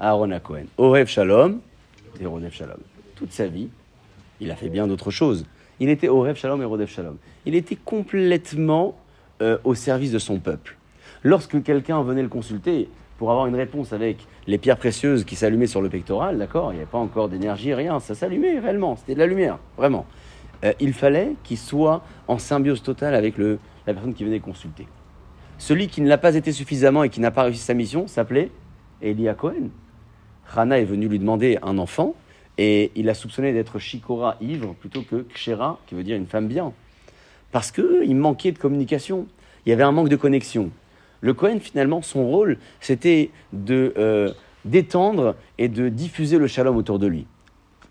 Aaron 0.00 0.30
à 0.30 0.40
Kohen. 0.40 0.66
Orev 0.76 1.06
Shalom 1.06 1.60
et 2.20 2.26
Rodev 2.26 2.52
Shalom. 2.52 2.78
Toute 3.16 3.32
sa 3.32 3.46
vie, 3.46 3.68
il 4.40 4.50
a 4.50 4.56
fait 4.56 4.68
bien 4.68 4.86
d'autres 4.86 5.10
choses. 5.10 5.46
Il 5.80 5.88
était 5.88 6.08
au 6.08 6.20
Rev 6.20 6.34
Shalom 6.34 6.60
et 6.62 6.64
Rodef 6.64 6.90
Shalom. 6.90 7.16
Il 7.46 7.54
était 7.54 7.76
complètement 7.76 8.96
euh, 9.42 9.58
au 9.64 9.74
service 9.74 10.12
de 10.12 10.18
son 10.18 10.38
peuple. 10.38 10.76
Lorsque 11.22 11.62
quelqu'un 11.62 12.02
venait 12.02 12.22
le 12.22 12.28
consulter 12.28 12.88
pour 13.18 13.30
avoir 13.30 13.46
une 13.46 13.56
réponse 13.56 13.92
avec 13.92 14.26
les 14.46 14.58
pierres 14.58 14.76
précieuses 14.76 15.24
qui 15.24 15.34
s'allumaient 15.34 15.66
sur 15.66 15.82
le 15.82 15.88
pectoral, 15.88 16.38
d'accord, 16.38 16.72
il 16.72 16.76
n'y 16.76 16.82
avait 16.82 16.90
pas 16.90 16.98
encore 16.98 17.28
d'énergie, 17.28 17.74
rien, 17.74 17.98
ça 17.98 18.14
s'allumait 18.14 18.60
réellement, 18.60 18.94
c'était 18.94 19.14
de 19.14 19.18
la 19.18 19.26
lumière, 19.26 19.58
vraiment. 19.76 20.06
Euh, 20.64 20.72
il 20.78 20.92
fallait 20.92 21.34
qu'il 21.42 21.58
soit 21.58 22.02
en 22.28 22.38
symbiose 22.38 22.82
totale 22.82 23.14
avec 23.14 23.36
la 23.38 23.56
personne 23.86 24.14
qui 24.14 24.24
venait 24.24 24.40
consulter. 24.40 24.86
Celui 25.58 25.88
qui 25.88 26.00
ne 26.00 26.08
l'a 26.08 26.18
pas 26.18 26.36
été 26.36 26.52
suffisamment 26.52 27.02
et 27.02 27.08
qui 27.08 27.20
n'a 27.20 27.32
pas 27.32 27.42
réussi 27.42 27.60
sa 27.60 27.74
mission 27.74 28.06
s'appelait 28.06 28.50
Elia 29.02 29.34
Cohen. 29.34 29.70
Rana 30.48 30.78
est 30.78 30.84
venu 30.84 31.08
lui 31.08 31.18
demander 31.18 31.58
un 31.62 31.78
enfant, 31.78 32.14
et 32.56 32.90
il 32.96 33.08
a 33.08 33.14
soupçonné 33.14 33.52
d'être 33.52 33.78
Shikora, 33.78 34.36
ivre, 34.40 34.74
plutôt 34.74 35.02
que 35.02 35.24
Kshera, 35.34 35.78
qui 35.86 35.94
veut 35.94 36.02
dire 36.02 36.16
une 36.16 36.26
femme 36.26 36.48
bien. 36.48 36.72
Parce 37.52 37.70
qu'il 37.70 38.16
manquait 38.16 38.52
de 38.52 38.58
communication. 38.58 39.26
Il 39.64 39.70
y 39.70 39.72
avait 39.72 39.84
un 39.84 39.92
manque 39.92 40.08
de 40.08 40.16
connexion. 40.16 40.70
Le 41.20 41.34
Kohen, 41.34 41.60
finalement, 41.60 42.02
son 42.02 42.26
rôle, 42.26 42.58
c'était 42.80 43.30
de 43.52 43.92
euh, 43.96 44.32
d'étendre 44.64 45.34
et 45.56 45.68
de 45.68 45.88
diffuser 45.88 46.38
le 46.38 46.46
shalom 46.46 46.76
autour 46.76 46.98
de 46.98 47.06
lui. 47.06 47.26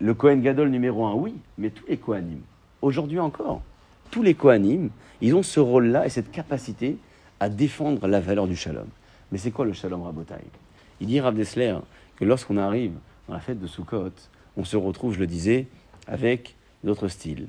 Le 0.00 0.14
Kohen 0.14 0.42
Gadol 0.42 0.68
numéro 0.68 1.06
un, 1.06 1.14
oui, 1.14 1.34
mais 1.56 1.70
tous 1.70 1.84
les 1.88 1.96
Kohanim, 1.96 2.40
aujourd'hui 2.82 3.18
encore, 3.18 3.62
tous 4.10 4.22
les 4.22 4.34
Kohanim, 4.34 4.90
ils 5.20 5.34
ont 5.34 5.42
ce 5.42 5.60
rôle-là 5.60 6.06
et 6.06 6.08
cette 6.08 6.30
capacité 6.30 6.96
à 7.40 7.48
défendre 7.48 8.06
la 8.06 8.20
valeur 8.20 8.46
du 8.46 8.56
shalom. 8.56 8.86
Mais 9.32 9.38
c'est 9.38 9.50
quoi 9.50 9.64
le 9.64 9.72
shalom 9.72 10.02
rabotai? 10.02 10.34
Il 11.00 11.06
dit 11.06 11.20
Rav 11.20 11.34
Dessler 11.34 11.76
que 12.18 12.24
lorsqu'on 12.24 12.56
arrive 12.56 12.92
dans 13.28 13.34
la 13.34 13.40
fête 13.40 13.60
de 13.60 13.66
Sukkot, 13.66 14.10
on 14.56 14.64
se 14.64 14.76
retrouve, 14.76 15.14
je 15.14 15.20
le 15.20 15.26
disais, 15.26 15.68
avec 16.08 16.56
d'autres 16.82 17.06
styles, 17.08 17.46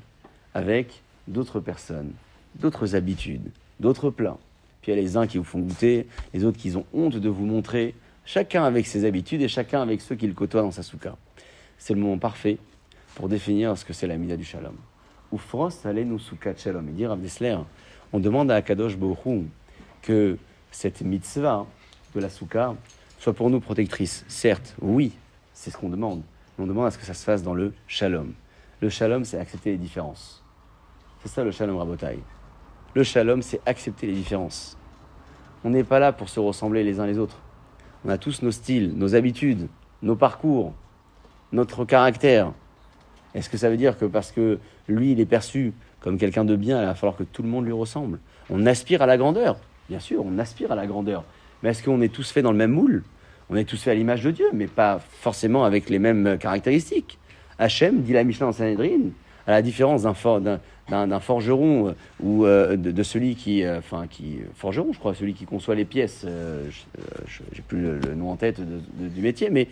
avec 0.54 1.02
d'autres 1.28 1.60
personnes, 1.60 2.12
d'autres 2.56 2.96
habitudes, 2.96 3.50
d'autres 3.80 4.12
plats. 4.12 4.38
Puis 4.82 4.92
il 4.92 4.96
y 4.96 5.00
a 5.00 5.02
les 5.02 5.18
uns 5.18 5.26
qui 5.26 5.40
vous 5.40 5.44
font 5.44 5.60
goûter, 5.60 6.08
les 6.34 6.46
autres 6.46 6.58
qui 6.58 6.76
ont 6.76 6.86
honte 6.94 7.18
de 7.18 7.30
vous 7.30 7.46
montrer, 7.46 7.96
chacun 8.26 8.64
avec 8.64 8.86
ses 8.86 9.06
habitudes 9.06 9.42
et 9.42 9.48
chacun 9.48 9.82
avec 9.82 10.02
ceux 10.02 10.16
qu'il 10.16 10.34
côtoie 10.36 10.62
dans 10.62 10.72
sa 10.72 10.84
souka. 10.84 11.16
C'est 11.80 11.96
le 11.96 12.00
moment 12.00 12.20
parfait 12.20 12.60
pour 13.16 13.28
définir 13.28 13.76
ce 13.76 13.86
que 13.86 13.94
c'est 13.94 14.08
la 14.08 14.18
mida 14.18 14.38
du 14.38 14.44
shalom. 14.44 14.76
Ou 15.32 15.38
frost 15.38 15.86
nous 15.86 16.20
souka 16.20 16.56
shalom. 16.56 16.88
Et 16.90 16.92
dire 16.92 17.12
Abdesler, 17.12 17.58
on 18.14 18.20
demande 18.20 18.52
à 18.52 18.56
Akadosh 18.56 18.98
Bohu 18.98 19.46
que 20.04 20.38
cette 20.72 21.02
mitzvah 21.02 21.66
de 22.14 22.20
la 22.20 22.30
souka 22.30 22.76
soit 23.20 23.34
pour 23.34 23.50
nous 23.50 23.60
protectrice. 23.60 24.26
Certes, 24.28 24.76
oui, 24.82 25.12
c'est 25.54 25.70
ce 25.70 25.78
qu'on 25.78 25.90
demande 25.90 26.24
on 26.60 26.68
demande 26.68 26.88
à 26.88 26.92
ce 26.92 26.98
que 26.98 27.06
ça 27.06 27.14
se 27.14 27.24
fasse 27.24 27.44
dans 27.44 27.54
le 27.54 27.74
shalom. 27.88 28.34
Le 28.82 28.90
shalom, 28.90 29.26
c'est 29.26 29.40
accepter 29.40 29.72
les 29.72 29.78
différences. 29.78 30.44
C'est 31.22 31.30
ça 31.30 31.44
le 31.44 31.52
shalom 31.52 31.78
rabotai. 31.78 32.20
Le 32.94 33.04
shalom, 33.04 33.42
c'est 33.42 33.62
accepter 33.66 34.08
les 34.08 34.14
différences. 34.14 34.78
On 35.64 35.70
n'est 35.70 35.84
pas 35.84 36.00
là 36.00 36.12
pour 36.12 36.30
se 36.30 36.40
ressembler 36.40 36.84
les 36.84 37.00
uns 37.00 37.06
les 37.06 37.18
autres. 37.18 37.38
On 38.06 38.10
a 38.10 38.18
tous 38.18 38.42
nos 38.42 38.52
styles, 38.52 38.94
nos 38.96 39.16
habitudes, 39.16 39.68
nos 40.02 40.16
parcours, 40.16 40.74
notre 41.52 41.86
caractère. 41.86 42.54
Est-ce 43.34 43.50
que 43.50 43.58
ça 43.58 43.70
veut 43.70 43.78
dire 43.78 43.98
que 43.98 44.06
parce 44.06 44.32
que 44.32 44.60
lui, 44.88 45.12
il 45.12 45.20
est 45.20 45.26
perçu 45.26 45.74
comme 46.00 46.18
quelqu'un 46.18 46.46
de 46.46 46.56
bien, 46.56 46.82
il 46.82 46.86
va 46.86 46.96
falloir 46.96 47.18
que 47.18 47.24
tout 47.24 47.44
le 47.44 47.50
monde 47.50 47.66
lui 47.66 47.74
ressemble? 47.74 48.20
On 48.50 48.66
aspire 48.66 49.02
à 49.02 49.06
la 49.06 49.18
grandeur. 49.18 49.58
Bien 49.90 50.00
sûr, 50.00 50.24
on 50.26 50.40
aspire 50.40 50.72
à 50.72 50.76
la 50.76 50.88
grandeur. 50.88 51.24
Mais 51.62 51.70
est-ce 51.70 51.84
qu'on 51.84 52.02
est 52.02 52.14
tous 52.14 52.32
faits 52.32 52.44
dans 52.44 52.52
le 52.52 52.58
même 52.58 52.72
moule? 52.72 53.04
On 53.50 53.56
est 53.56 53.66
tous 53.66 53.82
fait 53.82 53.92
à 53.92 53.96
l'image 53.96 54.24
de 54.24 54.32
Dieu, 54.32 54.46
mais 54.54 54.68
pas 54.68 55.00
forcément 55.00 55.66
avec 55.66 55.90
les 55.90 56.00
mêmes 56.00 56.38
caractéristiques. 56.40 57.18
Hachem, 57.58 58.02
dit 58.02 58.14
la 58.14 58.24
Michelin 58.24 58.48
en 58.48 58.52
Sanhedrin, 58.52 59.10
à 59.48 59.52
la 59.52 59.62
différence 59.64 60.04
d'un, 60.04 61.20
forgeron 61.20 61.88
euh, 61.88 61.92
ou 62.22 62.46
euh, 62.46 62.78
de, 62.78 63.04
celui 63.04 63.36
qui, 63.36 63.64
euh, 63.64 63.80
enfin, 63.80 64.06
qui, 64.08 64.38
forgeron, 64.54 64.94
je 64.94 65.00
crois, 65.00 65.16
celui 65.16 65.34
qui 65.34 65.46
conçoit 65.46 65.74
les 65.74 65.86
pièces, 65.86 66.26
je 66.26 67.44
j'ai 67.52 67.62
plus 67.64 67.82
le, 67.82 68.14
nom 68.16 68.30
en 68.30 68.36
tête 68.36 68.62
du 68.62 69.22
métier, 69.22 69.50
mais 69.50 69.68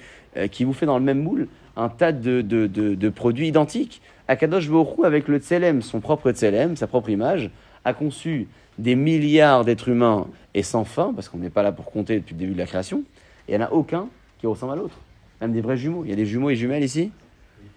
qui 0.50 0.64
vous 0.64 0.74
fait 0.74 0.88
dans 0.88 0.98
le 0.98 1.04
même 1.04 1.22
moule 1.22 1.48
un 1.76 1.90
tas 1.90 2.12
de, 2.12 3.10
produits 3.10 3.48
identiques. 3.48 4.02
Akadosh 4.28 4.68
Borou, 4.68 5.06
avec 5.06 5.28
le 5.28 5.38
Tselem, 5.38 5.82
son 5.82 6.00
propre 6.00 6.32
Tselem, 6.32 6.76
sa 6.76 6.88
propre 6.88 7.12
image, 7.12 7.52
a 7.86 7.94
conçu 7.94 8.48
des 8.78 8.96
milliards 8.96 9.66
d'êtres 9.66 9.90
humains 9.90 10.28
et 10.54 10.64
sans 10.64 10.84
fin, 10.84 11.14
parce 11.14 11.30
qu'on 11.30 11.38
n'est 11.38 11.50
pas 11.50 11.64
là 11.64 11.72
pour 11.72 11.92
compter 11.92 12.18
depuis 12.18 12.34
le 12.34 12.40
début 12.40 12.54
de 12.54 12.58
la 12.58 12.66
création, 12.66 13.04
il 13.48 13.56
n'y 13.56 13.64
en 13.64 13.68
a 13.68 13.72
aucun 13.72 14.08
qui 14.40 14.48
ressemble 14.48 14.74
à 14.74 14.76
l'autre. 14.76 14.98
Même 15.42 15.52
des 15.52 15.62
vrais 15.62 15.78
jumeaux. 15.78 16.04
Il 16.04 16.10
y 16.10 16.14
a 16.14 16.16
des 16.16 16.26
jumeaux 16.26 16.50
et 16.50 16.56
jumelles 16.56 16.84
ici? 16.84 17.12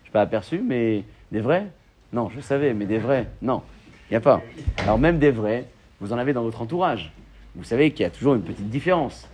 Je 0.04 0.08
n'ai 0.08 0.12
pas 0.12 0.22
aperçu, 0.22 0.62
mais 0.66 1.04
des 1.30 1.40
vrais? 1.40 1.66
Non, 2.12 2.28
je 2.34 2.40
savais, 2.40 2.74
mais 2.74 2.86
des 2.86 2.98
vrais? 2.98 3.28
Non, 3.40 3.62
il 4.08 4.14
n'y 4.14 4.16
a 4.16 4.20
pas. 4.20 4.42
Alors 4.78 4.98
même 4.98 5.18
des 5.18 5.30
vrais, 5.30 5.66
vous 6.00 6.12
en 6.12 6.18
avez 6.18 6.32
dans 6.32 6.42
votre 6.42 6.62
entourage. 6.62 7.12
Vous 7.54 7.64
savez 7.64 7.90
qu'il 7.90 8.02
y 8.02 8.06
a 8.06 8.10
toujours 8.10 8.34
une 8.34 8.42
petite 8.42 8.68
différence. 8.68 9.28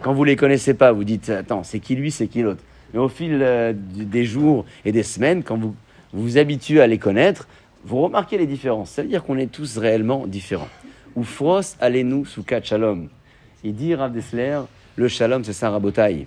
Quand 0.00 0.12
vous 0.12 0.22
ne 0.22 0.30
les 0.30 0.36
connaissez 0.36 0.74
pas, 0.74 0.92
vous 0.92 1.04
dites, 1.04 1.30
attends, 1.30 1.62
c'est 1.62 1.78
qui 1.78 1.94
lui, 1.94 2.10
c'est 2.10 2.26
qui 2.26 2.42
l'autre? 2.42 2.62
Mais 2.92 2.98
au 2.98 3.08
fil 3.08 3.38
euh, 3.42 3.72
des 3.74 4.24
jours 4.24 4.64
et 4.84 4.92
des 4.92 5.02
semaines, 5.02 5.42
quand 5.42 5.58
vous 5.58 5.74
vous 6.12 6.38
habituez 6.38 6.80
à 6.80 6.86
les 6.86 6.98
connaître, 6.98 7.48
vous 7.84 8.00
remarquez 8.00 8.38
les 8.38 8.46
différences. 8.46 8.90
Ça 8.90 9.02
veut 9.02 9.08
dire 9.08 9.24
qu'on 9.24 9.36
est 9.36 9.50
tous 9.50 9.78
réellement 9.78 10.26
différents. 10.26 10.68
Ou 11.16 11.22
fros 11.22 11.76
allez-nous 11.78 12.24
sous 12.24 12.44
shalom. 12.64 13.08
Il 13.62 13.76
dit 13.76 13.94
Rav 13.94 14.12
Dessler, 14.12 14.62
le 14.96 15.06
shalom, 15.06 15.44
c'est 15.44 15.52
ça, 15.52 15.70
rabotaille. 15.70 16.26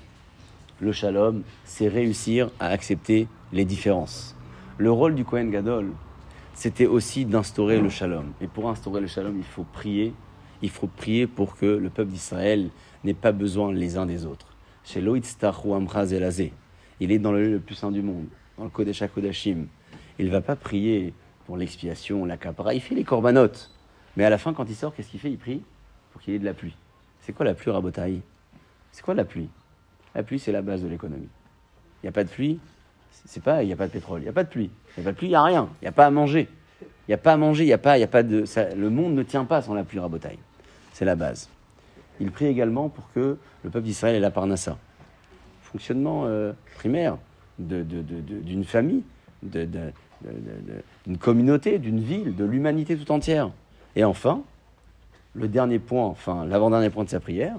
Le 0.79 0.93
shalom, 0.93 1.43
c'est 1.65 1.89
réussir 1.89 2.49
à 2.57 2.67
accepter 2.67 3.27
les 3.51 3.65
différences. 3.65 4.33
Le 4.77 4.89
rôle 4.89 5.13
du 5.13 5.25
Kohen 5.25 5.51
Gadol, 5.51 5.91
c'était 6.53 6.85
aussi 6.85 7.25
d'instaurer 7.25 7.81
le 7.81 7.89
shalom. 7.89 8.31
Et 8.39 8.47
pour 8.47 8.69
instaurer 8.69 9.01
le 9.01 9.07
shalom, 9.07 9.37
il 9.37 9.43
faut 9.43 9.65
prier. 9.73 10.13
Il 10.61 10.69
faut 10.69 10.87
prier 10.87 11.27
pour 11.27 11.57
que 11.57 11.65
le 11.65 11.89
peuple 11.89 12.11
d'Israël 12.11 12.69
n'ait 13.03 13.13
pas 13.13 13.33
besoin 13.33 13.73
les 13.73 13.97
uns 13.97 14.05
des 14.05 14.25
autres. 14.25 14.55
Chez 14.85 15.01
Il 16.99 17.11
est 17.11 17.19
dans 17.19 17.31
le 17.33 17.43
lieu 17.43 17.51
le 17.51 17.59
plus 17.59 17.75
saint 17.75 17.91
du 17.91 18.01
monde. 18.01 18.27
dans 18.57 18.63
le 18.63 18.69
Kodesh 18.69 19.01
HaKodashim, 19.01 19.65
il 20.17 20.27
ne 20.27 20.31
va 20.31 20.39
pas 20.39 20.55
prier 20.55 21.13
pour 21.45 21.57
l'expiation, 21.57 22.23
la 22.23 22.37
il 22.73 22.81
fait 22.81 22.95
les 22.95 23.03
corbanotes. 23.03 23.69
Mais 24.17 24.25
à 24.25 24.31
la 24.31 24.39
fin, 24.39 24.51
quand 24.51 24.65
il 24.67 24.75
sort, 24.75 24.93
qu'est-ce 24.95 25.09
qu'il 25.09 25.19
fait? 25.19 25.29
Il 25.29 25.37
prie 25.37 25.61
pour 26.11 26.21
qu'il 26.21 26.33
y 26.33 26.35
ait 26.35 26.39
de 26.39 26.45
la 26.45 26.55
pluie. 26.55 26.75
C'est 27.21 27.33
quoi 27.33 27.45
la 27.45 27.53
pluie, 27.53 27.71
Rabotaï? 27.71 28.21
C'est 28.91 29.03
quoi 29.03 29.13
la 29.13 29.23
pluie? 29.23 29.47
La 30.15 30.23
pluie, 30.23 30.39
c'est 30.39 30.51
la 30.51 30.63
base 30.63 30.81
de 30.81 30.87
l'économie. 30.87 31.29
Il 32.01 32.05
n'y 32.05 32.09
a 32.09 32.11
pas 32.11 32.23
de 32.23 32.29
pluie, 32.29 32.59
c'est 33.25 33.43
pas, 33.43 33.61
il 33.61 33.67
n'y 33.67 33.73
a 33.73 33.75
pas 33.75 33.85
de 33.85 33.91
pétrole, 33.91 34.21
il 34.21 34.23
n'y 34.23 34.29
a 34.29 34.33
pas 34.33 34.43
de 34.43 34.49
pluie. 34.49 34.71
Il 34.97 35.01
n'y 35.01 35.03
a 35.03 35.05
pas 35.05 35.11
de 35.11 35.17
pluie, 35.17 35.27
il 35.27 35.31
n'y 35.31 35.35
a 35.35 35.43
rien. 35.43 35.69
Il 35.81 35.85
n'y 35.85 35.87
a 35.87 35.91
pas 35.91 36.07
à 36.07 36.09
manger. 36.09 36.49
Il 36.81 37.11
n'y 37.11 37.13
a 37.13 37.19
pas 37.19 37.33
à 37.33 37.37
manger, 37.37 37.65
il 37.65 37.71
a 37.71 37.77
pas, 37.77 37.97
il 37.97 38.01
y 38.01 38.03
a 38.03 38.07
pas 38.07 38.23
de. 38.23 38.43
le 38.75 38.89
monde 38.89 39.13
ne 39.13 39.21
tient 39.21 39.45
pas 39.45 39.61
sans 39.61 39.75
la 39.75 39.83
pluie, 39.83 39.99
Rabotaï. 39.99 40.39
C'est 40.93 41.05
la 41.05 41.15
base. 41.15 41.47
Il 42.19 42.31
prie 42.31 42.47
également 42.47 42.89
pour 42.89 43.11
que 43.13 43.37
le 43.63 43.69
peuple 43.69 43.85
d'Israël 43.85 44.15
ait 44.15 44.19
la 44.19 44.31
parnassa. 44.31 44.79
Fonctionnement 45.61 46.23
euh, 46.25 46.53
primaire 46.75 47.17
d'une 47.59 48.63
famille, 48.63 49.03
d'une 49.43 49.91
communauté, 51.19 51.77
d'une 51.77 51.99
ville, 51.99 52.35
de 52.35 52.45
l'humanité 52.45 52.97
tout 52.97 53.11
entière. 53.11 53.51
Et 53.97 54.03
enfin, 54.03 54.43
le 55.33 55.47
dernier 55.47 55.79
point, 55.79 56.05
enfin 56.05 56.45
l'avant-dernier 56.45 56.91
point 56.91 57.03
de 57.03 57.09
sa 57.09 57.19
prière, 57.19 57.55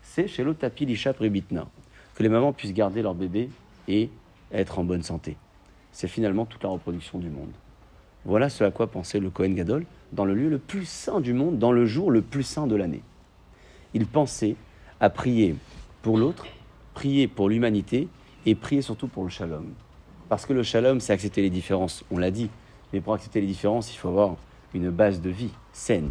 c'est 0.00 0.26
chez 0.26 0.42
l'Otapi 0.42 0.86
Lisha 0.86 1.12
Pribitna, 1.12 1.66
que 2.14 2.22
les 2.22 2.30
mamans 2.30 2.54
puissent 2.54 2.72
garder 2.72 3.02
leur 3.02 3.14
bébé 3.14 3.50
et 3.86 4.08
être 4.50 4.78
en 4.78 4.84
bonne 4.84 5.02
santé. 5.02 5.36
C'est 5.92 6.08
finalement 6.08 6.46
toute 6.46 6.62
la 6.62 6.70
reproduction 6.70 7.18
du 7.18 7.28
monde. 7.28 7.50
Voilà 8.24 8.48
ce 8.48 8.64
à 8.64 8.70
quoi 8.70 8.86
pensait 8.86 9.20
le 9.20 9.28
Kohen 9.28 9.54
Gadol 9.54 9.84
dans 10.12 10.24
le 10.24 10.32
lieu 10.32 10.48
le 10.48 10.56
plus 10.56 10.86
saint 10.86 11.20
du 11.20 11.34
monde, 11.34 11.58
dans 11.58 11.70
le 11.70 11.84
jour 11.84 12.10
le 12.10 12.22
plus 12.22 12.44
saint 12.44 12.66
de 12.66 12.76
l'année. 12.76 13.02
Il 13.92 14.06
pensait 14.06 14.56
à 15.00 15.10
prier 15.10 15.54
pour 16.00 16.16
l'autre, 16.16 16.46
prier 16.94 17.28
pour 17.28 17.50
l'humanité 17.50 18.08
et 18.46 18.54
prier 18.54 18.80
surtout 18.80 19.06
pour 19.06 19.24
le 19.24 19.28
shalom. 19.28 19.66
Parce 20.30 20.46
que 20.46 20.54
le 20.54 20.62
shalom, 20.62 21.00
c'est 21.00 21.12
accepter 21.12 21.42
les 21.42 21.50
différences, 21.50 22.06
on 22.10 22.16
l'a 22.16 22.30
dit. 22.30 22.48
Mais 22.94 23.02
pour 23.02 23.12
accepter 23.12 23.42
les 23.42 23.46
différences, 23.46 23.92
il 23.92 23.98
faut 23.98 24.08
avoir 24.08 24.36
une 24.74 24.90
base 24.90 25.20
de 25.20 25.30
vie 25.30 25.52
saine. 25.72 26.10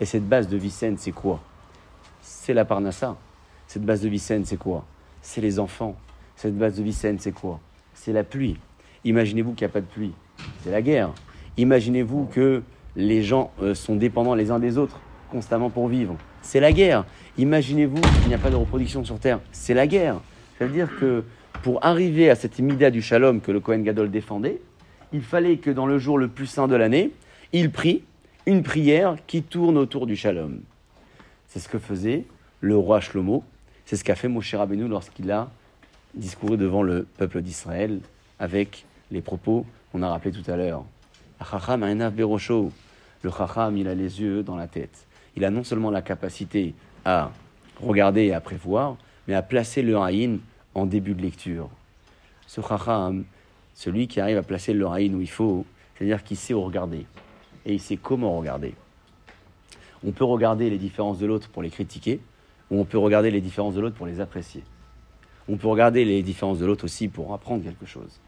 Et 0.00 0.04
cette 0.04 0.28
base 0.28 0.48
de 0.48 0.56
vie 0.56 0.70
saine, 0.70 0.96
c'est 0.98 1.12
quoi? 1.12 1.40
C'est 2.22 2.54
la 2.54 2.64
parnassa. 2.64 3.16
Cette 3.66 3.84
base 3.84 4.00
de 4.00 4.08
vie 4.08 4.18
saine, 4.18 4.44
c'est 4.44 4.56
quoi? 4.56 4.84
C'est 5.22 5.40
les 5.40 5.58
enfants. 5.58 5.96
Cette 6.36 6.56
base 6.56 6.76
de 6.76 6.82
vie 6.82 6.92
saine, 6.92 7.18
c'est 7.18 7.32
quoi? 7.32 7.60
C'est 7.94 8.12
la 8.12 8.24
pluie. 8.24 8.56
Imaginez-vous 9.04 9.52
qu'il 9.52 9.66
n'y 9.66 9.70
a 9.70 9.72
pas 9.72 9.80
de 9.80 9.86
pluie. 9.86 10.12
C'est 10.62 10.70
la 10.70 10.82
guerre. 10.82 11.10
Imaginez-vous 11.56 12.26
que 12.26 12.62
les 12.96 13.22
gens 13.22 13.50
euh, 13.62 13.74
sont 13.74 13.96
dépendants 13.96 14.34
les 14.34 14.50
uns 14.50 14.58
des 14.58 14.78
autres 14.78 15.00
constamment 15.30 15.70
pour 15.70 15.88
vivre. 15.88 16.16
C'est 16.42 16.60
la 16.60 16.72
guerre. 16.72 17.04
Imaginez-vous 17.36 18.00
qu'il 18.00 18.28
n'y 18.28 18.34
a 18.34 18.38
pas 18.38 18.50
de 18.50 18.56
reproduction 18.56 19.04
sur 19.04 19.18
Terre. 19.18 19.40
C'est 19.52 19.74
la 19.74 19.86
guerre. 19.86 20.20
Ça 20.58 20.66
veut 20.66 20.72
dire 20.72 20.88
que 20.98 21.24
pour 21.62 21.84
arriver 21.84 22.30
à 22.30 22.34
cette 22.34 22.58
imida 22.58 22.90
du 22.90 23.02
shalom 23.02 23.40
que 23.40 23.52
le 23.52 23.60
Kohen 23.60 23.82
Gadol 23.82 24.10
défendait, 24.10 24.60
il 25.12 25.22
fallait 25.22 25.56
que 25.56 25.70
dans 25.70 25.86
le 25.86 25.98
jour 25.98 26.18
le 26.18 26.28
plus 26.28 26.46
saint 26.46 26.68
de 26.68 26.76
l'année, 26.76 27.10
il 27.52 27.70
prie 27.70 28.02
une 28.44 28.62
prière 28.62 29.16
qui 29.26 29.42
tourne 29.42 29.78
autour 29.78 30.06
du 30.06 30.16
shalom. 30.16 30.60
C'est 31.46 31.60
ce 31.60 31.68
que 31.68 31.78
faisait 31.78 32.24
le 32.60 32.76
roi 32.76 33.00
Shlomo, 33.00 33.42
c'est 33.86 33.96
ce 33.96 34.04
qu'a 34.04 34.14
fait 34.14 34.28
Moshe 34.28 34.54
Rabbeinu 34.54 34.86
lorsqu'il 34.86 35.30
a 35.30 35.48
discouru 36.14 36.58
devant 36.58 36.82
le 36.82 37.06
peuple 37.16 37.40
d'Israël 37.40 38.00
avec 38.38 38.84
les 39.10 39.22
propos 39.22 39.64
qu'on 39.90 40.02
a 40.02 40.10
rappelés 40.10 40.32
tout 40.32 40.50
à 40.50 40.56
l'heure. 40.56 40.84
Le 41.40 43.30
chacham, 43.30 43.76
il 43.76 43.88
a 43.88 43.94
les 43.94 44.20
yeux 44.20 44.42
dans 44.42 44.56
la 44.56 44.66
tête. 44.66 45.06
Il 45.34 45.44
a 45.44 45.50
non 45.50 45.64
seulement 45.64 45.90
la 45.90 46.02
capacité 46.02 46.74
à 47.04 47.30
regarder 47.80 48.24
et 48.24 48.34
à 48.34 48.40
prévoir, 48.40 48.96
mais 49.26 49.34
à 49.34 49.42
placer 49.42 49.80
le 49.82 49.96
haïn 49.96 50.38
en 50.74 50.84
début 50.84 51.14
de 51.14 51.22
lecture. 51.22 51.70
Ce 52.46 52.60
chacham, 52.60 53.24
celui 53.74 54.06
qui 54.06 54.20
arrive 54.20 54.36
à 54.36 54.42
placer 54.42 54.74
le 54.74 54.86
haïn 54.86 55.14
où 55.14 55.20
il 55.22 55.30
faut, 55.30 55.64
c'est-à-dire 55.96 56.22
qu'il 56.22 56.36
sait 56.36 56.52
où 56.52 56.62
regarder 56.62 57.06
et 57.68 57.74
il 57.74 57.80
sait 57.80 57.98
comment 57.98 58.36
regarder. 58.36 58.74
On 60.04 60.10
peut 60.10 60.24
regarder 60.24 60.70
les 60.70 60.78
différences 60.78 61.18
de 61.18 61.26
l'autre 61.26 61.48
pour 61.50 61.62
les 61.62 61.70
critiquer, 61.70 62.20
ou 62.70 62.80
on 62.80 62.84
peut 62.84 62.98
regarder 62.98 63.30
les 63.30 63.40
différences 63.40 63.74
de 63.74 63.80
l'autre 63.80 63.94
pour 63.94 64.06
les 64.06 64.20
apprécier. 64.20 64.64
On 65.48 65.56
peut 65.56 65.68
regarder 65.68 66.04
les 66.04 66.22
différences 66.22 66.58
de 66.58 66.66
l'autre 66.66 66.84
aussi 66.84 67.08
pour 67.08 67.32
apprendre 67.32 67.62
quelque 67.62 67.86
chose. 67.86 68.20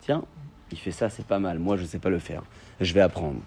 Tiens, 0.00 0.22
il 0.70 0.78
fait 0.78 0.90
ça, 0.90 1.08
c'est 1.08 1.26
pas 1.26 1.38
mal. 1.38 1.58
Moi, 1.58 1.76
je 1.76 1.82
ne 1.82 1.86
sais 1.86 1.98
pas 1.98 2.10
le 2.10 2.18
faire. 2.18 2.42
Je 2.80 2.92
vais 2.92 3.00
apprendre. 3.00 3.40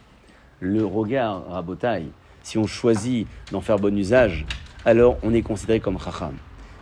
Le 0.59 0.85
regard 0.85 1.47
rabotaille, 1.47 2.09
si 2.43 2.57
on 2.57 2.65
choisit 2.65 3.27
d'en 3.51 3.61
faire 3.61 3.77
bon 3.77 3.95
usage, 3.95 4.45
alors 4.83 5.17
on 5.21 5.33
est 5.33 5.41
considéré 5.41 5.79
comme 5.79 5.99
chacham. 5.99 6.33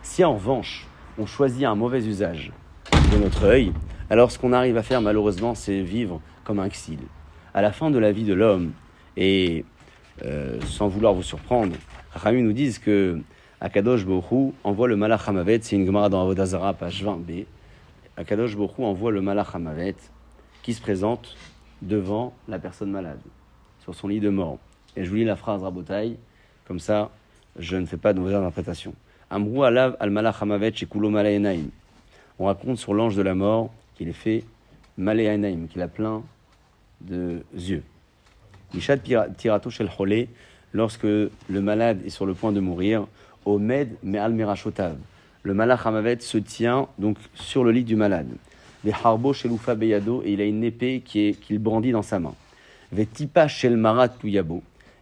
Si 0.02 0.24
en 0.24 0.34
revanche, 0.34 0.86
on 1.18 1.26
choisit 1.26 1.64
un 1.64 1.74
mauvais 1.74 2.04
usage 2.06 2.52
de 3.12 3.18
notre 3.18 3.44
œil, 3.44 3.72
alors 4.08 4.30
ce 4.30 4.38
qu'on 4.38 4.52
arrive 4.52 4.76
à 4.76 4.82
faire 4.82 5.00
malheureusement, 5.00 5.54
c'est 5.54 5.80
vivre 5.80 6.20
comme 6.44 6.60
un 6.60 6.68
xil. 6.68 6.98
À 7.54 7.62
la 7.62 7.70
fin 7.70 7.90
de 7.90 7.98
la 7.98 8.10
vie 8.10 8.24
de 8.24 8.34
l'homme, 8.34 8.72
et 9.16 9.64
euh, 10.24 10.60
sans 10.62 10.88
vouloir 10.88 11.14
vous 11.14 11.22
surprendre, 11.22 11.76
Rami 12.12 12.42
nous 12.42 12.52
disent 12.52 12.80
que 12.80 13.20
Akadosh 13.60 14.04
Bohu 14.04 14.52
envoie 14.64 14.88
le 14.88 14.96
Malach 14.96 15.28
Hamavet, 15.28 15.60
c'est 15.62 15.76
une 15.76 15.86
Gemara 15.86 16.08
dans 16.08 16.20
Avodazara, 16.20 16.74
page 16.74 17.04
20b. 17.04 17.46
Akadosh 18.16 18.56
Bohu 18.56 18.72
envoie 18.78 19.12
le 19.12 19.20
Malach 19.20 19.54
Hamavet 19.54 19.94
qui 20.62 20.74
se 20.74 20.82
présente 20.82 21.36
devant 21.80 22.34
la 22.48 22.58
personne 22.58 22.90
malade, 22.90 23.20
sur 23.84 23.94
son 23.94 24.08
lit 24.08 24.18
de 24.18 24.30
mort. 24.30 24.58
Et 24.96 25.04
je 25.04 25.10
vous 25.10 25.16
lis 25.16 25.24
la 25.24 25.36
phrase 25.36 25.62
Rabotai, 25.62 26.16
comme 26.66 26.80
ça 26.80 27.10
je 27.56 27.76
ne 27.76 27.86
fais 27.86 27.96
pas 27.96 28.12
de 28.12 28.18
mauvaises 28.18 28.34
interprétations. 28.34 28.94
Amrou 29.30 29.62
alav 29.62 29.96
al 30.00 30.12
On 32.38 32.46
raconte 32.46 32.78
sur 32.78 32.94
l'ange 32.94 33.14
de 33.14 33.22
la 33.22 33.36
mort 33.36 33.72
qu'il 33.94 34.08
est 34.08 34.12
fait 34.12 34.42
malayenaim, 34.98 35.68
qu'il 35.68 35.82
a 35.82 35.88
plein 35.88 36.24
de 37.00 37.42
yeux. 37.56 37.82
Ishad 38.74 39.02
tirato 39.36 39.70
shel 39.70 39.88
lorsque 40.72 41.04
le 41.04 41.30
malade 41.48 42.00
est 42.04 42.10
sur 42.10 42.26
le 42.26 42.34
point 42.34 42.52
de 42.52 42.60
mourir, 42.60 43.06
omed 43.44 43.90
me'al 44.02 44.32
merachotav. 44.32 44.96
Le 45.42 45.54
malach 45.54 45.86
hamavet 45.86 46.20
se 46.20 46.38
tient 46.38 46.88
donc 46.98 47.18
sur 47.34 47.64
le 47.64 47.70
lit 47.70 47.84
du 47.84 47.96
malade. 47.96 48.28
Les 48.82 48.92
harbo 48.92 49.34
beyado, 49.76 50.22
et 50.24 50.32
il 50.32 50.40
a 50.40 50.44
une 50.44 50.64
épée 50.64 51.02
qu'il 51.02 51.58
brandit 51.58 51.92
dans 51.92 52.02
sa 52.02 52.18
main. 52.18 52.34
Vetipa 52.92 53.48
shel 53.48 53.76
marat 53.76 54.08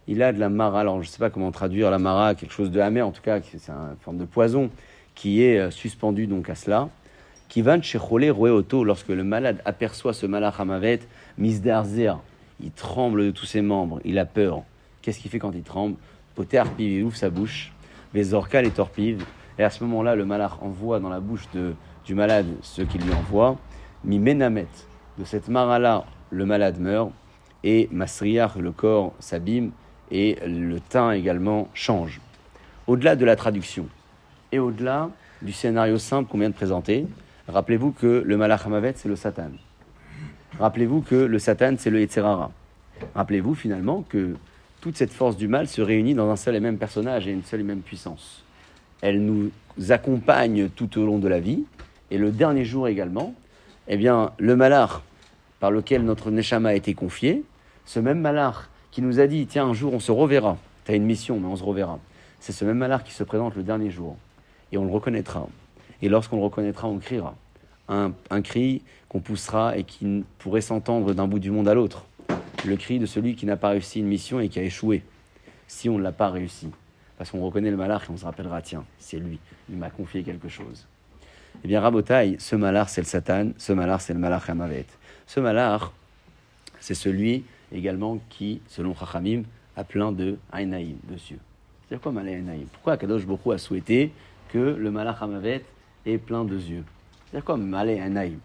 il 0.07 0.21
a 0.21 0.33
de 0.33 0.39
la 0.39 0.49
mara. 0.49 0.81
Alors, 0.81 1.01
je 1.01 1.07
ne 1.07 1.11
sais 1.11 1.19
pas 1.19 1.29
comment 1.29 1.51
traduire 1.51 1.89
la 1.89 1.99
mara, 1.99 2.35
quelque 2.35 2.53
chose 2.53 2.71
de 2.71 2.79
amer, 2.79 3.07
en 3.07 3.11
tout 3.11 3.21
cas, 3.21 3.39
c'est 3.41 3.69
une 3.69 3.95
forme 4.01 4.17
de 4.17 4.25
poison 4.25 4.69
qui 5.15 5.43
est 5.43 5.59
euh, 5.59 5.71
suspendu 5.71 6.27
donc 6.27 6.49
à 6.49 6.55
cela. 6.55 6.89
Chez 7.83 7.99
auto 7.99 8.83
lorsque 8.83 9.09
le 9.09 9.23
malade 9.23 9.61
aperçoit 9.63 10.13
ce 10.13 10.25
malach 10.25 10.59
hamavet, 10.59 11.01
misdarzer, 11.37 12.13
il 12.61 12.71
tremble 12.71 13.25
de 13.25 13.31
tous 13.31 13.45
ses 13.45 13.61
membres, 13.61 13.99
il 14.05 14.19
a 14.19 14.25
peur. 14.25 14.63
Qu'est-ce 15.01 15.19
qu'il 15.19 15.31
fait 15.31 15.39
quand 15.39 15.51
il 15.53 15.63
tremble? 15.63 15.95
Arpive, 16.57 16.91
il 16.91 17.03
ouvre 17.03 17.15
sa 17.15 17.29
bouche, 17.29 17.71
les 18.13 18.33
orcales 18.33 18.65
et 18.65 18.71
torpives, 18.71 19.25
et 19.59 19.63
à 19.63 19.69
ce 19.69 19.83
moment-là, 19.83 20.15
le 20.15 20.25
malach 20.25 20.61
envoie 20.61 20.99
dans 20.99 21.09
la 21.09 21.19
bouche 21.19 21.47
de, 21.53 21.73
du 22.05 22.15
malade 22.15 22.47
ce 22.61 22.81
qu'il 22.81 23.01
lui 23.01 23.13
envoie. 23.13 23.57
Mi 24.03 24.19
menamet, 24.19 24.67
de 25.19 25.23
cette 25.23 25.47
mara-là, 25.47 26.05
le 26.31 26.45
malade 26.45 26.79
meurt, 26.79 27.11
et 27.63 27.87
masriar, 27.91 28.59
le 28.59 28.71
corps 28.71 29.13
s'abîme, 29.19 29.71
et 30.11 30.37
le 30.45 30.79
teint 30.79 31.11
également 31.11 31.69
change. 31.73 32.19
Au-delà 32.87 33.15
de 33.15 33.25
la 33.25 33.35
traduction 33.35 33.87
et 34.51 34.59
au-delà 34.59 35.09
du 35.41 35.51
scénario 35.51 35.97
simple 35.97 36.29
qu'on 36.29 36.37
vient 36.37 36.49
de 36.49 36.55
présenter, 36.55 37.07
rappelez-vous 37.47 37.91
que 37.91 38.23
le 38.25 38.37
Malach 38.37 38.65
Hamavet, 38.65 38.93
c'est 38.95 39.09
le 39.09 39.15
Satan. 39.15 39.51
Rappelez-vous 40.59 41.01
que 41.01 41.15
le 41.15 41.39
Satan, 41.39 41.75
c'est 41.77 41.89
le 41.89 42.01
Etzerara. 42.01 42.51
Rappelez-vous 43.15 43.55
finalement 43.55 44.03
que 44.07 44.35
toute 44.81 44.97
cette 44.97 45.11
force 45.11 45.37
du 45.37 45.47
mal 45.47 45.67
se 45.67 45.81
réunit 45.81 46.13
dans 46.13 46.29
un 46.29 46.35
seul 46.35 46.55
et 46.55 46.59
même 46.59 46.77
personnage 46.77 47.27
et 47.27 47.31
une 47.31 47.43
seule 47.43 47.61
et 47.61 47.63
même 47.63 47.81
puissance. 47.81 48.43
Elle 49.01 49.23
nous 49.23 49.51
accompagne 49.89 50.69
tout 50.69 50.99
au 50.99 51.05
long 51.05 51.19
de 51.19 51.27
la 51.27 51.39
vie, 51.39 51.63
et 52.11 52.17
le 52.17 52.31
dernier 52.31 52.65
jour 52.65 52.87
également, 52.87 53.33
eh 53.87 53.97
bien, 53.97 54.31
le 54.37 54.55
Malach 54.55 55.01
par 55.59 55.71
lequel 55.71 56.03
notre 56.03 56.31
Neshama 56.31 56.69
a 56.69 56.73
été 56.73 56.93
confié, 56.93 57.43
ce 57.85 57.99
même 57.99 58.19
Malach 58.19 58.69
qui 58.91 59.01
nous 59.01 59.19
a 59.19 59.27
dit 59.27 59.47
Tiens, 59.47 59.65
un 59.65 59.73
jour 59.73 59.93
on 59.93 59.99
se 59.99 60.11
reverra. 60.11 60.57
Tu 60.85 60.91
as 60.91 60.95
une 60.95 61.05
mission, 61.05 61.39
mais 61.39 61.47
on 61.47 61.55
se 61.55 61.63
reverra. 61.63 61.99
C'est 62.39 62.51
ce 62.51 62.65
même 62.65 62.77
malheur 62.77 63.03
qui 63.03 63.13
se 63.13 63.23
présente 63.23 63.55
le 63.55 63.63
dernier 63.63 63.89
jour. 63.89 64.17
Et 64.73 64.77
on 64.77 64.83
le 64.83 64.91
reconnaîtra. 64.91 65.47
Et 66.01 66.09
lorsqu'on 66.09 66.35
le 66.35 66.43
reconnaîtra, 66.43 66.89
on 66.89 66.99
criera. 66.99 67.35
Un, 67.89 68.13
cri 68.41 68.81
qu'on 69.09 69.19
poussera 69.19 69.77
et 69.77 69.83
qui 69.83 70.23
pourrait 70.39 70.61
s'entendre 70.61 71.13
d'un 71.13 71.27
bout 71.27 71.39
du 71.39 71.51
monde 71.51 71.67
à 71.67 71.73
l'autre. 71.73 72.05
Le 72.65 72.75
cri 72.77 72.97
de 72.97 73.05
celui 73.05 73.35
qui 73.35 73.45
n'a 73.45 73.57
pas 73.57 73.69
réussi 73.69 73.99
une 73.99 74.07
mission 74.07 74.39
et 74.39 74.47
qui 74.49 74.59
a 74.59 74.63
échoué. 74.63 75.03
Si 75.67 75.89
on 75.89 75.97
ne 75.97 76.03
l'a 76.03 76.13
pas 76.13 76.29
réussi. 76.29 76.69
Parce 77.17 77.31
qu'on 77.31 77.43
reconnaît 77.45 77.71
le 77.71 77.77
malheur 77.77 78.03
et 78.03 78.11
on 78.11 78.17
se 78.17 78.25
rappellera 78.25 78.61
Tiens, 78.61 78.85
c'est 78.97 79.19
lui. 79.19 79.39
Il 79.69 79.77
m'a 79.77 79.89
confié 79.89 80.23
quelque 80.23 80.47
chose. 80.47 80.87
Eh 81.63 81.67
bien, 81.67 81.81
Rabotai, 81.81 82.37
ce 82.39 82.55
malheur, 82.55 82.89
c'est 82.89 83.01
le 83.01 83.07
Satan. 83.07 83.51
Ce 83.57 83.73
malheur, 83.73 84.01
c'est 84.01 84.13
le 84.13 84.19
malheur 84.19 84.43
Hamavet. 84.49 84.85
Ce 85.27 85.39
malheur, 85.39 85.93
c'est 86.79 86.95
celui 86.95 87.43
également 87.71 88.19
qui, 88.29 88.61
selon 88.67 88.95
Chachamim, 88.95 89.43
a 89.75 89.83
plein 89.83 90.11
de 90.11 90.37
Ainaïm, 90.53 90.97
dessus. 91.09 91.39
C'est 91.89 92.01
quoi 92.01 92.11
Malay 92.11 92.33
Ainaïm 92.33 92.67
Pourquoi 92.71 92.97
Kadosh 92.97 93.25
Boko 93.25 93.51
a 93.51 93.57
souhaité 93.57 94.11
que 94.49 94.57
le 94.57 94.91
Malach 94.91 95.21
Hamavet 95.21 95.63
ait 96.05 96.17
plein 96.17 96.43
de 96.43 96.55
yeux? 96.55 96.83
C'est 97.33 97.43
quoi 97.43 97.57
Malay 97.57 97.97
Ainaïm 97.97 98.37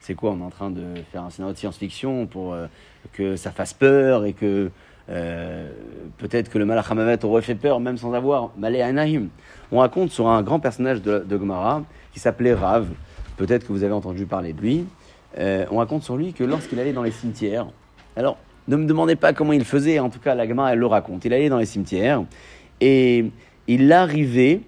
C'est 0.00 0.14
quoi 0.14 0.30
On 0.30 0.40
est 0.40 0.44
en 0.44 0.48
train 0.50 0.70
de 0.70 0.82
faire 1.12 1.24
un 1.24 1.28
scénario 1.28 1.52
de 1.52 1.58
science-fiction 1.58 2.26
pour 2.26 2.54
euh, 2.54 2.68
que 3.12 3.36
ça 3.36 3.50
fasse 3.50 3.74
peur 3.74 4.24
et 4.24 4.32
que 4.32 4.70
euh, 5.10 5.70
peut-être 6.16 6.48
que 6.48 6.56
le 6.56 6.64
Malach 6.64 6.90
Hamavet 6.90 7.22
aurait 7.26 7.42
fait 7.42 7.54
peur 7.54 7.80
même 7.80 7.98
sans 7.98 8.14
avoir 8.14 8.52
Malé 8.56 8.80
Anaïm. 8.80 9.28
On 9.70 9.80
raconte 9.80 10.10
sur 10.10 10.26
un 10.28 10.40
grand 10.40 10.58
personnage 10.58 11.02
de, 11.02 11.22
Gemara 11.28 11.82
qui 12.14 12.18
s'appelait 12.18 12.54
Rav. 12.54 12.88
Peut-être 13.36 13.66
que 13.66 13.74
vous 13.74 13.84
avez 13.84 13.92
entendu 13.92 14.24
parler 14.24 14.54
de 14.54 14.60
lui. 14.62 14.86
Euh, 15.36 15.66
on 15.70 15.76
raconte 15.76 16.02
sur 16.02 16.16
lui 16.16 16.32
que 16.32 16.42
lorsqu'il 16.42 16.80
allait 16.80 16.94
dans 16.94 17.02
les 17.02 17.10
cimetières, 17.10 17.66
alors 18.16 18.38
ne 18.68 18.76
me 18.76 18.86
demandez 18.86 19.16
pas 19.16 19.34
comment 19.34 19.52
il 19.52 19.66
faisait, 19.66 19.98
en 19.98 20.08
tout 20.08 20.18
cas 20.18 20.34
la 20.34 20.48
Gemara 20.48 20.72
elle 20.72 20.78
le 20.78 20.86
raconte. 20.86 21.26
Il 21.26 21.34
allait 21.34 21.50
dans 21.50 21.58
les 21.58 21.66
cimetières 21.66 22.24
et 22.80 23.30
il 23.66 23.92
arrivait 23.92 24.62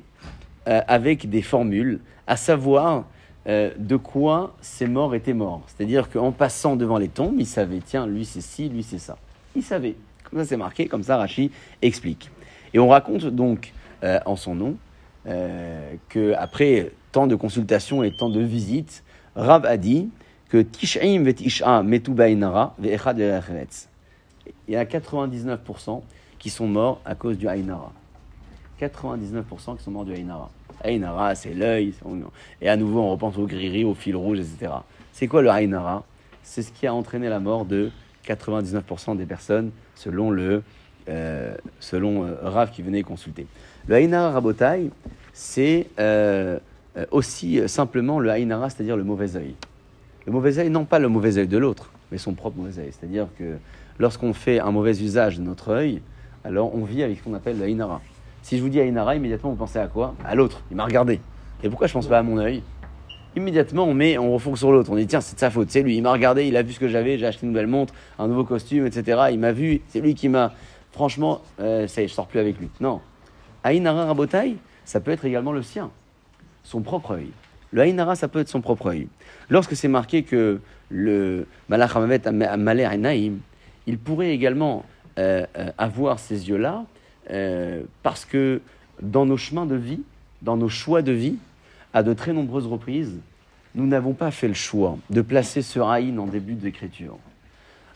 avec 0.66 1.30
des 1.30 1.42
formules, 1.42 2.00
à 2.26 2.36
savoir 2.36 3.04
euh, 3.48 3.70
de 3.76 3.96
quoi 3.96 4.54
ces 4.60 4.86
morts 4.86 5.14
étaient 5.14 5.32
morts. 5.32 5.62
C'est-à-dire 5.66 6.08
qu'en 6.10 6.32
passant 6.32 6.76
devant 6.76 6.98
les 6.98 7.08
tombes, 7.08 7.34
il 7.38 7.46
savait, 7.46 7.80
tiens, 7.84 8.06
lui 8.06 8.24
c'est 8.24 8.40
ci, 8.40 8.68
lui 8.68 8.82
c'est 8.82 8.98
ça. 8.98 9.16
Il 9.56 9.62
savait. 9.62 9.96
Comme 10.24 10.38
ça 10.38 10.44
c'est 10.44 10.56
marqué, 10.56 10.86
comme 10.86 11.02
ça 11.02 11.16
Rachi 11.16 11.50
explique. 11.82 12.30
Et 12.72 12.78
on 12.78 12.88
raconte 12.88 13.26
donc 13.26 13.72
euh, 14.04 14.20
en 14.26 14.36
son 14.36 14.54
nom 14.54 14.76
euh, 15.26 15.94
qu'après 16.08 16.92
tant 17.10 17.26
de 17.26 17.34
consultations 17.34 18.02
et 18.02 18.10
tant 18.16 18.30
de 18.30 18.40
visites, 18.40 19.02
Rav 19.34 19.66
a 19.66 19.76
dit 19.76 20.08
que 20.48 20.58
Tish'im 20.58 21.22
vet 21.22 21.36
Isha 21.40 21.82
metu 21.82 22.12
ba'inara 22.12 22.74
ve'echad 22.78 23.16
ve'echeretz. 23.16 23.88
Il 24.68 24.74
y 24.74 24.76
a 24.76 24.84
99% 24.84 26.02
qui 26.38 26.50
sont 26.50 26.66
morts 26.66 27.00
à 27.04 27.14
cause 27.14 27.38
du 27.38 27.48
Ainara. 27.48 27.92
99% 28.80 29.76
qui 29.76 29.82
sont 29.82 29.90
morts 29.90 30.04
du 30.04 30.14
Ainara. 30.14 30.50
Ainara, 30.84 31.34
c'est 31.34 31.54
l'œil. 31.54 31.94
Et 32.60 32.68
à 32.68 32.76
nouveau, 32.76 33.00
on 33.00 33.10
repense 33.10 33.36
au 33.38 33.46
griri, 33.46 33.84
au 33.84 33.94
fil 33.94 34.16
rouge, 34.16 34.40
etc. 34.40 34.72
C'est 35.12 35.26
quoi 35.26 35.42
le 35.42 35.50
Ainara 35.50 36.04
C'est 36.42 36.62
ce 36.62 36.72
qui 36.72 36.86
a 36.86 36.94
entraîné 36.94 37.28
la 37.28 37.40
mort 37.40 37.64
de 37.64 37.90
99% 38.26 39.16
des 39.16 39.26
personnes, 39.26 39.70
selon 39.94 40.30
le 40.30 40.62
euh, 41.08 41.56
selon 41.80 42.24
euh, 42.24 42.34
Rav 42.42 42.70
qui 42.70 42.82
venait 42.82 43.02
consulter. 43.02 43.46
Le 43.88 43.96
Ainara 43.96 44.30
Rabotai, 44.30 44.90
c'est 45.32 45.88
euh, 45.98 46.58
euh, 46.96 47.06
aussi 47.10 47.68
simplement 47.68 48.20
le 48.20 48.30
Ainara, 48.30 48.70
c'est-à-dire 48.70 48.96
le 48.96 49.02
mauvais 49.02 49.36
œil. 49.36 49.54
Le 50.26 50.32
mauvais 50.32 50.58
œil, 50.58 50.70
non 50.70 50.84
pas 50.84 51.00
le 51.00 51.08
mauvais 51.08 51.38
œil 51.38 51.48
de 51.48 51.58
l'autre, 51.58 51.90
mais 52.12 52.18
son 52.18 52.34
propre 52.34 52.58
mauvais 52.58 52.78
œil. 52.80 52.90
C'est-à-dire 52.92 53.26
que 53.36 53.56
lorsqu'on 53.98 54.32
fait 54.32 54.60
un 54.60 54.70
mauvais 54.70 55.02
usage 55.02 55.38
de 55.38 55.42
notre 55.42 55.70
œil, 55.70 56.00
alors 56.44 56.74
on 56.74 56.84
vit 56.84 57.02
avec 57.02 57.18
ce 57.18 57.24
qu'on 57.24 57.34
appelle 57.34 57.58
le 57.58 57.64
Ainara. 57.64 58.00
Si 58.42 58.58
je 58.58 58.62
vous 58.62 58.68
dis 58.68 58.80
Ainara, 58.80 59.14
immédiatement 59.14 59.50
vous 59.50 59.56
pensez 59.56 59.78
à 59.78 59.86
quoi 59.86 60.14
À 60.24 60.34
l'autre. 60.34 60.62
Il 60.70 60.76
m'a 60.76 60.84
regardé. 60.84 61.20
Et 61.62 61.68
pourquoi 61.68 61.86
je 61.86 61.92
pense 61.92 62.06
pas 62.06 62.18
à 62.18 62.22
mon 62.22 62.38
œil 62.38 62.62
Immédiatement, 63.34 63.84
on 63.84 63.94
met, 63.94 64.18
on 64.18 64.38
sur 64.56 64.72
l'autre. 64.72 64.90
On 64.90 64.96
dit 64.96 65.06
tiens, 65.06 65.20
c'est 65.20 65.36
de 65.36 65.40
sa 65.40 65.50
faute. 65.50 65.70
C'est 65.70 65.82
lui. 65.82 65.96
Il 65.96 66.02
m'a 66.02 66.12
regardé. 66.12 66.46
Il 66.46 66.56
a 66.56 66.62
vu 66.62 66.72
ce 66.72 66.80
que 66.80 66.88
j'avais. 66.88 67.16
J'ai 67.18 67.26
acheté 67.26 67.46
une 67.46 67.52
nouvelle 67.52 67.66
montre, 67.68 67.94
un 68.18 68.28
nouveau 68.28 68.44
costume, 68.44 68.86
etc. 68.86 69.28
Il 69.30 69.38
m'a 69.38 69.52
vu. 69.52 69.80
C'est 69.88 70.00
lui 70.00 70.14
qui 70.14 70.28
m'a. 70.28 70.52
Franchement, 70.90 71.40
euh, 71.60 71.86
ça 71.86 72.02
y 72.02 72.04
est, 72.04 72.08
je 72.08 72.12
sors 72.12 72.26
plus 72.26 72.40
avec 72.40 72.58
lui. 72.58 72.68
Non. 72.80 73.00
Ainara 73.64 74.06
Rabotai, 74.06 74.56
ça 74.84 75.00
peut 75.00 75.10
être 75.10 75.24
également 75.24 75.52
le 75.52 75.62
sien, 75.62 75.90
son 76.64 76.82
propre 76.82 77.12
œil. 77.12 77.30
Le 77.70 77.82
Ainara, 77.82 78.16
ça 78.16 78.28
peut 78.28 78.40
être 78.40 78.48
son 78.48 78.60
propre 78.60 78.88
œil. 78.88 79.08
Lorsque 79.48 79.74
c'est 79.74 79.88
marqué 79.88 80.24
que 80.24 80.60
le 80.90 81.46
Malach 81.70 81.96
Hamavet 81.96 82.30
Malé 82.30 82.82
Ainaim, 82.82 83.36
il 83.86 83.98
pourrait 83.98 84.32
également 84.32 84.84
euh, 85.18 85.46
euh, 85.56 85.70
avoir 85.78 86.18
ces 86.18 86.48
yeux-là 86.50 86.84
euh, 87.30 87.82
parce 88.02 88.24
que 88.24 88.60
dans 89.00 89.26
nos 89.26 89.36
chemins 89.36 89.66
de 89.66 89.74
vie, 89.76 90.02
dans 90.42 90.56
nos 90.56 90.68
choix 90.68 91.02
de 91.02 91.12
vie, 91.12 91.36
à 91.94 92.02
de 92.02 92.12
très 92.12 92.32
nombreuses 92.32 92.66
reprises, 92.66 93.18
nous 93.74 93.86
n'avons 93.86 94.12
pas 94.12 94.30
fait 94.30 94.48
le 94.48 94.54
choix 94.54 94.98
de 95.10 95.22
placer 95.22 95.62
ce 95.62 95.80
Haïn 95.80 96.18
en 96.18 96.26
début 96.26 96.54
d'écriture. 96.54 97.16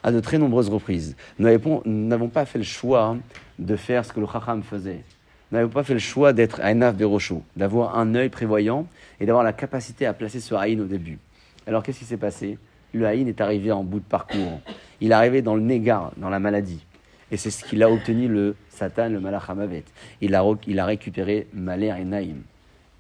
À 0.03 0.13
de 0.13 0.21
très 0.21 0.39
nombreuses 0.39 0.69
reprises. 0.69 1.17
Nous 1.39 1.47
n'avons- 1.49 2.29
pas 2.29 2.45
fait 2.45 2.59
le 2.59 2.65
choix 2.65 3.17
de 3.59 3.77
faire 3.77 4.05
ce 4.05 4.13
que 4.13 4.21
le 4.21 4.27
Chacham 4.27 4.63
faisait. 4.63 5.03
Nous 5.51 5.59
n'avons 5.59 5.71
pas 5.71 5.83
fait 5.83 5.95
le 5.95 5.99
choix 6.01 6.33
d'être 6.33 6.61
Ainav 6.61 6.97
Berosho, 6.97 7.43
d'avoir 7.57 7.99
un 7.99 8.15
œil 8.15 8.29
prévoyant 8.29 8.87
et 9.21 9.27
d'avoir 9.27 9.45
la 9.45 9.53
capacité 9.53 10.07
à 10.07 10.13
placer 10.13 10.41
ce 10.41 10.55
Haïn 10.55 10.81
au 10.81 10.85
début. 10.85 11.19
Alors 11.67 11.83
qu'est-ce 11.83 11.99
qui 11.99 12.05
s'est 12.05 12.17
passé? 12.17 12.59
Le 12.93 13.05
Haïn 13.07 13.27
est 13.27 13.41
arrivé 13.41 13.73
en 13.73 13.83
bout 13.83 13.99
de 13.99 14.05
parcours. 14.05 14.61
Il 15.01 15.11
est 15.11 15.15
arrivé 15.15 15.43
dans 15.43 15.55
le 15.57 15.61
négar, 15.63 16.13
dans 16.17 16.31
la 16.31 16.39
maladie. 16.39 16.85
Et 17.33 17.37
c'est 17.37 17.51
ce 17.51 17.65
qu'il 17.65 17.83
a 17.83 17.91
obtenu 17.91 18.29
le 18.29 18.55
Satan, 18.77 19.09
le 19.09 19.21
Malach 19.21 19.49
Hamavet. 19.49 19.85
Il 20.21 20.35
a, 20.35 20.45
il 20.67 20.79
a 20.79 20.85
récupéré 20.85 21.47
Maler 21.53 21.95
et 21.99 22.05
Naïm, 22.05 22.43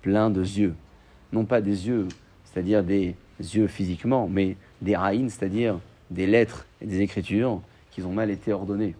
plein 0.02 0.30
de 0.30 0.40
yeux. 0.40 0.74
Non 1.32 1.44
pas 1.44 1.60
des 1.60 1.88
yeux, 1.88 2.08
c'est-à-dire 2.44 2.82
des 2.82 3.14
yeux 3.40 3.66
physiquement, 3.66 4.28
mais 4.28 4.56
des 4.80 4.94
Haïn, 4.94 5.28
c'est-à-dire 5.28 5.78
des 6.10 6.26
lettres 6.26 6.66
et 6.80 6.86
des 6.86 7.00
écritures 7.00 7.60
qui 7.90 8.02
ont 8.02 8.12
mal 8.12 8.30
été 8.30 8.52
ordonnées. 8.52 8.94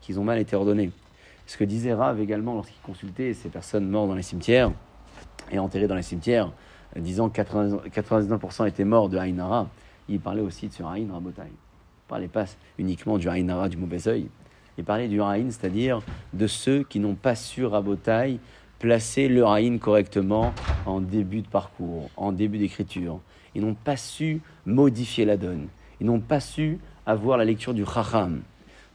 Qui 0.00 0.16
ont 0.16 0.24
mal 0.24 0.38
été 0.38 0.56
ordonnées. 0.56 0.90
Ce 1.46 1.56
que 1.56 1.64
disait 1.64 1.94
Rav 1.94 2.20
également 2.20 2.54
lorsqu'il 2.54 2.80
consultait 2.82 3.32
ces 3.34 3.48
personnes 3.48 3.88
mortes 3.88 4.08
dans 4.08 4.14
les 4.14 4.22
cimetières 4.22 4.70
et 5.50 5.58
enterrées 5.58 5.86
dans 5.86 5.94
les 5.94 6.02
cimetières, 6.02 6.52
disant 6.96 7.28
que 7.28 7.36
80 7.36 7.80
99% 7.94 8.68
étaient 8.68 8.84
morts 8.84 9.08
de 9.08 9.16
Haïnara, 9.16 9.68
il 10.08 10.20
parlait 10.20 10.42
aussi 10.42 10.68
de 10.68 10.72
ce 10.72 10.82
Haïn 10.82 11.12
Rabotai. 11.12 11.42
Il 11.42 11.46
ne 11.46 12.08
parlait 12.08 12.28
pas 12.28 12.44
uniquement 12.78 13.18
du 13.18 13.28
Haïnara, 13.28 13.68
du 13.68 13.76
mauvais 13.76 14.08
œil. 14.08 14.28
Il 14.78 14.84
parlait 14.84 15.08
du 15.08 15.20
Haïn, 15.20 15.50
c'est-à-dire 15.50 16.00
de 16.32 16.46
ceux 16.46 16.84
qui 16.84 17.00
n'ont 17.00 17.16
pas 17.16 17.34
su 17.34 17.64
Rabotai 17.64 18.38
placer 18.78 19.26
le 19.26 19.44
Haïn 19.44 19.78
correctement 19.78 20.54
en 20.86 21.00
début 21.00 21.42
de 21.42 21.48
parcours, 21.48 22.08
en 22.16 22.30
début 22.30 22.58
d'écriture. 22.58 23.18
Ils 23.56 23.62
n'ont 23.62 23.74
pas 23.74 23.96
su 23.96 24.40
modifier 24.66 25.24
la 25.24 25.36
donne. 25.36 25.66
Ils 26.00 26.06
n'ont 26.06 26.20
pas 26.20 26.38
su 26.38 26.78
avoir 27.06 27.38
la 27.38 27.44
lecture 27.44 27.74
du 27.74 27.84
Chacham. 27.84 28.40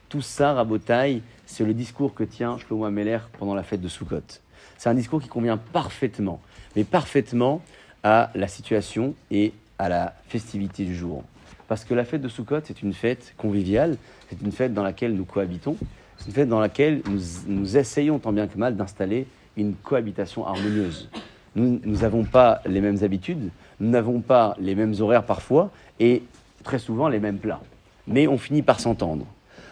Tout 0.08 0.22
ça, 0.22 0.54
Rabotai, 0.54 1.20
c'est 1.44 1.66
le 1.66 1.74
discours 1.74 2.14
que 2.14 2.24
tient 2.24 2.56
Shlomo 2.56 2.86
Ameler 2.86 3.18
pendant 3.38 3.54
la 3.54 3.62
fête 3.62 3.82
de 3.82 3.88
Sukkot. 3.88 4.40
C'est 4.78 4.88
un 4.88 4.94
discours 4.94 5.20
qui 5.20 5.28
convient 5.28 5.58
parfaitement, 5.58 6.40
mais 6.76 6.84
parfaitement 6.84 7.60
à 8.02 8.30
la 8.34 8.48
situation 8.48 9.14
et 9.30 9.52
à 9.78 9.90
la 9.90 10.14
festivité 10.28 10.84
du 10.84 10.96
jour. 10.96 11.24
Parce 11.68 11.84
que 11.84 11.94
la 11.94 12.04
fête 12.04 12.20
de 12.20 12.28
Sukkot, 12.28 12.60
c'est 12.64 12.82
une 12.82 12.92
fête 12.92 13.34
conviviale, 13.36 13.96
c'est 14.28 14.40
une 14.42 14.52
fête 14.52 14.74
dans 14.74 14.82
laquelle 14.82 15.14
nous 15.14 15.24
cohabitons, 15.24 15.76
c'est 16.18 16.26
une 16.26 16.32
fête 16.32 16.48
dans 16.48 16.60
laquelle 16.60 17.02
nous, 17.46 17.76
essayons 17.76 18.18
tant 18.18 18.32
bien 18.32 18.46
que 18.46 18.58
mal 18.58 18.76
d'installer 18.76 19.26
une 19.56 19.74
cohabitation 19.74 20.46
harmonieuse. 20.46 21.08
Nous 21.56 21.80
n'avons 21.84 22.24
pas 22.24 22.60
les 22.66 22.80
mêmes 22.80 22.98
habitudes, 23.02 23.50
nous 23.80 23.90
n'avons 23.90 24.20
pas 24.20 24.56
les 24.58 24.74
mêmes 24.74 24.94
horaires 25.00 25.24
parfois, 25.24 25.70
et 26.00 26.22
très 26.64 26.78
souvent 26.78 27.08
les 27.08 27.20
mêmes 27.20 27.38
plats. 27.38 27.60
Mais 28.06 28.26
on 28.26 28.36
finit 28.36 28.62
par 28.62 28.80
s'entendre. 28.80 29.26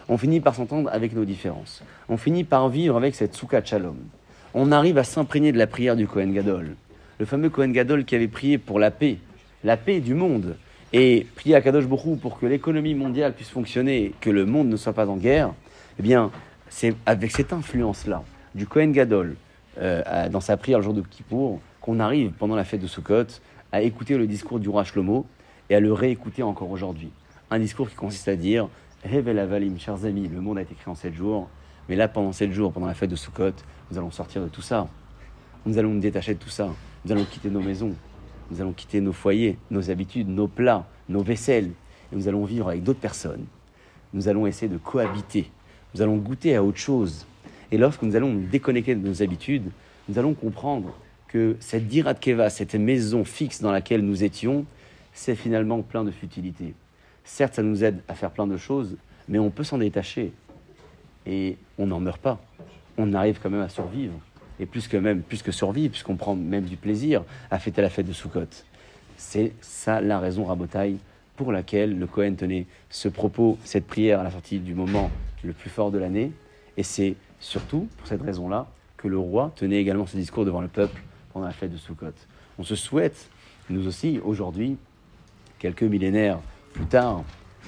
On 0.09 0.17
finit 0.17 0.39
par 0.39 0.55
s'entendre 0.55 0.89
avec 0.91 1.13
nos 1.13 1.25
différences. 1.25 1.83
On 2.09 2.17
finit 2.17 2.43
par 2.43 2.69
vivre 2.69 2.97
avec 2.97 3.15
cette 3.15 3.35
soukha 3.35 3.63
shalom. 3.63 3.97
On 4.53 4.71
arrive 4.71 4.97
à 4.97 5.03
s'imprégner 5.03 5.51
de 5.51 5.57
la 5.57 5.67
prière 5.67 5.95
du 5.95 6.07
Kohen 6.07 6.33
Gadol. 6.33 6.75
Le 7.19 7.25
fameux 7.25 7.49
Kohen 7.49 7.71
Gadol 7.71 8.05
qui 8.05 8.15
avait 8.15 8.27
prié 8.27 8.57
pour 8.57 8.79
la 8.79 8.91
paix, 8.91 9.17
la 9.63 9.77
paix 9.77 9.99
du 9.99 10.13
monde, 10.13 10.55
et 10.93 11.25
prié 11.35 11.55
à 11.55 11.61
Kadosh 11.61 11.85
pour 11.87 12.39
que 12.39 12.45
l'économie 12.45 12.93
mondiale 12.93 13.33
puisse 13.33 13.49
fonctionner, 13.49 14.13
que 14.21 14.29
le 14.29 14.45
monde 14.45 14.69
ne 14.69 14.77
soit 14.77 14.93
pas 14.93 15.07
en 15.07 15.17
guerre, 15.17 15.53
eh 15.99 16.03
bien, 16.03 16.31
c'est 16.69 16.95
avec 17.05 17.31
cette 17.31 17.51
influence-là 17.51 18.23
du 18.53 18.67
Kohen 18.67 18.91
Gadol 18.91 19.35
euh, 19.79 20.29
dans 20.29 20.39
sa 20.39 20.55
prière 20.55 20.77
le 20.77 20.83
jour 20.83 20.93
de 20.93 21.01
Kippour 21.01 21.59
qu'on 21.81 21.99
arrive 21.99 22.31
pendant 22.31 22.55
la 22.55 22.63
fête 22.63 22.81
de 22.81 22.87
Sukkot 22.87 23.25
à 23.71 23.81
écouter 23.81 24.17
le 24.17 24.27
discours 24.27 24.59
du 24.59 24.69
roi 24.69 24.83
Shlomo 24.83 25.25
et 25.69 25.75
à 25.75 25.79
le 25.79 25.91
réécouter 25.91 26.43
encore 26.43 26.69
aujourd'hui. 26.69 27.09
Un 27.49 27.59
discours 27.59 27.89
qui 27.89 27.95
consiste 27.95 28.27
à 28.27 28.35
dire 28.35 28.69
Hevel 29.03 29.39
Avalim, 29.39 29.79
chers 29.79 30.05
amis, 30.05 30.27
le 30.27 30.41
monde 30.41 30.59
a 30.59 30.61
été 30.61 30.75
créé 30.75 30.91
en 30.91 30.95
sept 30.95 31.13
jours, 31.15 31.49
mais 31.89 31.95
là, 31.95 32.07
pendant 32.07 32.31
sept 32.31 32.51
jours, 32.51 32.71
pendant 32.71 32.87
la 32.87 32.93
fête 32.93 33.09
de 33.09 33.15
Sukkot, 33.15 33.51
nous 33.91 33.97
allons 33.97 34.11
sortir 34.11 34.43
de 34.43 34.47
tout 34.47 34.61
ça. 34.61 34.87
Nous 35.65 35.77
allons 35.77 35.89
nous 35.89 35.99
détacher 35.99 36.35
de 36.35 36.39
tout 36.39 36.49
ça. 36.49 36.69
Nous 37.03 37.11
allons 37.11 37.25
quitter 37.25 37.49
nos 37.49 37.61
maisons. 37.61 37.95
Nous 38.51 38.61
allons 38.61 38.73
quitter 38.73 39.01
nos 39.01 39.13
foyers, 39.13 39.57
nos 39.71 39.89
habitudes, 39.89 40.27
nos 40.27 40.47
plats, 40.47 40.85
nos 41.09 41.23
vaisselles. 41.23 41.71
Et 42.11 42.15
nous 42.15 42.27
allons 42.27 42.45
vivre 42.45 42.69
avec 42.69 42.83
d'autres 42.83 42.99
personnes. 42.99 43.45
Nous 44.13 44.27
allons 44.27 44.45
essayer 44.45 44.71
de 44.71 44.77
cohabiter. 44.77 45.49
Nous 45.93 46.01
allons 46.01 46.17
goûter 46.17 46.55
à 46.55 46.63
autre 46.63 46.77
chose. 46.77 47.25
Et 47.71 47.77
lorsque 47.77 48.03
nous 48.03 48.15
allons 48.15 48.31
nous 48.31 48.47
déconnecter 48.47 48.95
de 48.95 49.07
nos 49.07 49.23
habitudes, 49.23 49.71
nous 50.07 50.19
allons 50.19 50.33
comprendre 50.33 50.93
que 51.27 51.55
cette 51.59 51.87
Dirat 51.87 52.13
Keva, 52.13 52.49
cette 52.49 52.75
maison 52.75 53.23
fixe 53.23 53.61
dans 53.61 53.71
laquelle 53.71 54.01
nous 54.01 54.23
étions, 54.23 54.65
c'est 55.13 55.35
finalement 55.35 55.81
plein 55.81 56.03
de 56.03 56.11
futilité. 56.11 56.75
Certes, 57.23 57.55
ça 57.55 57.63
nous 57.63 57.83
aide 57.83 58.01
à 58.07 58.13
faire 58.13 58.31
plein 58.31 58.45
de 58.45 58.57
choses, 58.57 58.97
mais 59.27 59.39
on 59.39 59.49
peut 59.49 59.63
s'en 59.63 59.77
détacher. 59.77 60.31
Et 61.25 61.57
on 61.77 61.87
n'en 61.87 61.99
meurt 61.99 62.21
pas. 62.21 62.39
On 62.97 63.13
arrive 63.13 63.39
quand 63.41 63.49
même 63.49 63.61
à 63.61 63.69
survivre. 63.69 64.13
Et 64.59 64.65
plus 64.65 64.87
que 64.87 64.97
même, 64.97 65.21
plus 65.21 65.41
que 65.41 65.51
survivre, 65.51 65.91
puisqu'on 65.91 66.15
prend 66.15 66.35
même 66.35 66.65
du 66.65 66.77
plaisir 66.77 67.23
à 67.49 67.59
fêter 67.59 67.81
la 67.81 67.89
fête 67.89 68.07
de 68.07 68.13
Sukkot. 68.13 68.47
C'est 69.17 69.53
ça 69.61 70.01
la 70.01 70.19
raison, 70.19 70.45
Rabotaille, 70.45 70.97
pour 71.35 71.51
laquelle 71.51 71.97
le 71.97 72.07
Cohen 72.07 72.35
tenait 72.35 72.67
ce 72.89 73.07
propos, 73.07 73.57
cette 73.63 73.87
prière 73.87 74.19
à 74.19 74.23
la 74.23 74.31
sortie 74.31 74.59
du 74.59 74.75
moment 74.75 75.09
le 75.43 75.53
plus 75.53 75.69
fort 75.69 75.91
de 75.91 75.97
l'année. 75.97 76.31
Et 76.77 76.83
c'est 76.83 77.15
surtout 77.39 77.87
pour 77.97 78.07
cette 78.07 78.21
raison-là 78.21 78.67
que 78.97 79.07
le 79.07 79.17
roi 79.17 79.51
tenait 79.55 79.77
également 79.77 80.05
ce 80.05 80.15
discours 80.15 80.45
devant 80.45 80.61
le 80.61 80.67
peuple 80.67 81.01
pendant 81.33 81.45
la 81.45 81.51
fête 81.51 81.71
de 81.71 81.77
Sukkot. 81.77 82.13
On 82.59 82.63
se 82.63 82.75
souhaite, 82.75 83.29
nous 83.69 83.87
aussi, 83.87 84.19
aujourd'hui, 84.23 84.77
quelques 85.59 85.83
millénaires 85.83 86.39
plus 86.73 86.85
tard, 86.85 87.23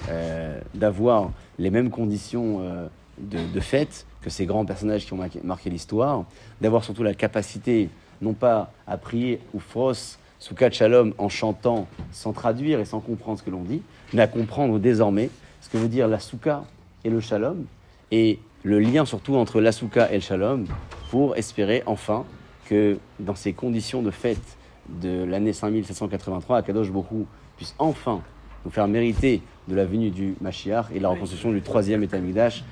euh, 0.08 0.60
d'avoir 0.74 1.32
les 1.58 1.70
mêmes 1.70 1.90
conditions 1.90 2.60
euh, 2.60 2.86
de, 3.18 3.38
de 3.52 3.60
fête 3.60 4.06
que 4.26 4.30
ces 4.30 4.44
grands 4.44 4.64
personnages 4.64 5.06
qui 5.06 5.12
ont 5.12 5.20
marqué, 5.44 5.70
l'histoire, 5.70 6.24
d'avoir 6.60 6.82
surtout 6.82 7.04
la 7.04 7.14
capacité, 7.14 7.88
non 8.20 8.32
pas 8.32 8.72
à 8.84 8.96
prier 8.96 9.38
ou 9.54 9.60
fros, 9.60 10.16
Soukat 10.40 10.72
Shalom 10.72 11.14
en 11.16 11.28
chantant 11.28 11.86
sans 12.10 12.32
traduire 12.32 12.80
et 12.80 12.84
sans 12.84 12.98
comprendre 12.98 13.38
ce 13.38 13.44
que 13.44 13.50
l'on 13.50 13.62
dit, 13.62 13.82
mais 14.12 14.22
à 14.22 14.26
comprendre 14.26 14.80
désormais 14.80 15.30
ce 15.60 15.68
que 15.68 15.78
veut 15.78 15.86
dire 15.86 16.08
la 16.08 16.18
Souka 16.18 16.64
et 17.04 17.08
le 17.08 17.20
Shalom, 17.20 17.66
et 18.10 18.40
le 18.64 18.80
lien 18.80 19.04
surtout 19.04 19.36
entre 19.36 19.60
la 19.60 19.70
Souka 19.70 20.10
et 20.10 20.16
le 20.16 20.20
Shalom, 20.20 20.66
pour 21.10 21.36
espérer 21.36 21.84
enfin 21.86 22.24
que 22.64 22.98
dans 23.20 23.36
ces 23.36 23.52
conditions 23.52 24.02
de 24.02 24.10
fête 24.10 24.56
de 24.88 25.22
l'année 25.22 25.52
5783, 25.52 26.58
Akadosh 26.58 26.90
Bohu 26.90 27.26
puisse 27.56 27.76
enfin 27.78 28.22
nous 28.64 28.72
faire 28.72 28.88
mériter 28.88 29.40
de 29.68 29.74
la 29.74 29.84
venue 29.84 30.10
du 30.10 30.34
Mashiach 30.40 30.86
et 30.94 31.00
la 31.00 31.08
reconstruction 31.08 31.52
du 31.52 31.62
troisième 31.62 32.02
État 32.02 32.18
Mikdash. 32.18 32.62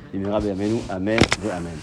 Amen 0.90 1.18
Amen. 1.52 1.78